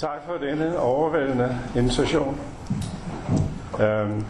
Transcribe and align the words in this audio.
Tak 0.00 0.24
for 0.26 0.46
denne 0.46 0.78
overvældende 0.78 1.58
invitation. 1.76 2.40
Øhm, 3.80 4.24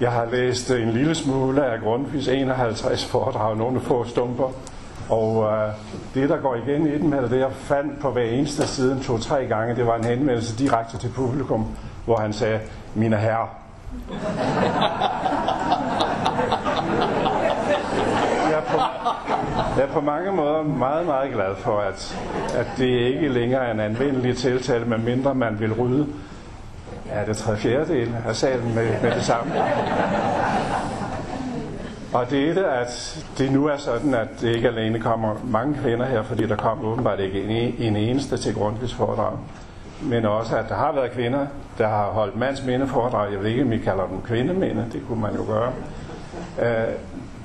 jeg 0.00 0.12
har 0.12 0.24
læst 0.24 0.70
en 0.70 0.90
lille 0.90 1.14
smule 1.14 1.64
af 1.64 1.80
Grundtvigs 1.80 2.28
51 2.28 3.04
foredrag, 3.04 3.56
nogle 3.56 3.80
få 3.80 4.04
stumper, 4.04 4.52
og 5.08 5.52
øh, 5.52 5.72
det, 6.14 6.28
der 6.28 6.36
går 6.36 6.54
igen 6.54 6.86
i 6.86 6.98
dem, 6.98 7.12
eller 7.12 7.28
det, 7.28 7.38
jeg 7.38 7.52
fandt 7.52 8.00
på 8.00 8.10
hver 8.10 8.22
eneste 8.22 8.66
side 8.66 9.02
to-tre 9.02 9.46
gange, 9.46 9.76
det 9.76 9.86
var 9.86 9.96
en 9.96 10.04
henvendelse 10.04 10.58
direkte 10.58 10.98
til 10.98 11.08
publikum, 11.08 11.66
hvor 12.04 12.16
han 12.16 12.32
sagde, 12.32 12.60
mine 12.94 13.16
herrer. 13.16 13.56
Jeg 18.50 18.58
er, 18.58 18.60
på, 18.60 18.78
jeg 19.80 19.88
er 19.88 19.92
på 19.92 20.00
mange 20.00 20.32
måder 20.32 20.62
meget, 20.62 21.06
meget 21.06 21.32
glad 21.32 21.56
for, 21.56 21.78
at, 21.78 22.18
at 22.54 22.66
det 22.78 22.86
ikke 22.86 23.28
længere 23.28 23.66
er 23.66 23.72
en 23.72 23.80
anvendelig 23.80 24.36
tiltale, 24.36 24.84
med 24.84 24.98
mindre 24.98 25.34
man 25.34 25.60
vil 25.60 25.72
rydde 25.72 26.06
ja, 27.06 27.24
det 27.26 27.36
tre 27.36 27.56
fjerdedel 27.56 28.16
af 28.28 28.36
salen 28.36 28.74
med, 28.74 29.02
med 29.02 29.10
det 29.10 29.22
samme. 29.22 29.52
Og 32.12 32.30
det 32.30 32.48
er 32.48 32.54
det, 32.54 32.64
at 32.64 33.24
det 33.38 33.52
nu 33.52 33.66
er 33.66 33.76
sådan, 33.76 34.14
at 34.14 34.28
det 34.40 34.56
ikke 34.56 34.68
alene 34.68 35.00
kommer 35.00 35.34
mange 35.44 35.74
kvinder 35.82 36.06
her, 36.06 36.22
fordi 36.22 36.46
der 36.46 36.56
kom 36.56 36.84
åbenbart 36.84 37.20
ikke 37.20 37.42
en, 37.42 37.74
en 37.78 37.96
eneste 37.96 38.36
til 38.36 38.54
Grundtvigs 38.54 38.94
foredrag, 38.94 39.32
men 40.02 40.24
også, 40.24 40.56
at 40.56 40.64
der 40.68 40.74
har 40.74 40.92
været 40.92 41.10
kvinder, 41.10 41.46
der 41.78 41.88
har 41.88 42.04
holdt 42.04 42.36
mands. 42.36 42.62
Jeg 42.66 43.42
ved 43.42 43.50
ikke, 43.50 43.62
om 43.62 43.72
I 43.72 43.78
kalder 43.78 44.06
dem 44.06 44.20
kvindeminde, 44.22 44.84
det 44.92 45.02
kunne 45.08 45.20
man 45.20 45.34
jo 45.34 45.44
gøre. 45.46 45.72
Øh, 46.62 46.94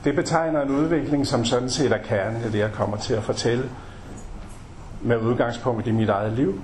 det 0.06 0.16
betegner 0.16 0.62
en 0.62 0.70
udvikling, 0.70 1.28
som 1.28 1.46
sådan 1.46 1.70
set 1.70 1.92
er 1.92 1.98
kernen 1.98 2.44
af 2.44 2.52
det, 2.52 2.60
jeg 2.60 2.72
kommer 2.72 2.98
til 2.98 3.14
at 3.14 3.24
fortælle 3.24 3.70
med 5.02 5.18
udgangspunkt 5.18 5.88
i 5.88 5.92
mit 5.92 6.10
eget 6.10 6.34
liv. 6.34 6.62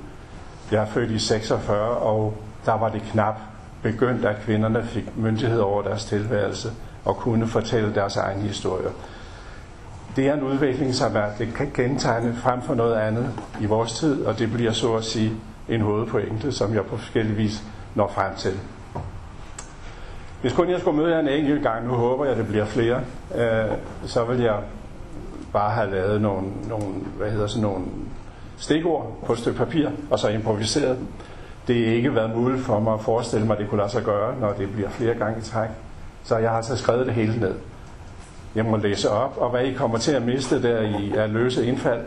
Jeg 0.72 0.82
er 0.82 0.86
født 0.86 1.12
i 1.12 1.20
46, 1.20 1.90
og 1.90 2.34
der 2.66 2.74
var 2.74 2.90
det 2.90 3.02
knap 3.02 3.40
begyndt, 3.82 4.26
at 4.26 4.36
kvinderne 4.42 4.84
fik 4.84 5.18
myndighed 5.18 5.60
over 5.60 5.82
deres 5.82 6.06
tilværelse 6.06 6.72
og 7.06 7.18
kunne 7.18 7.48
fortælle 7.48 7.96
deres 7.96 8.18
egne 8.18 8.42
historier. 8.42 8.92
Det 10.16 10.28
er 10.28 10.34
en 10.34 10.44
udvikling, 10.44 10.96
som 10.96 11.16
er 11.16 11.26
det 11.38 11.54
kan 11.54 11.72
gentegne 11.74 12.36
frem 12.36 12.62
for 12.62 12.76
noget 12.76 12.96
andet 12.96 13.30
i 13.62 13.66
vores 13.66 13.94
tid, 13.94 14.26
og 14.26 14.40
det 14.40 14.52
bliver 14.52 14.72
så 14.72 14.94
at 14.94 15.04
sige 15.04 15.32
en 15.70 15.82
hovedpointe, 15.82 16.52
som 16.52 16.74
jeg 16.74 16.86
på 16.86 16.98
forskellige 16.98 17.36
vis 17.36 17.64
når 17.96 18.12
frem 18.16 18.36
til. 18.36 18.60
Hvis 20.42 20.54
kun 20.54 20.70
jeg 20.70 20.80
skulle 20.80 20.98
møde 20.98 21.14
jer 21.14 21.20
en 21.20 21.28
enkelt 21.28 21.64
gang, 21.64 21.88
nu 21.88 21.94
håber 21.94 22.26
jeg, 22.26 22.36
det 22.36 22.48
bliver 22.48 22.66
flere, 22.66 23.02
øh, 23.36 23.78
så 24.06 24.24
vil 24.24 24.40
jeg 24.40 24.60
bare 25.54 25.72
have 25.72 25.92
lavet 25.92 26.22
nogle, 26.22 26.48
nogle, 26.70 26.86
hvad 27.18 27.32
hedder 27.32 27.48
sådan 27.48 27.62
nogle 27.62 27.86
stikord 28.58 29.18
på 29.26 29.34
et 29.34 29.40
stykke 29.40 29.58
papir, 29.58 29.90
og 30.10 30.20
så 30.20 30.28
improviseret. 30.28 30.98
Det 31.68 31.90
er 31.90 31.94
ikke 31.94 32.16
været 32.16 32.36
muligt 32.36 32.62
for 32.62 32.80
mig 32.80 32.94
at 32.94 33.02
forestille 33.02 33.46
mig, 33.46 33.54
at 33.54 33.60
det 33.62 33.70
kunne 33.70 33.78
lade 33.78 33.92
sig 33.92 34.04
gøre, 34.04 34.40
når 34.40 34.54
det 34.54 34.72
bliver 34.72 34.90
flere 34.90 35.14
gange 35.14 35.40
i 35.40 35.42
træk. 35.42 35.70
Så 36.24 36.38
jeg 36.38 36.50
har 36.50 36.58
altså 36.58 36.78
skrevet 36.78 37.06
det 37.06 37.14
hele 37.14 37.40
ned. 37.40 37.56
Jeg 38.56 38.66
må 38.66 38.78
læse 38.78 39.10
op, 39.10 39.38
og 39.38 39.50
hvad 39.50 39.64
I 39.64 39.74
kommer 39.74 39.98
til 39.98 40.12
at 40.12 40.22
miste 40.22 40.62
der 40.62 40.82
i 40.82 41.12
er 41.16 41.28
løse 41.28 41.66
indfald, 41.66 42.02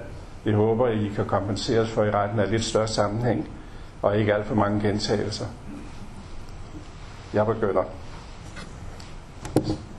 det 0.45 0.55
håber 0.55 0.89
I 0.89 1.13
kan 1.17 1.25
kompenseres 1.25 1.91
for 1.91 2.05
i 2.05 2.11
retten 2.11 2.41
af 2.41 2.51
lidt 2.51 2.65
større 2.65 2.89
sammenhæng, 2.89 3.48
og 4.03 4.19
ikke 4.19 4.35
alt 4.35 4.47
for 4.47 4.55
mange 4.55 4.89
gentagelser. 4.89 5.47
Jeg 7.35 7.47
begynder. 7.47 7.83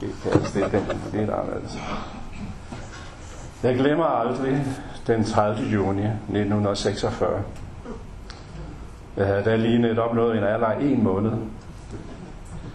Det 0.02 0.64
er 0.64 0.68
den, 0.68 0.84
det 1.12 1.22
er 1.22 1.26
der 1.26 1.36
altså. 1.56 1.78
Jeg 3.64 3.76
glemmer 3.76 4.06
aldrig 4.06 4.66
den 5.08 5.24
30. 5.24 5.70
juni 5.70 6.04
1946. 6.04 7.42
Jeg 9.18 9.26
havde 9.26 9.44
da 9.44 9.56
lige 9.56 9.82
netop 9.82 10.16
nået 10.16 10.38
en 10.38 10.44
alder 10.44 10.68
af 10.68 10.82
en 10.82 11.04
måned. 11.04 11.32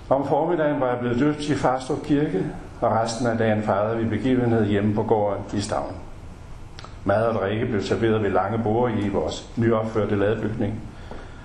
Om 0.09 0.29
formiddagen 0.29 0.81
var 0.81 0.89
jeg 0.89 0.99
blevet 1.01 1.19
døbt 1.19 1.41
i 1.41 1.55
Farstrup 1.55 2.03
Kirke, 2.03 2.47
og 2.81 2.91
resten 2.91 3.27
af 3.27 3.39
dagen 3.39 3.63
fejrede 3.63 3.99
vi 3.99 4.05
begivenhed 4.05 4.67
hjemme 4.67 4.95
på 4.95 5.03
gården 5.03 5.45
i 5.53 5.61
Stavn. 5.61 5.95
Mad 7.05 7.23
og 7.23 7.35
drikke 7.35 7.67
blev 7.67 7.83
serveret 7.83 8.23
ved 8.23 8.31
lange 8.31 8.59
borde 8.59 9.01
i 9.01 9.09
vores 9.09 9.51
nyopførte 9.57 10.17
ladebygning. 10.17 10.81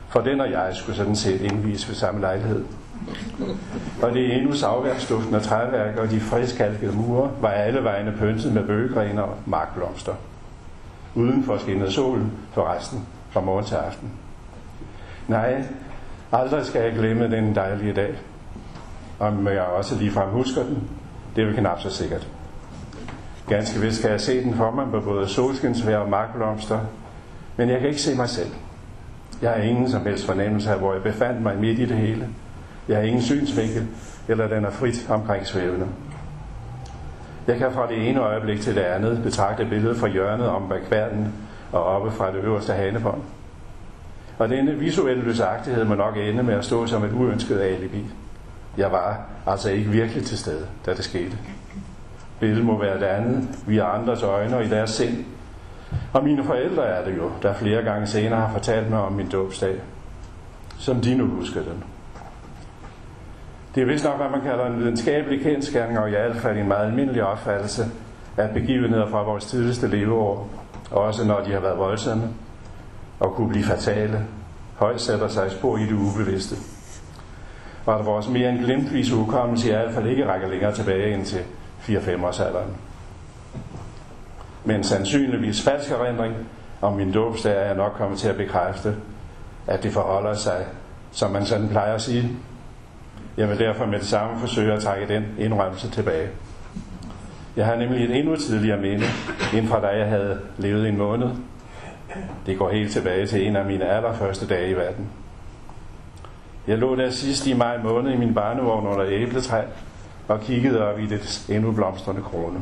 For 0.09 0.21
den 0.21 0.41
og 0.41 0.51
jeg 0.51 0.71
skulle 0.73 0.95
sådan 0.95 1.15
set 1.15 1.41
indvise 1.41 1.87
ved 1.87 1.95
samme 1.95 2.21
lejlighed. 2.21 2.65
Og 4.01 4.13
det 4.13 4.35
endnu 4.35 4.53
savværksduften 4.53 5.35
og 5.35 5.41
træværk 5.41 5.97
og 5.97 6.11
de 6.11 6.19
friskalkede 6.19 6.95
mure 6.95 7.31
var 7.41 7.49
alle 7.49 7.83
vegne 7.83 8.13
pyntet 8.19 8.53
med 8.53 8.63
bøgegrene 8.63 9.23
og 9.23 9.35
markblomster. 9.45 10.13
Udenfor 11.15 11.57
skinnede 11.57 11.91
solen 11.91 12.31
for 12.51 12.73
resten 12.73 13.05
fra 13.29 13.41
morgen 13.41 13.65
til 13.65 13.75
aften. 13.75 14.11
Nej, 15.27 15.63
aldrig 16.31 16.65
skal 16.65 16.81
jeg 16.81 16.93
glemme 16.93 17.31
den 17.31 17.55
dejlige 17.55 17.93
dag. 17.93 18.15
Om 19.19 19.47
jeg 19.47 19.61
også 19.61 19.95
ligefrem 19.95 20.29
husker 20.29 20.63
den, 20.63 20.89
det 21.35 21.41
er 21.41 21.45
vel 21.45 21.55
knap 21.55 21.81
så 21.81 21.89
sikkert. 21.89 22.27
Ganske 23.49 23.79
vist 23.79 24.01
kan 24.01 24.11
jeg 24.11 24.21
se 24.21 24.43
den 24.43 24.53
for 24.53 24.71
mig 24.71 24.87
på 24.91 24.99
både 24.99 25.27
solskinsvær 25.27 25.97
og 25.97 26.09
markblomster, 26.09 26.79
men 27.57 27.69
jeg 27.69 27.79
kan 27.79 27.89
ikke 27.89 28.01
se 28.01 28.15
mig 28.15 28.29
selv. 28.29 28.49
Jeg 29.41 29.51
har 29.51 29.57
ingen 29.57 29.89
som 29.89 30.05
helst 30.05 30.25
fornemmelse 30.25 30.71
af, 30.71 30.77
hvor 30.79 30.93
jeg 30.93 31.03
befandt 31.03 31.41
mig 31.41 31.57
midt 31.57 31.79
i 31.79 31.85
det 31.85 31.97
hele. 31.97 32.29
Jeg 32.87 32.97
har 32.97 33.03
ingen 33.03 33.21
synsvinkel, 33.21 33.87
eller 34.27 34.47
den 34.47 34.65
er 34.65 34.71
frit 34.71 35.07
omkring 35.09 35.47
svævende. 35.47 35.87
Jeg 37.47 37.57
kan 37.57 37.71
fra 37.71 37.87
det 37.87 38.09
ene 38.09 38.19
øjeblik 38.19 38.61
til 38.61 38.75
det 38.75 38.81
andet 38.81 39.23
betragte 39.23 39.65
billedet 39.65 39.97
fra 39.97 40.07
hjørnet 40.07 40.47
om 40.47 40.69
bagværden 40.69 41.33
og 41.71 41.83
oppe 41.83 42.11
fra 42.11 42.31
det 42.31 42.43
øverste 42.43 42.73
hanebånd. 42.73 43.21
Og 44.37 44.49
denne 44.49 44.71
visuelle 44.71 45.23
løsagtighed 45.23 45.83
må 45.83 45.95
nok 45.95 46.17
ende 46.17 46.43
med 46.43 46.53
at 46.53 46.65
stå 46.65 46.87
som 46.87 47.03
et 47.03 47.13
uønsket 47.13 47.59
alibi. 47.59 48.05
Jeg 48.77 48.91
var 48.91 49.21
altså 49.47 49.69
ikke 49.69 49.89
virkelig 49.89 50.25
til 50.25 50.37
stede, 50.37 50.67
da 50.85 50.93
det 50.93 51.03
skete. 51.03 51.37
Billedet 52.39 52.65
må 52.65 52.79
være 52.79 52.99
det 52.99 53.05
andet, 53.05 53.49
via 53.67 53.95
andres 53.99 54.23
øjne 54.23 54.57
og 54.57 54.65
i 54.65 54.69
deres 54.69 54.89
sind. 54.89 55.25
Og 56.13 56.23
mine 56.23 56.43
forældre 56.43 56.85
er 56.85 57.05
det 57.05 57.17
jo, 57.17 57.31
der 57.41 57.53
flere 57.53 57.83
gange 57.83 58.07
senere 58.07 58.39
har 58.39 58.53
fortalt 58.53 58.89
mig 58.89 58.99
om 58.99 59.13
min 59.13 59.29
dåbsdag, 59.29 59.75
som 60.77 61.01
de 61.01 61.15
nu 61.15 61.25
husker 61.25 61.61
den. 61.61 61.83
Det 63.75 63.81
er 63.81 63.85
vist 63.85 64.03
nok, 64.03 64.17
hvad 64.17 64.29
man 64.29 64.41
kalder 64.41 64.65
en 64.65 64.79
videnskabelig 64.79 65.41
kendskærning, 65.41 65.99
og 65.99 66.07
i 66.07 66.11
hvert 66.11 66.35
fald 66.35 66.57
en 66.57 66.67
meget 66.67 66.87
almindelig 66.87 67.23
opfattelse 67.23 67.85
af 68.37 68.49
begivenheder 68.53 69.09
fra 69.09 69.23
vores 69.23 69.45
tidligste 69.45 69.87
leveår, 69.87 70.49
også 70.91 71.25
når 71.25 71.43
de 71.43 71.51
har 71.51 71.59
været 71.59 71.77
voldsomme 71.77 72.23
og 73.19 73.33
kunne 73.33 73.49
blive 73.49 73.63
fatale, 73.63 74.25
højt 74.75 75.01
sætter 75.01 75.27
sig 75.27 75.51
spor 75.51 75.77
i 75.77 75.81
det 75.81 75.93
ubevidste. 75.93 76.55
Og 77.85 77.99
at 77.99 78.05
vores 78.05 78.29
mere 78.29 78.49
end 78.49 78.59
glimtvis 78.59 79.11
hukommelse 79.11 79.67
i 79.67 79.71
hvert 79.71 79.91
fald 79.91 80.07
ikke 80.07 80.27
rækker 80.27 80.47
længere 80.47 80.73
tilbage 80.73 81.13
end 81.13 81.25
til 81.25 81.39
4-5 81.81 82.25
års 82.25 82.39
alderen. 82.39 82.69
Men 84.63 84.83
sandsynligvis 84.83 85.63
falsk 85.63 85.91
erindring 85.91 86.35
om 86.81 86.93
min 86.93 87.11
dåbsdag 87.11 87.57
er 87.57 87.65
jeg 87.65 87.75
nok 87.75 87.91
kommet 87.97 88.19
til 88.19 88.29
at 88.29 88.37
bekræfte, 88.37 88.95
at 89.67 89.83
det 89.83 89.93
forholder 89.93 90.33
sig, 90.33 90.65
som 91.11 91.31
man 91.31 91.45
sådan 91.45 91.69
plejer 91.69 91.93
at 91.93 92.01
sige, 92.01 92.37
jeg 93.37 93.49
vil 93.49 93.59
derfor 93.59 93.85
med 93.85 93.99
det 93.99 94.07
samme 94.07 94.39
forsøge 94.39 94.73
at 94.73 94.81
trække 94.81 95.13
den 95.13 95.25
indrømmelse 95.39 95.91
tilbage. 95.91 96.29
Jeg 97.55 97.65
har 97.65 97.75
nemlig 97.75 98.03
et 98.03 98.19
endnu 98.19 98.35
tidligere 98.35 98.81
minde, 98.81 99.05
end 99.53 99.67
fra 99.67 99.81
da 99.81 99.87
jeg 99.87 100.09
havde 100.09 100.39
levet 100.57 100.89
en 100.89 100.97
måned. 100.97 101.29
Det 102.45 102.57
går 102.57 102.69
helt 102.69 102.91
tilbage 102.91 103.27
til 103.27 103.47
en 103.47 103.55
af 103.55 103.65
mine 103.65 103.89
allerførste 103.89 104.47
dage 104.47 104.69
i 104.69 104.75
verden. 104.75 105.09
Jeg 106.67 106.77
lå 106.77 106.95
der 106.95 107.09
sidst 107.09 107.47
i 107.47 107.53
maj 107.53 107.83
måned 107.83 108.13
i 108.13 108.17
min 108.17 108.33
barnevogn 108.33 108.87
under 108.87 109.05
æbletræ 109.09 109.61
og 110.27 110.41
kiggede 110.41 110.81
op 110.81 110.99
i 110.99 111.05
det 111.05 111.45
endnu 111.49 111.71
blomstrende 111.71 112.21
krone. 112.21 112.59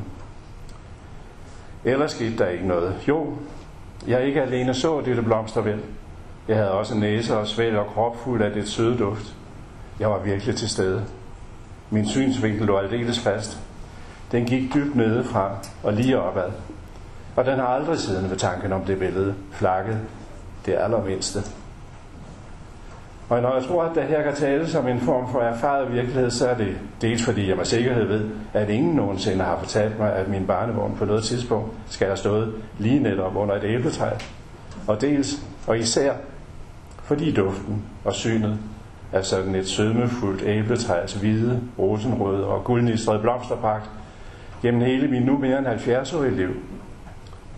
Ellers 1.86 2.12
skete 2.12 2.38
der 2.38 2.48
ikke 2.48 2.68
noget. 2.68 2.96
Jo, 3.08 3.34
jeg 4.08 4.26
ikke 4.26 4.42
alene 4.42 4.74
så 4.74 5.02
dette 5.06 5.22
blomstervæld. 5.22 5.80
Jeg 6.48 6.58
havde 6.58 6.72
også 6.72 6.98
næse 6.98 7.38
og 7.38 7.48
svæl 7.48 7.76
og 7.78 7.88
krop 7.88 8.18
fuld 8.24 8.42
af 8.42 8.52
det 8.52 8.68
søde 8.68 8.98
duft. 8.98 9.36
Jeg 10.00 10.10
var 10.10 10.20
virkelig 10.20 10.56
til 10.56 10.70
stede. 10.70 11.04
Min 11.90 12.08
synsvinkel 12.08 12.68
lå 12.68 12.78
aldeles 12.78 13.20
fast. 13.20 13.60
Den 14.32 14.46
gik 14.46 14.74
dybt 14.74 14.96
nedefra 14.96 15.58
og 15.84 15.94
lige 15.94 16.20
opad. 16.20 16.52
Og 17.36 17.46
den 17.46 17.60
har 17.60 17.68
aldrig 17.68 18.00
siden 18.00 18.30
ved 18.30 18.38
tanken 18.38 18.74
om 18.74 18.82
det 18.82 19.00
billede 19.00 19.36
flakket 19.52 20.00
det 20.66 20.74
allermindste. 20.74 21.40
Og 23.30 23.42
når 23.42 23.56
jeg 23.56 23.64
tror, 23.64 23.84
at 23.84 23.96
det 23.96 24.04
her 24.04 24.24
kan 24.24 24.36
tales 24.36 24.76
om 24.76 24.88
en 24.88 25.00
form 25.00 25.32
for 25.32 25.40
erfaret 25.40 25.94
virkelighed, 25.94 26.32
så 26.32 26.48
er 26.48 26.58
det 26.58 26.78
dels 27.02 27.24
fordi 27.24 27.50
jeg 27.50 27.58
med 27.58 27.66
sikkerhed 27.66 28.06
ved, 28.06 28.30
at 28.54 28.70
ingen 28.70 28.96
nogensinde 28.96 29.44
har 29.44 29.58
fortalt 29.60 30.00
mig, 30.00 30.14
at 30.14 30.28
min 30.28 30.48
barnevogn 30.48 30.96
på 30.96 31.06
noget 31.06 31.24
tidspunkt 31.24 31.72
skal 31.88 32.08
have 32.08 32.18
stået 32.18 32.54
lige 32.80 33.00
netop 33.00 33.36
under 33.36 33.56
et 33.56 33.64
æbletræ. 33.64 34.10
Og 34.88 35.02
dels, 35.02 35.44
og 35.68 35.78
især, 35.78 36.14
fordi 37.04 37.34
duften 37.34 37.84
og 38.06 38.14
synet 38.14 38.60
af 39.14 39.26
sådan 39.26 39.56
et 39.56 39.68
sødmefuldt 39.68 40.44
æbletræs 40.46 41.14
hvide, 41.14 41.62
rosenrøde 41.80 42.46
og 42.46 42.64
guldnistrede 42.64 43.20
blomsterpragt 43.20 43.90
gennem 44.62 44.82
hele 44.82 45.08
min 45.08 45.24
nu 45.24 45.38
mere 45.38 45.58
end 45.58 45.68
70-årige 45.68 46.36
liv 46.36 46.56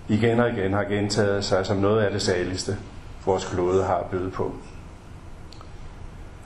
igen 0.07 0.39
og 0.39 0.49
igen 0.49 0.73
har 0.73 0.83
gentaget 0.83 1.43
sig 1.43 1.65
som 1.65 1.77
noget 1.77 2.01
af 2.01 2.11
det 2.11 2.21
saligste. 2.21 2.77
vores 3.25 3.45
klode 3.45 3.83
har 3.83 3.95
at 3.95 4.05
byde 4.05 4.31
på. 4.31 4.51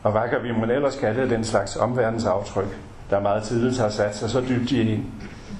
Og 0.03 0.11
hvad 0.11 0.29
kan 0.29 0.43
vi 0.43 0.51
må 0.51 0.65
ellers 0.73 0.95
kalde 0.95 1.29
den 1.29 1.43
slags 1.43 1.75
omverdensaftryk, 1.75 2.79
der 3.09 3.19
meget 3.19 3.43
tidligt 3.43 3.79
har 3.79 3.89
sat 3.89 4.15
sig 4.15 4.29
så 4.29 4.41
dybt 4.49 4.71
i 4.71 4.93
en, 4.93 5.13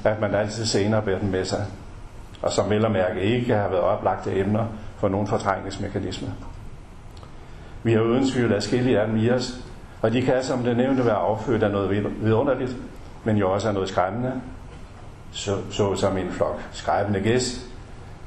at 0.04 0.22
man 0.22 0.36
altid 0.36 0.66
senere 0.66 1.02
bærer 1.02 1.19
den 1.19 1.31
med 1.31 1.45
sig, 1.45 1.66
og 2.42 2.52
som 2.52 2.69
vel 2.69 2.86
og 2.86 2.92
mærke 2.92 3.22
ikke 3.22 3.54
har 3.54 3.69
været 3.69 3.81
oplagte 3.81 4.40
emner 4.40 4.66
for 4.98 5.10
nogen 5.10 5.28
fortrængningsmekanisme. 5.28 6.28
Vi 7.84 7.94
har 7.94 8.02
uden 8.02 8.28
tvivl 8.28 8.54
adskillige 8.54 9.00
af 9.00 9.08
dem 9.08 9.18
i 9.18 9.30
os, 9.30 9.66
og 10.02 10.14
de 10.14 10.22
kan 10.22 10.44
som 10.44 10.64
det 10.64 10.78
nævnte 10.78 11.06
være 11.06 11.16
affødt 11.16 11.64
af 11.64 11.72
noget 11.72 12.06
vidunderligt, 12.22 12.76
men 13.24 13.38
jo 13.38 13.52
også 13.52 13.68
af 13.68 13.74
noget 13.74 13.90
skræmmende, 13.90 14.34
så, 15.31 15.58
så 15.72 15.96
som 15.96 16.18
en 16.18 16.31
flok 16.31 16.62
skræmmende 16.72 17.20
gæst. 17.20 17.66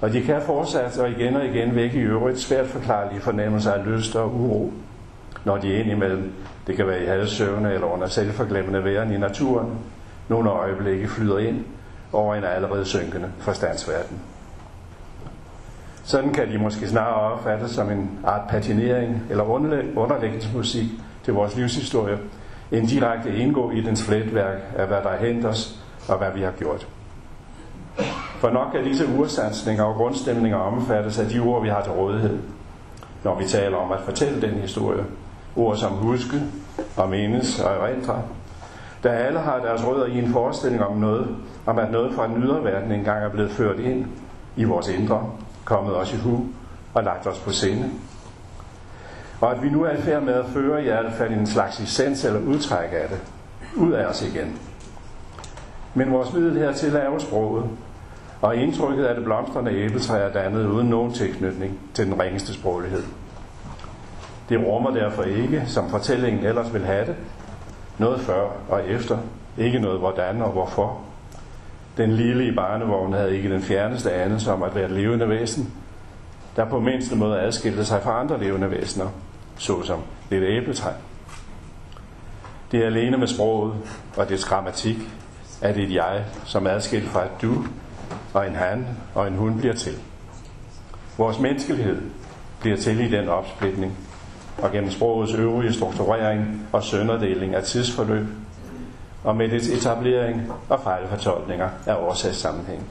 Og 0.00 0.12
de 0.12 0.22
kan 0.22 0.42
fortsat 0.46 0.98
og 0.98 1.10
igen 1.10 1.36
og 1.36 1.46
igen 1.46 1.74
vække 1.74 1.98
i 1.98 2.02
øvrigt 2.02 2.38
svært 2.38 2.66
forklarlige 2.66 3.20
fornemmelser 3.20 3.72
af 3.72 3.86
lyst 3.86 4.16
og 4.16 4.34
uro, 4.34 4.72
når 5.44 5.56
de 5.56 5.74
er 5.74 5.80
indimellem, 5.80 6.32
det 6.66 6.76
kan 6.76 6.86
være 6.86 7.02
i 7.02 7.06
halvsøvne 7.06 7.72
eller 7.72 7.86
under 7.86 8.06
selvforglemmende 8.06 8.84
væren 8.84 9.12
i 9.12 9.18
naturen, 9.18 9.78
nogle 10.28 10.50
øjeblikke 10.50 11.08
flyder 11.08 11.38
ind 11.38 11.64
over 12.12 12.34
en 12.34 12.44
allerede 12.44 12.84
synkende 12.84 13.28
forstandsverden. 13.38 14.20
Sådan 16.04 16.32
kan 16.32 16.52
de 16.52 16.58
måske 16.58 16.88
snarere 16.88 17.32
opfattes 17.32 17.70
som 17.70 17.90
en 17.90 18.10
art 18.24 18.48
patinering 18.48 19.22
eller 19.30 19.44
underlægningsmusik 19.96 20.86
til 21.24 21.34
vores 21.34 21.56
livshistorie, 21.56 22.18
end 22.72 22.88
direkte 22.88 23.36
indgå 23.36 23.70
i 23.70 23.80
dens 23.80 24.02
fletværk 24.02 24.58
af, 24.76 24.86
hvad 24.86 24.96
der 25.02 25.08
er 25.08 25.26
hent 25.26 25.44
os 25.44 25.78
og 26.08 26.18
hvad 26.18 26.28
vi 26.34 26.42
har 26.42 26.50
gjort. 26.50 26.88
For 28.38 28.50
nok 28.50 28.74
er 28.74 28.82
disse 28.82 29.04
ursansninger 29.18 29.84
og 29.84 29.94
grundstemninger 29.94 30.58
omfattes 30.58 31.18
af 31.18 31.26
de 31.26 31.40
ord, 31.40 31.62
vi 31.62 31.68
har 31.68 31.82
til 31.82 31.92
rådighed, 31.92 32.38
når 33.24 33.38
vi 33.38 33.44
taler 33.44 33.76
om 33.76 33.92
at 33.92 34.00
fortælle 34.00 34.40
den 34.40 34.50
historie. 34.50 35.04
Ord 35.56 35.76
som 35.76 35.92
huske 35.92 36.36
og 36.96 37.10
menes 37.10 37.60
og 37.60 37.74
erindre, 37.74 38.22
da 39.04 39.08
alle 39.08 39.38
har 39.38 39.58
deres 39.58 39.86
rødder 39.86 40.06
i 40.06 40.18
en 40.18 40.32
forestilling 40.32 40.82
om 40.82 40.96
noget, 40.96 41.36
om 41.66 41.78
at 41.78 41.92
noget 41.92 42.14
fra 42.14 42.28
den 42.28 42.42
ydre 42.42 42.64
verden 42.64 42.92
engang 42.92 43.24
er 43.24 43.28
blevet 43.28 43.50
ført 43.50 43.78
ind 43.78 44.06
i 44.56 44.64
vores 44.64 44.88
indre, 44.88 45.30
kommet 45.64 45.96
os 45.96 46.12
i 46.12 46.16
hu 46.16 46.46
og 46.94 47.04
lagt 47.04 47.26
os 47.26 47.38
på 47.38 47.52
sinde. 47.52 47.90
Og 49.40 49.50
at 49.50 49.62
vi 49.62 49.68
nu 49.68 49.82
er 49.84 49.90
i 49.90 50.00
færd 50.00 50.22
med 50.22 50.34
at 50.34 50.46
føre 50.46 50.80
i 50.80 50.84
hvert 50.84 51.12
fald 51.12 51.32
en 51.32 51.46
slags 51.46 51.80
essens 51.80 52.24
eller 52.24 52.40
udtræk 52.40 52.88
af 52.92 53.08
det, 53.08 53.20
ud 53.76 53.92
af 53.92 54.06
os 54.06 54.22
igen. 54.22 54.58
Men 55.94 56.12
vores 56.12 56.32
middel 56.32 56.58
hertil 56.58 56.96
er 56.96 57.04
jo 57.04 57.18
sproget, 57.18 57.64
og 58.40 58.56
indtrykket 58.56 59.04
af 59.04 59.14
det 59.14 59.24
blomstrende 59.24 59.72
æbletræ 59.72 60.18
er 60.18 60.32
dannet 60.32 60.66
uden 60.66 60.88
nogen 60.88 61.12
tilknytning 61.12 61.80
til 61.94 62.06
den 62.06 62.20
ringeste 62.20 62.54
sproglighed. 62.54 63.02
Det 64.48 64.66
rummer 64.66 64.90
derfor 64.90 65.22
ikke, 65.22 65.62
som 65.66 65.90
fortællingen 65.90 66.44
ellers 66.44 66.74
vil 66.74 66.84
have 66.84 67.06
det, 67.06 67.16
noget 67.98 68.20
før 68.20 68.48
og 68.68 68.88
efter, 68.88 69.18
ikke 69.58 69.78
noget 69.78 69.98
hvordan 69.98 70.42
og 70.42 70.50
hvorfor. 70.50 71.00
Den 71.96 72.12
lille 72.12 72.46
i 72.46 72.54
barnevognen 72.54 73.12
havde 73.12 73.36
ikke 73.36 73.50
den 73.50 73.62
fjerneste 73.62 74.12
anelse 74.12 74.52
om 74.52 74.62
at 74.62 74.74
være 74.74 74.84
et 74.84 74.90
levende 74.90 75.28
væsen, 75.28 75.72
der 76.56 76.64
på 76.64 76.80
mindste 76.80 77.16
måde 77.16 77.40
adskilte 77.40 77.84
sig 77.84 78.02
fra 78.02 78.20
andre 78.20 78.40
levende 78.40 78.70
væsener, 78.70 79.08
såsom 79.58 80.00
det 80.30 80.42
æbletræ. 80.42 80.90
Det 82.72 82.80
er 82.82 82.86
alene 82.86 83.16
med 83.16 83.26
sproget 83.26 83.74
og 84.16 84.28
dets 84.28 84.44
grammatik, 84.44 84.96
at 85.60 85.76
et 85.76 85.94
jeg, 85.94 86.24
som 86.44 86.66
er 86.66 86.70
adskilt 86.70 87.08
fra 87.08 87.24
et 87.24 87.42
du 87.42 87.64
og 88.34 88.46
en 88.46 88.54
han 88.54 88.86
og 89.14 89.28
en 89.28 89.34
hun 89.34 89.58
bliver 89.58 89.74
til. 89.74 89.92
Vores 91.18 91.38
menneskelighed 91.38 92.02
bliver 92.60 92.76
til 92.76 93.00
i 93.00 93.08
den 93.08 93.28
opsplitning, 93.28 93.98
og 94.58 94.72
gennem 94.72 94.90
sprogets 94.90 95.34
øvrige 95.34 95.72
strukturering 95.72 96.68
og 96.72 96.82
sønderdeling 96.82 97.54
af 97.54 97.62
tidsforløb, 97.62 98.26
og 99.24 99.36
med 99.36 99.48
dets 99.48 99.68
etablering 99.68 100.52
og 100.68 100.80
fejlfortolkninger 100.80 101.68
af 101.86 101.94
årsagssammenhæng. 101.94 102.86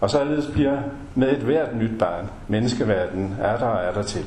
Og 0.00 0.10
således 0.10 0.46
bliver 0.52 0.80
med 1.14 1.32
et 1.32 1.42
hvert 1.42 1.76
nyt 1.76 1.98
barn 1.98 2.30
menneskeverden 2.48 3.36
er 3.40 3.58
der 3.58 3.66
og 3.66 3.84
er 3.84 3.92
der 3.92 4.02
til, 4.02 4.24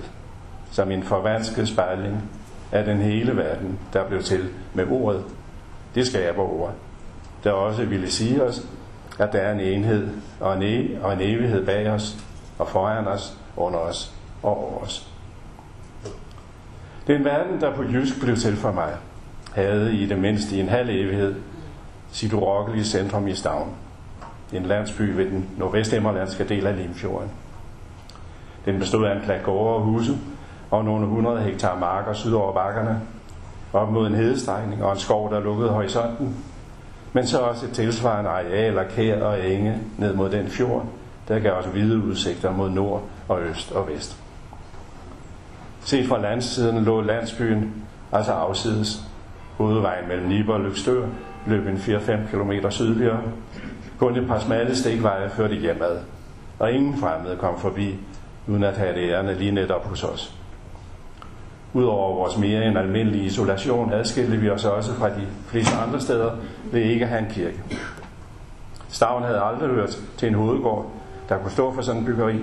som 0.72 0.92
en 0.92 1.04
forvansket 1.04 1.68
spejling 1.68 2.30
af 2.72 2.86
den 2.86 2.98
hele 2.98 3.38
verden, 3.38 3.80
der 3.94 4.08
blev 4.08 4.24
til 4.24 4.50
med 4.74 4.86
ordet. 4.92 5.24
Det 5.96 6.08
skaber 6.08 6.44
ord, 6.44 6.74
der 7.44 7.52
også 7.52 7.86
ville 7.86 8.12
sige 8.12 8.44
os, 8.44 8.68
at 9.20 9.34
der 9.34 9.40
er 9.40 9.54
en 9.54 9.60
enhed 9.60 10.10
og 10.40 10.58
en, 10.58 10.62
e- 10.62 11.06
og 11.06 11.14
en 11.14 11.22
evighed 11.22 11.66
bag 11.66 11.90
os 11.90 12.18
og 12.60 12.68
foran 12.68 13.08
os, 13.08 13.38
under 13.58 13.80
os 13.80 14.14
og 14.44 14.58
over 14.58 14.80
os. 14.80 15.08
en 17.08 17.26
verden, 17.26 17.62
der 17.62 17.76
på 17.76 17.84
jysk 17.84 18.22
blev 18.22 18.36
til 18.36 18.56
for 18.56 18.72
mig, 18.72 18.94
havde 19.56 19.96
i 19.96 20.06
det 20.06 20.20
mindste 20.20 20.56
i 20.56 20.60
en 20.60 20.70
halv 20.70 20.90
evighed 20.90 21.36
sit 22.12 22.34
urokkelige 22.34 22.86
centrum 22.86 23.28
i 23.28 23.34
Stavn, 23.34 23.70
en 24.54 24.64
landsby 24.64 25.02
ved 25.02 25.26
den 25.26 25.50
nordvestemmerlandske 25.58 26.44
del 26.44 26.68
af 26.68 26.78
Limfjorden. 26.78 27.30
Den 28.66 28.80
bestod 28.80 29.06
af 29.06 29.16
en 29.16 29.22
klat 29.22 29.44
gårde 29.44 29.76
og 29.76 29.82
huse 29.82 30.18
og 30.72 30.86
nogle 30.86 31.08
hundrede 31.08 31.42
hektar 31.42 31.80
marker 31.80 32.14
syd 32.14 32.34
over 32.34 32.54
bakkerne, 32.54 33.02
op 33.74 33.92
mod 33.92 34.08
en 34.08 34.16
hedestrækning 34.16 34.84
og 34.84 34.92
en 34.92 35.00
skov, 35.00 35.32
der 35.34 35.40
lukkede 35.40 35.70
horisonten, 35.70 36.36
men 37.14 37.28
så 37.28 37.40
også 37.40 37.66
et 37.66 37.72
tilsvarende 37.72 38.30
areal 38.30 38.78
af 38.78 38.88
kær 38.88 39.24
og 39.24 39.52
enge 39.52 39.78
ned 39.98 40.14
mod 40.14 40.30
den 40.30 40.48
fjord, 40.48 40.86
der 41.28 41.40
gav 41.40 41.54
os 41.54 41.66
hvide 41.66 42.04
udsigter 42.04 42.52
mod 42.52 42.70
nord 42.70 43.04
og 43.28 43.42
øst 43.42 43.72
og 43.72 43.88
vest. 43.88 44.18
Set 45.82 46.08
fra 46.08 46.22
landsiden 46.22 46.84
lå 46.84 47.02
landsbyen 47.02 47.74
altså 48.12 48.32
afsides. 48.32 49.11
Hovedvejen 49.62 50.08
mellem 50.08 50.28
Nibor 50.28 50.54
og 50.54 50.60
Løgstør 50.60 51.06
løb 51.48 51.68
en 51.68 51.76
4-5 51.76 52.12
km 52.32 52.70
sydligere. 52.70 53.22
Kun 54.00 54.18
et 54.18 54.28
par 54.28 54.40
smalle 54.40 54.76
stikveje 54.76 55.30
førte 55.30 55.56
hjemad, 55.56 55.98
og 56.60 56.72
ingen 56.72 56.98
fremmede 56.98 57.38
kom 57.38 57.60
forbi, 57.60 57.96
uden 58.48 58.64
at 58.64 58.78
have 58.78 58.96
det 58.96 59.12
ærende 59.12 59.36
lige 59.36 59.52
netop 59.52 59.86
hos 59.86 60.04
os. 60.04 60.36
Udover 61.74 62.16
vores 62.16 62.38
mere 62.38 62.66
end 62.66 62.78
almindelige 62.78 63.26
isolation 63.26 63.94
adskilte 63.94 64.38
vi 64.38 64.50
os 64.50 64.66
også 64.66 64.94
fra 64.94 65.10
de 65.10 65.28
fleste 65.48 65.76
andre 65.76 66.00
steder 66.00 66.32
ved 66.72 66.82
ikke 66.82 67.06
at 67.06 67.10
have 67.10 67.22
en 67.22 67.32
kirke. 67.32 67.64
Stavn 68.90 69.24
havde 69.24 69.42
aldrig 69.42 69.70
hørt 69.70 69.98
til 70.18 70.28
en 70.28 70.36
hovedgård, 70.36 70.92
der 71.30 71.38
kunne 71.38 71.52
stå 71.52 71.74
for 71.74 71.82
sådan 71.82 72.02
en 72.02 72.06
byggeri, 72.06 72.40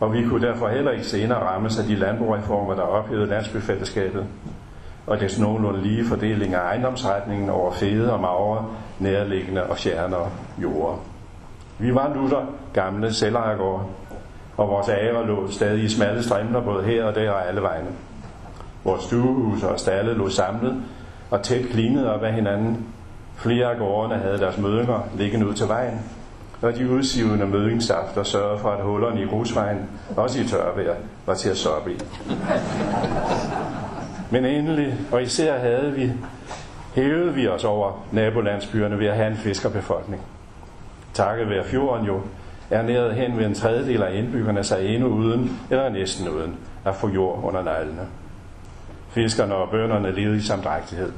og 0.00 0.12
vi 0.12 0.24
kunne 0.24 0.46
derfor 0.46 0.68
heller 0.68 0.90
ikke 0.90 1.04
senere 1.04 1.38
rammes 1.38 1.78
af 1.78 1.84
de 1.84 1.94
landbrugreformer, 1.94 2.74
der 2.74 2.82
ophævede 2.82 3.26
landsbyfællesskabet, 3.26 4.26
og 5.06 5.20
dets 5.20 5.38
nogenlunde 5.38 5.82
lige 5.82 6.04
fordeling 6.04 6.54
af 6.54 6.60
ejendomsretningen 6.60 7.50
over 7.50 7.72
fede 7.72 8.12
og 8.12 8.20
magre, 8.20 8.66
nærliggende 8.98 9.64
og 9.64 9.76
fjernere 9.76 10.30
jorder. 10.62 10.96
Vi 11.78 11.94
var 11.94 12.14
lutter 12.14 12.46
gamle 12.72 13.14
selvejergård, 13.14 13.90
og 14.56 14.68
vores 14.68 14.88
ære 14.88 15.26
lå 15.26 15.50
stadig 15.50 15.84
i 15.84 15.88
smalle 15.88 16.22
strimler 16.22 16.60
både 16.60 16.84
her 16.84 17.04
og 17.04 17.14
der 17.14 17.30
og 17.30 17.48
alle 17.48 17.62
vegne. 17.62 17.88
Vores 18.84 19.02
stuehus 19.02 19.62
og 19.62 19.80
stalle 19.80 20.14
lå 20.14 20.28
samlet 20.28 20.82
og 21.30 21.42
tæt 21.42 21.64
klinet 21.70 22.10
op 22.10 22.22
af 22.22 22.32
hinanden. 22.32 22.86
Flere 23.36 23.66
af 23.66 23.78
gårdene 23.78 24.14
havde 24.14 24.38
deres 24.38 24.58
mødinger 24.58 25.00
liggende 25.16 25.48
ud 25.48 25.54
til 25.54 25.68
vejen, 25.68 26.00
og 26.62 26.76
de 26.76 26.90
udsivende 26.90 27.46
mødingsafter 27.46 28.22
sørgede 28.22 28.58
for, 28.58 28.70
at 28.70 28.84
hullerne 28.84 29.22
i 29.22 29.24
grusvejen, 29.24 29.78
også 30.16 30.40
i 30.40 30.44
tørvejr, 30.44 30.94
var 31.26 31.34
til 31.34 31.50
at 31.50 31.56
soppe 31.56 31.92
i. 31.92 31.96
Men 34.30 34.44
endelig, 34.44 34.94
og 35.12 35.22
især 35.22 35.58
havde 35.58 35.92
vi, 35.92 36.12
hævede 36.94 37.34
vi 37.34 37.48
os 37.48 37.64
over 37.64 38.06
nabolandsbyerne 38.12 38.98
ved 38.98 39.06
at 39.06 39.16
have 39.16 39.28
en 39.30 39.36
fiskerbefolkning. 39.36 40.22
Takket 41.14 41.50
være 41.50 41.64
fjorden 41.64 42.06
jo, 42.06 42.20
er 42.70 42.82
næret 42.82 43.14
hen 43.14 43.38
ved 43.38 43.46
en 43.46 43.54
tredjedel 43.54 44.02
af 44.02 44.14
indbyggerne 44.14 44.64
sig 44.64 44.94
endnu 44.94 45.08
uden, 45.08 45.60
eller 45.70 45.88
næsten 45.88 46.28
uden, 46.28 46.56
at 46.84 46.94
få 46.94 47.08
jord 47.08 47.40
under 47.44 47.62
neglene. 47.62 48.02
Fiskerne 49.10 49.54
og 49.54 49.70
bønderne 49.70 50.12
levede 50.12 50.36
i 50.36 50.40
samdrægtighed. 50.40 51.12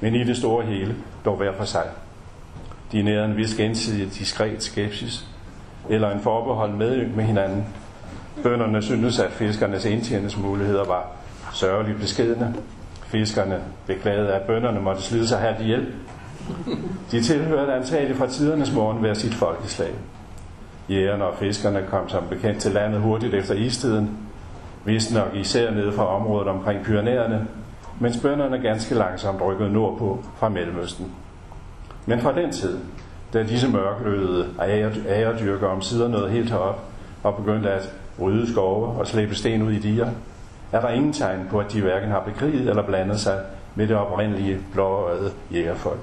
Men 0.00 0.14
i 0.14 0.24
det 0.24 0.36
store 0.36 0.64
hele, 0.64 0.94
dog 1.24 1.36
hver 1.36 1.52
for 1.52 1.64
sig. 1.64 1.84
De 2.92 3.02
nærede 3.02 3.24
en 3.24 3.36
vis 3.36 3.54
gensidig 3.54 4.14
diskret 4.14 4.62
skepsis, 4.62 5.26
eller 5.88 6.10
en 6.10 6.20
forbehold 6.20 6.72
med 6.72 7.06
med 7.06 7.24
hinanden. 7.24 7.64
Bønderne 8.42 8.82
syntes, 8.82 9.18
at 9.18 9.30
fiskernes 9.30 9.84
indtjeningsmuligheder 9.84 10.84
var 10.84 11.10
sørgeligt 11.54 12.00
beskedende. 12.00 12.54
Fiskerne 13.06 13.60
beklagede, 13.86 14.32
at 14.32 14.42
bønderne 14.42 14.80
måtte 14.80 15.02
slide 15.02 15.28
sig 15.28 15.40
her 15.40 15.62
hjælp. 15.62 15.88
De 17.10 17.22
tilhørte 17.22 17.74
antageligt 17.74 18.18
fra 18.18 18.26
tidernes 18.26 18.72
morgen 18.72 18.98
hver 18.98 19.14
sit 19.14 19.34
folkeslag. 19.34 19.90
Jægerne 20.88 21.24
og 21.24 21.38
fiskerne 21.38 21.82
kom 21.90 22.08
som 22.08 22.22
bekendt 22.30 22.60
til 22.60 22.72
landet 22.72 23.00
hurtigt 23.00 23.34
efter 23.34 23.54
istiden, 23.54 24.10
vist 24.84 25.14
nok 25.14 25.34
især 25.34 25.70
nede 25.70 25.92
fra 25.92 26.16
området 26.16 26.48
omkring 26.48 26.84
Pyrenæerne, 26.84 27.46
mens 28.00 28.16
bønderne 28.22 28.58
ganske 28.58 28.94
langsomt 28.94 29.42
rykkede 29.42 29.72
nordpå 29.72 30.24
fra 30.36 30.48
Mellemøsten. 30.48 31.12
Men 32.06 32.20
fra 32.20 32.34
den 32.34 32.52
tid, 32.52 32.78
da 33.32 33.42
disse 33.42 33.68
mørkløde 33.68 34.46
æredyrker 35.08 35.68
om 35.68 35.82
sider 35.82 36.08
nåede 36.08 36.30
helt 36.30 36.50
herop 36.50 36.80
og 37.22 37.36
begyndte 37.36 37.70
at 37.70 37.92
rydde 38.20 38.52
skove 38.52 38.86
og 38.86 39.06
slæbe 39.06 39.34
sten 39.34 39.62
ud 39.62 39.72
i 39.72 39.78
diger, 39.78 40.10
er 40.74 40.80
der 40.80 40.88
ingen 40.88 41.12
tegn 41.12 41.46
på, 41.50 41.60
at 41.60 41.72
de 41.72 41.80
hverken 41.80 42.10
har 42.10 42.20
bekriget 42.20 42.68
eller 42.68 42.82
blandet 42.82 43.20
sig 43.20 43.40
med 43.74 43.88
det 43.88 43.96
oprindelige 43.96 44.58
blåøjede 44.72 45.32
jægerfolk. 45.52 46.00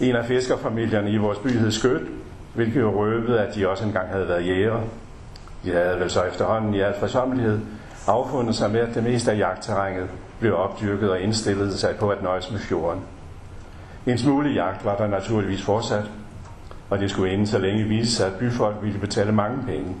En 0.00 0.16
af 0.16 0.24
fiskerfamilierne 0.24 1.10
i 1.10 1.16
vores 1.16 1.38
by 1.38 1.48
hed 1.48 1.70
Skødt, 1.70 2.08
hvilket 2.54 2.80
jo 2.80 3.00
røvede, 3.00 3.40
at 3.40 3.54
de 3.54 3.68
også 3.68 3.84
engang 3.84 4.08
havde 4.08 4.28
været 4.28 4.46
jæger. 4.46 4.80
De 5.64 5.72
havde 5.72 6.00
vel 6.00 6.10
så 6.10 6.22
efterhånden 6.22 6.74
i 6.74 6.80
al 6.80 6.94
forsommelighed 6.98 7.60
affundet 8.06 8.54
sig 8.54 8.70
med, 8.70 8.80
at 8.80 8.94
det 8.94 9.02
meste 9.02 9.32
af 9.32 9.38
jagtterrænet 9.38 10.08
blev 10.40 10.56
opdyrket 10.56 11.10
og 11.10 11.20
indstillede 11.20 11.78
sig 11.78 11.96
på 11.96 12.08
at 12.08 12.22
nøjes 12.22 12.50
med 12.50 12.58
fjorden. 12.58 13.00
En 14.06 14.18
smule 14.18 14.50
jagt 14.50 14.84
var 14.84 14.96
der 14.96 15.06
naturligvis 15.06 15.62
fortsat, 15.62 16.10
og 16.90 16.98
det 16.98 17.10
skulle 17.10 17.32
inden 17.32 17.46
så 17.46 17.58
længe 17.58 17.84
vise 17.84 18.12
sig, 18.12 18.26
at 18.26 18.34
byfolk 18.38 18.76
ville 18.82 18.98
betale 18.98 19.32
mange 19.32 19.58
penge 19.66 19.96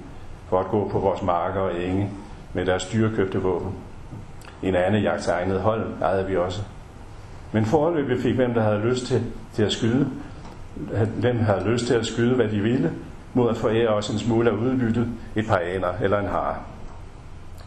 for 0.48 0.60
at 0.60 0.66
gå 0.66 0.88
på 0.88 0.98
vores 0.98 1.22
marker 1.22 1.60
og 1.60 1.82
enge 1.82 2.10
med 2.54 2.66
deres 2.66 2.84
dyrekøbte 2.84 3.38
våben. 3.38 3.72
En 4.62 4.74
anden 4.74 5.02
jagtegnet 5.02 5.60
hold 5.60 5.86
ejede 6.02 6.26
vi 6.26 6.36
også. 6.36 6.62
Men 7.52 7.64
forløbet 7.64 8.22
fik 8.22 8.34
hvem, 8.34 8.54
der 8.54 8.62
havde 8.62 8.78
lyst 8.78 9.06
til, 9.06 9.22
til 9.54 9.62
at 9.62 9.72
skyde, 9.72 10.08
hvem 11.16 11.38
havde 11.38 11.64
lyst 11.64 11.86
til 11.86 11.94
at 11.94 12.06
skyde, 12.06 12.34
hvad 12.34 12.48
de 12.48 12.60
ville, 12.60 12.92
mod 13.34 13.50
at 13.50 13.56
forære 13.56 13.88
os 13.88 14.10
en 14.10 14.18
smule 14.18 14.50
af 14.50 14.54
udbyttet, 14.54 15.08
et 15.36 15.46
par 15.46 15.56
aner 15.56 15.92
eller 16.02 16.18
en 16.18 16.28
har. 16.28 16.60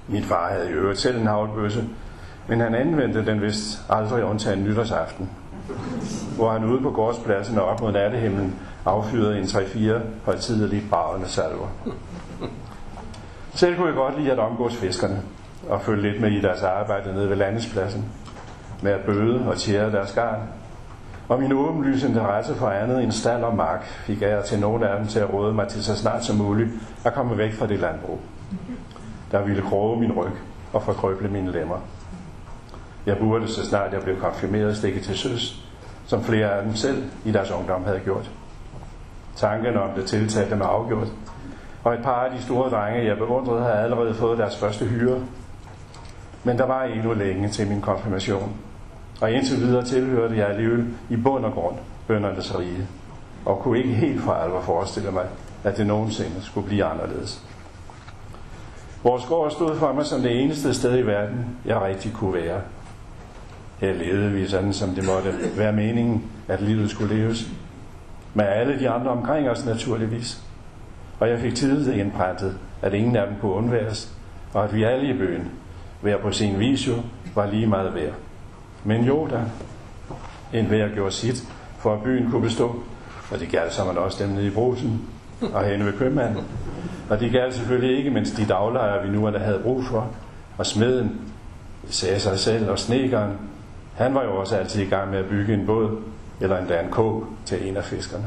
Min 0.07 0.23
far 0.23 0.49
havde 0.49 0.69
i 0.69 0.73
øvrigt 0.73 0.99
selv 0.99 1.19
en 1.21 1.27
havlbøsse, 1.27 1.83
men 2.47 2.59
han 2.59 2.75
anvendte 2.75 3.25
den 3.25 3.41
vist 3.41 3.81
aldrig 3.89 4.23
undtagen 4.23 4.63
nytårsaften, 4.63 5.29
hvor 6.35 6.51
han 6.51 6.65
ude 6.65 6.81
på 6.81 6.91
gårdspladsen 6.91 7.57
og 7.57 7.65
op 7.65 7.81
mod 7.81 7.91
nattehimlen 7.91 8.55
affyrede 8.85 9.39
en 9.39 9.43
3-4 9.43 9.91
højtidelige 10.25 10.83
bragende 10.89 11.27
salver. 11.27 11.67
Selv 13.55 13.75
kunne 13.75 13.87
jeg 13.87 13.95
godt 13.95 14.19
lide 14.19 14.31
at 14.31 14.39
omgås 14.39 14.75
fiskerne 14.75 15.21
og 15.69 15.81
følge 15.81 16.11
lidt 16.11 16.21
med 16.21 16.31
i 16.31 16.41
deres 16.41 16.61
arbejde 16.61 17.13
nede 17.13 17.29
ved 17.29 17.35
landespladsen 17.35 18.05
med 18.81 18.91
at 18.91 19.05
bøde 19.05 19.47
og 19.47 19.57
tjære 19.57 19.91
deres 19.91 20.13
garn. 20.13 20.39
Og 21.27 21.39
min 21.39 21.51
åbenlyse 21.51 22.07
interesse 22.07 22.55
for 22.55 22.69
andet 22.69 23.03
end 23.03 23.11
stald 23.11 23.43
og 23.43 23.55
mark 23.55 23.83
fik 23.85 24.21
jeg 24.21 24.43
til 24.43 24.59
nogle 24.59 24.89
af 24.89 24.99
dem 24.99 25.07
til 25.07 25.19
at 25.19 25.33
råde 25.33 25.53
mig 25.53 25.67
til 25.67 25.83
så 25.83 25.95
snart 25.95 26.25
som 26.25 26.35
muligt 26.35 26.69
at 27.05 27.13
komme 27.13 27.37
væk 27.37 27.53
fra 27.53 27.67
det 27.67 27.79
landbrug, 27.79 28.19
der 29.31 29.41
ville 29.41 29.61
kroge 29.61 29.99
min 29.99 30.11
ryg 30.11 30.31
og 30.73 30.83
forkrøble 30.83 31.29
mine 31.29 31.51
lemmer. 31.51 31.77
Jeg 33.05 33.17
burde 33.17 33.47
så 33.47 33.65
snart 33.65 33.93
jeg 33.93 34.01
blev 34.01 34.19
konfirmeret 34.19 34.77
stikke 34.77 34.99
til 34.99 35.17
søs, 35.17 35.65
som 36.05 36.23
flere 36.23 36.51
af 36.51 36.63
dem 36.63 36.75
selv 36.75 37.03
i 37.25 37.31
deres 37.31 37.51
ungdom 37.51 37.83
havde 37.83 37.99
gjort. 37.99 38.31
Tanken 39.35 39.77
om 39.77 39.89
det 39.95 40.05
tiltalte 40.05 40.55
mig 40.55 40.67
afgjort, 40.67 41.07
og 41.83 41.93
et 41.93 42.03
par 42.03 42.25
af 42.25 42.31
de 42.37 42.43
store 42.43 42.69
drenge, 42.69 43.05
jeg 43.05 43.17
beundrede, 43.17 43.63
havde 43.63 43.77
allerede 43.77 44.13
fået 44.13 44.37
deres 44.37 44.57
første 44.57 44.85
hyre. 44.85 45.19
Men 46.43 46.57
der 46.57 46.65
var 46.65 46.83
endnu 46.83 47.13
længe 47.13 47.49
til 47.49 47.67
min 47.67 47.81
konfirmation, 47.81 48.53
og 49.21 49.31
indtil 49.31 49.57
videre 49.57 49.85
tilhørte 49.85 50.37
jeg 50.37 50.47
alligevel 50.47 50.85
i 51.09 51.15
bund 51.15 51.45
og 51.45 51.53
grund 51.53 51.75
bøndernes 52.07 52.59
rige, 52.59 52.87
og 53.45 53.59
kunne 53.59 53.77
ikke 53.77 53.93
helt 53.93 54.21
for 54.21 54.33
alvor 54.33 54.61
forestille 54.61 55.11
mig, 55.11 55.25
at 55.63 55.77
det 55.77 55.87
nogensinde 55.87 56.41
skulle 56.41 56.67
blive 56.67 56.85
anderledes. 56.85 57.43
Vores 59.03 59.25
gård 59.25 59.51
stod 59.51 59.75
for 59.75 59.93
mig 59.93 60.05
som 60.05 60.21
det 60.21 60.41
eneste 60.43 60.73
sted 60.73 60.97
i 60.97 61.01
verden, 61.01 61.45
jeg 61.65 61.81
rigtig 61.81 62.13
kunne 62.13 62.33
være. 62.33 62.61
Her 63.79 63.93
levede 63.93 64.31
vi 64.31 64.47
sådan, 64.47 64.73
som 64.73 64.89
det 64.89 65.05
måtte 65.05 65.33
være 65.57 65.73
meningen, 65.73 66.23
at 66.47 66.61
livet 66.61 66.89
skulle 66.89 67.15
leves. 67.15 67.47
Med 68.33 68.45
alle 68.45 68.79
de 68.79 68.89
andre 68.89 69.11
omkring 69.11 69.49
os 69.49 69.65
naturligvis. 69.65 70.43
Og 71.23 71.29
jeg 71.29 71.39
fik 71.39 71.55
tidligt 71.55 71.97
indprintet, 71.97 72.57
at 72.81 72.93
ingen 72.93 73.15
af 73.15 73.27
dem 73.27 73.35
kunne 73.41 73.51
undværes, 73.51 74.13
og 74.53 74.63
at 74.63 74.75
vi 74.75 74.83
alle 74.83 75.09
i 75.09 75.17
byen, 75.17 75.51
hver 76.01 76.17
på 76.17 76.31
sin 76.31 76.59
vis 76.59 76.87
jo, 76.87 76.93
var 77.35 77.45
lige 77.45 77.67
meget 77.67 77.95
værd. 77.95 78.13
Men 78.83 79.03
jo 79.03 79.27
da, 79.31 79.41
en 80.59 80.65
hver 80.65 80.89
gjorde 80.93 81.11
sit, 81.11 81.43
for 81.79 81.93
at 81.93 82.03
byen 82.03 82.31
kunne 82.31 82.41
bestå, 82.41 82.75
og 83.31 83.39
det 83.39 83.49
galt 83.49 83.73
som 83.73 83.87
man 83.87 83.97
også 83.97 84.23
dem 84.23 84.33
nede 84.33 84.47
i 84.47 84.49
brusen 84.49 85.01
og 85.53 85.63
henne 85.63 85.85
ved 85.85 85.93
købmanden. 85.93 86.43
Og 87.09 87.19
det 87.19 87.31
galt 87.31 87.53
selvfølgelig 87.53 87.97
ikke, 87.97 88.09
mens 88.09 88.31
de 88.31 88.45
daglejere, 88.45 89.07
vi 89.07 89.17
nu 89.17 89.27
der 89.27 89.39
havde 89.39 89.59
brug 89.63 89.83
for, 89.83 90.07
og 90.57 90.65
smeden, 90.65 91.21
sagde 91.85 92.19
sig 92.19 92.39
selv, 92.39 92.69
og 92.69 92.79
snekeren, 92.79 93.31
han 93.95 94.15
var 94.15 94.23
jo 94.23 94.35
også 94.35 94.55
altid 94.55 94.81
i 94.81 94.89
gang 94.89 95.11
med 95.11 95.19
at 95.19 95.25
bygge 95.25 95.53
en 95.53 95.65
båd, 95.65 95.97
eller 96.41 96.57
endda 96.57 96.81
en 96.81 96.89
kog 96.91 97.25
til 97.45 97.69
en 97.69 97.77
af 97.77 97.83
fiskerne. 97.83 98.25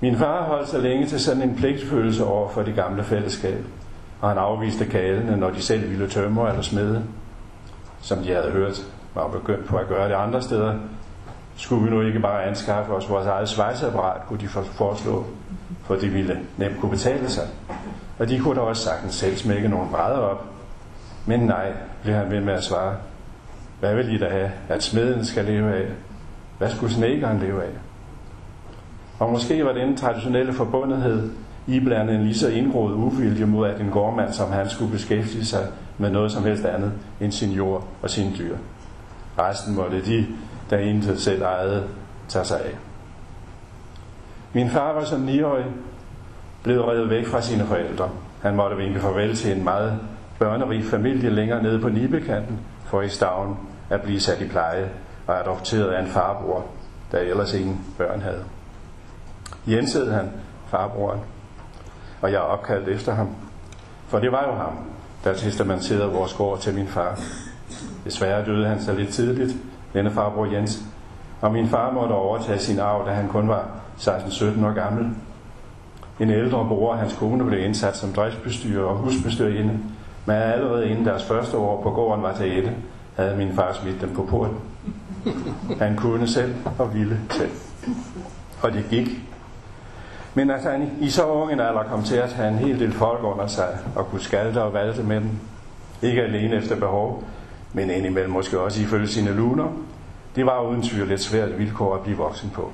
Min 0.00 0.16
far 0.16 0.42
holdt 0.42 0.68
sig 0.68 0.80
længe 0.80 1.06
til 1.06 1.20
sådan 1.20 1.42
en 1.42 1.56
pligtfølelse 1.56 2.24
over 2.24 2.48
for 2.48 2.62
det 2.62 2.74
gamle 2.74 3.04
fællesskab, 3.04 3.64
og 4.20 4.28
han 4.28 4.38
afviste 4.38 4.84
kalene, 4.84 5.36
når 5.36 5.50
de 5.50 5.62
selv 5.62 5.90
ville 5.90 6.08
tømme 6.08 6.48
eller 6.48 6.62
smede, 6.62 7.04
som 8.00 8.18
de 8.18 8.32
havde 8.32 8.50
hørt 8.50 8.86
var 9.14 9.28
begyndt 9.28 9.66
på 9.66 9.76
at 9.76 9.88
gøre 9.88 10.08
det 10.08 10.14
andre 10.14 10.42
steder. 10.42 10.74
Skulle 11.56 11.84
vi 11.84 11.90
nu 11.90 12.00
ikke 12.00 12.20
bare 12.20 12.44
anskaffe 12.44 12.92
os 12.92 13.10
vores 13.10 13.26
eget 13.26 13.48
svejseapparat, 13.48 14.26
kunne 14.28 14.40
de 14.40 14.48
foreslå, 14.48 15.24
for 15.84 15.94
det 15.94 16.14
ville 16.14 16.40
nemt 16.56 16.80
kunne 16.80 16.90
betale 16.90 17.30
sig. 17.30 17.44
Og 18.18 18.28
de 18.28 18.38
kunne 18.38 18.54
da 18.54 18.60
også 18.60 18.82
sagtens 18.82 19.14
selv 19.14 19.36
smække 19.36 19.68
nogle 19.68 19.90
brædder 19.90 20.18
op. 20.18 20.44
Men 21.26 21.40
nej, 21.40 21.72
blev 22.02 22.14
han 22.14 22.30
ved 22.30 22.40
med 22.40 22.54
at 22.54 22.64
svare. 22.64 22.94
Hvad 23.80 23.94
vil 23.94 24.14
I 24.14 24.18
da 24.18 24.28
have, 24.28 24.50
at 24.68 24.82
smeden 24.82 25.24
skal 25.24 25.44
leve 25.44 25.74
af? 25.74 25.86
Hvad 26.58 26.70
skulle 26.70 26.92
snekeren 26.92 27.38
leve 27.38 27.62
af? 27.62 27.70
Og 29.18 29.30
måske 29.30 29.64
var 29.64 29.72
den 29.72 29.96
traditionelle 29.96 30.52
forbundethed 30.52 31.30
iblandet 31.66 32.14
en 32.14 32.22
lige 32.22 32.38
så 32.38 32.48
indgroet 32.48 32.94
uvilje 32.94 33.46
mod, 33.46 33.68
at 33.68 33.80
en 33.80 33.90
gårdmand 33.90 34.32
som 34.32 34.50
han 34.52 34.70
skulle 34.70 34.92
beskæftige 34.92 35.44
sig 35.44 35.66
med 35.98 36.10
noget 36.10 36.32
som 36.32 36.44
helst 36.44 36.64
andet 36.64 36.92
end 37.20 37.32
sin 37.32 37.50
jord 37.50 37.84
og 38.02 38.10
sine 38.10 38.32
dyr. 38.38 38.56
Resten 39.38 39.74
måtte 39.74 40.04
de, 40.04 40.26
der 40.70 40.78
intet 40.78 41.20
selv 41.20 41.42
ejede, 41.42 41.84
tage 42.28 42.44
sig 42.44 42.60
af. 42.60 42.74
Min 44.52 44.70
far 44.70 44.92
var 44.92 45.04
som 45.04 45.28
9-årig 45.28 45.64
blevet 46.62 46.88
revet 46.88 47.10
væk 47.10 47.26
fra 47.26 47.40
sine 47.40 47.64
forældre. 47.64 48.10
Han 48.42 48.56
måtte 48.56 48.76
vinke 48.76 49.00
farvel 49.00 49.36
til 49.36 49.56
en 49.56 49.64
meget 49.64 49.98
børnerig 50.38 50.84
familie 50.84 51.30
længere 51.30 51.62
nede 51.62 51.80
på 51.80 51.88
Nibekanten, 51.88 52.60
for 52.84 53.02
i 53.02 53.08
Stavn 53.08 53.56
at 53.90 54.02
blive 54.02 54.20
sat 54.20 54.40
i 54.40 54.48
pleje 54.48 54.90
og 55.26 55.40
adopteret 55.40 55.88
af 55.88 56.02
en 56.02 56.08
farbror, 56.08 56.64
der 57.12 57.18
ellers 57.18 57.54
ingen 57.54 57.80
børn 57.98 58.20
havde. 58.20 58.44
Jens 59.66 59.92
hed 59.92 60.10
han, 60.10 60.30
farbroren, 60.68 61.20
og 62.22 62.32
jeg 62.32 62.36
er 62.36 62.40
opkaldt 62.40 62.88
efter 62.88 63.14
ham. 63.14 63.28
For 64.08 64.18
det 64.18 64.32
var 64.32 64.44
jo 64.46 64.54
ham, 64.54 64.72
der 65.24 65.34
testamenterede 65.34 66.12
vores 66.12 66.32
gård 66.32 66.58
til 66.58 66.74
min 66.74 66.86
far. 66.86 67.20
Desværre 68.04 68.44
døde 68.44 68.66
han 68.66 68.82
så 68.82 68.92
lidt 68.92 69.08
tidligt, 69.08 69.56
denne 69.94 70.10
farbror 70.10 70.46
Jens, 70.46 70.82
og 71.40 71.52
min 71.52 71.68
far 71.68 71.92
måtte 71.92 72.12
overtage 72.12 72.58
sin 72.58 72.78
arv, 72.78 73.06
da 73.06 73.12
han 73.12 73.28
kun 73.28 73.48
var 73.48 73.68
16-17 73.98 74.66
år 74.66 74.72
gammel. 74.72 75.06
En 76.20 76.30
ældre 76.30 76.66
bror 76.68 76.92
og 76.92 76.98
hans 76.98 77.14
kone 77.14 77.44
blev 77.44 77.64
indsat 77.64 77.96
som 77.96 78.12
driftsbestyrer 78.12 78.84
og 78.84 78.96
husbestyrerinde, 78.96 79.78
men 80.26 80.36
allerede 80.36 80.88
inden 80.88 81.04
deres 81.04 81.24
første 81.24 81.56
år 81.56 81.82
på 81.82 81.90
gården 81.90 82.22
var 82.22 82.32
til 82.32 82.58
ette, 82.58 82.72
havde 83.16 83.36
min 83.36 83.52
far 83.54 83.72
smidt 83.72 84.00
dem 84.00 84.14
på 84.14 84.22
porten. 84.22 84.56
Han 85.78 85.96
kunne 85.96 86.28
selv 86.28 86.54
og 86.78 86.94
ville 86.94 87.20
selv. 87.30 87.50
Og 88.62 88.72
det 88.72 88.84
gik. 88.90 89.08
Men 90.36 90.50
at 90.50 90.62
han 90.62 90.90
i 91.00 91.10
så 91.10 91.26
ung 91.26 91.52
en 91.52 91.60
alder 91.60 91.82
kom 91.82 92.02
til 92.02 92.16
at 92.16 92.32
have 92.32 92.48
en 92.48 92.58
hel 92.58 92.80
del 92.80 92.92
folk 92.92 93.22
under 93.22 93.46
sig 93.46 93.78
og 93.94 94.06
kunne 94.06 94.20
skalte 94.20 94.62
og 94.62 94.72
valte 94.72 95.02
med 95.02 95.16
dem, 95.16 95.30
ikke 96.02 96.22
alene 96.22 96.56
efter 96.56 96.76
behov, 96.76 97.24
men 97.72 97.90
indimellem 97.90 98.32
måske 98.32 98.60
også 98.60 98.82
ifølge 98.82 99.08
sine 99.08 99.32
luner, 99.32 99.68
det 100.36 100.46
var 100.46 100.60
uden 100.60 100.82
tvivl 100.82 101.12
et 101.12 101.20
svært 101.20 101.58
vilkår 101.58 101.94
at 101.94 102.00
blive 102.00 102.16
voksen 102.16 102.50
på. 102.50 102.72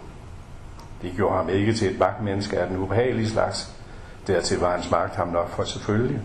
Det 1.02 1.12
gjorde 1.16 1.36
ham 1.36 1.48
ikke 1.48 1.72
til 1.72 1.90
et 1.90 1.98
magtmenneske 1.98 2.58
af 2.58 2.68
den 2.68 2.76
ubehagelige 2.76 3.28
slags. 3.28 3.74
Dertil 4.26 4.58
var 4.58 4.72
hans 4.72 4.90
magt 4.90 5.16
ham 5.16 5.28
nok 5.28 5.48
for 5.48 5.64
selvfølgelig. 5.64 6.20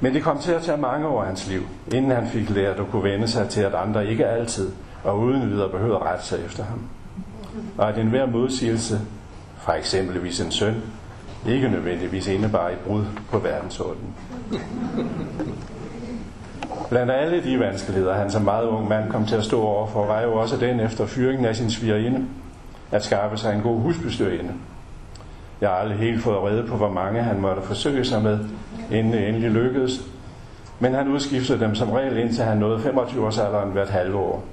Men 0.00 0.14
det 0.14 0.22
kom 0.22 0.38
til 0.38 0.52
at 0.52 0.62
tage 0.62 0.78
mange 0.78 1.06
år 1.06 1.20
af 1.20 1.26
hans 1.26 1.48
liv, 1.48 1.62
inden 1.92 2.10
han 2.10 2.28
fik 2.28 2.50
lært 2.50 2.80
at 2.80 2.86
kunne 2.90 3.04
vende 3.04 3.28
sig 3.28 3.48
til, 3.48 3.60
at 3.60 3.74
andre 3.74 4.06
ikke 4.06 4.26
altid 4.26 4.70
og 5.04 5.18
uden 5.18 5.50
videre 5.50 5.70
behøver 5.70 5.98
at 5.98 6.06
rette 6.06 6.26
sig 6.26 6.44
efter 6.46 6.64
ham. 6.64 6.80
Og 7.78 7.88
at 7.88 7.98
enhver 7.98 8.26
modsigelse 8.26 9.00
fra 9.60 9.76
eksempelvis 9.76 10.40
en 10.40 10.50
søn 10.50 10.82
ikke 11.46 11.68
nødvendigvis 11.68 12.26
indebar 12.26 12.68
et 12.68 12.78
brud 12.78 13.04
på 13.30 13.38
verdensordenen. 13.38 14.14
Blandt 16.88 17.12
alle 17.12 17.42
de 17.44 17.60
vanskeligheder, 17.60 18.14
han 18.14 18.30
som 18.30 18.42
meget 18.42 18.66
ung 18.66 18.88
mand 18.88 19.10
kom 19.10 19.26
til 19.26 19.36
at 19.36 19.44
stå 19.44 19.62
overfor, 19.62 20.06
var 20.06 20.20
jo 20.20 20.34
også 20.34 20.56
den 20.56 20.80
efter 20.80 21.06
fyringen 21.06 21.44
af 21.44 21.56
sin 21.56 21.70
svigerinde, 21.70 22.26
at 22.90 23.04
skaffe 23.04 23.36
sig 23.36 23.54
en 23.54 23.60
god 23.60 23.80
husbestyrerinde. 23.80 24.52
Jeg 25.60 25.68
har 25.68 25.76
aldrig 25.76 25.98
helt 25.98 26.22
fået 26.22 26.42
rede 26.42 26.66
på, 26.68 26.76
hvor 26.76 26.90
mange 26.90 27.22
han 27.22 27.40
måtte 27.40 27.62
forsøge 27.62 28.04
sig 28.04 28.22
med, 28.22 28.38
inden 28.90 29.12
det 29.12 29.28
endelig 29.28 29.50
lykkedes. 29.50 30.00
Men 30.80 30.94
han 30.94 31.08
udskiftede 31.08 31.60
dem 31.60 31.74
som 31.74 31.90
regel 31.90 32.16
indtil 32.16 32.44
han 32.44 32.58
nåede 32.58 32.78
25-årsalderen 32.78 33.68
hvert 33.72 33.90
halve 33.90 34.16
år. 34.16 34.44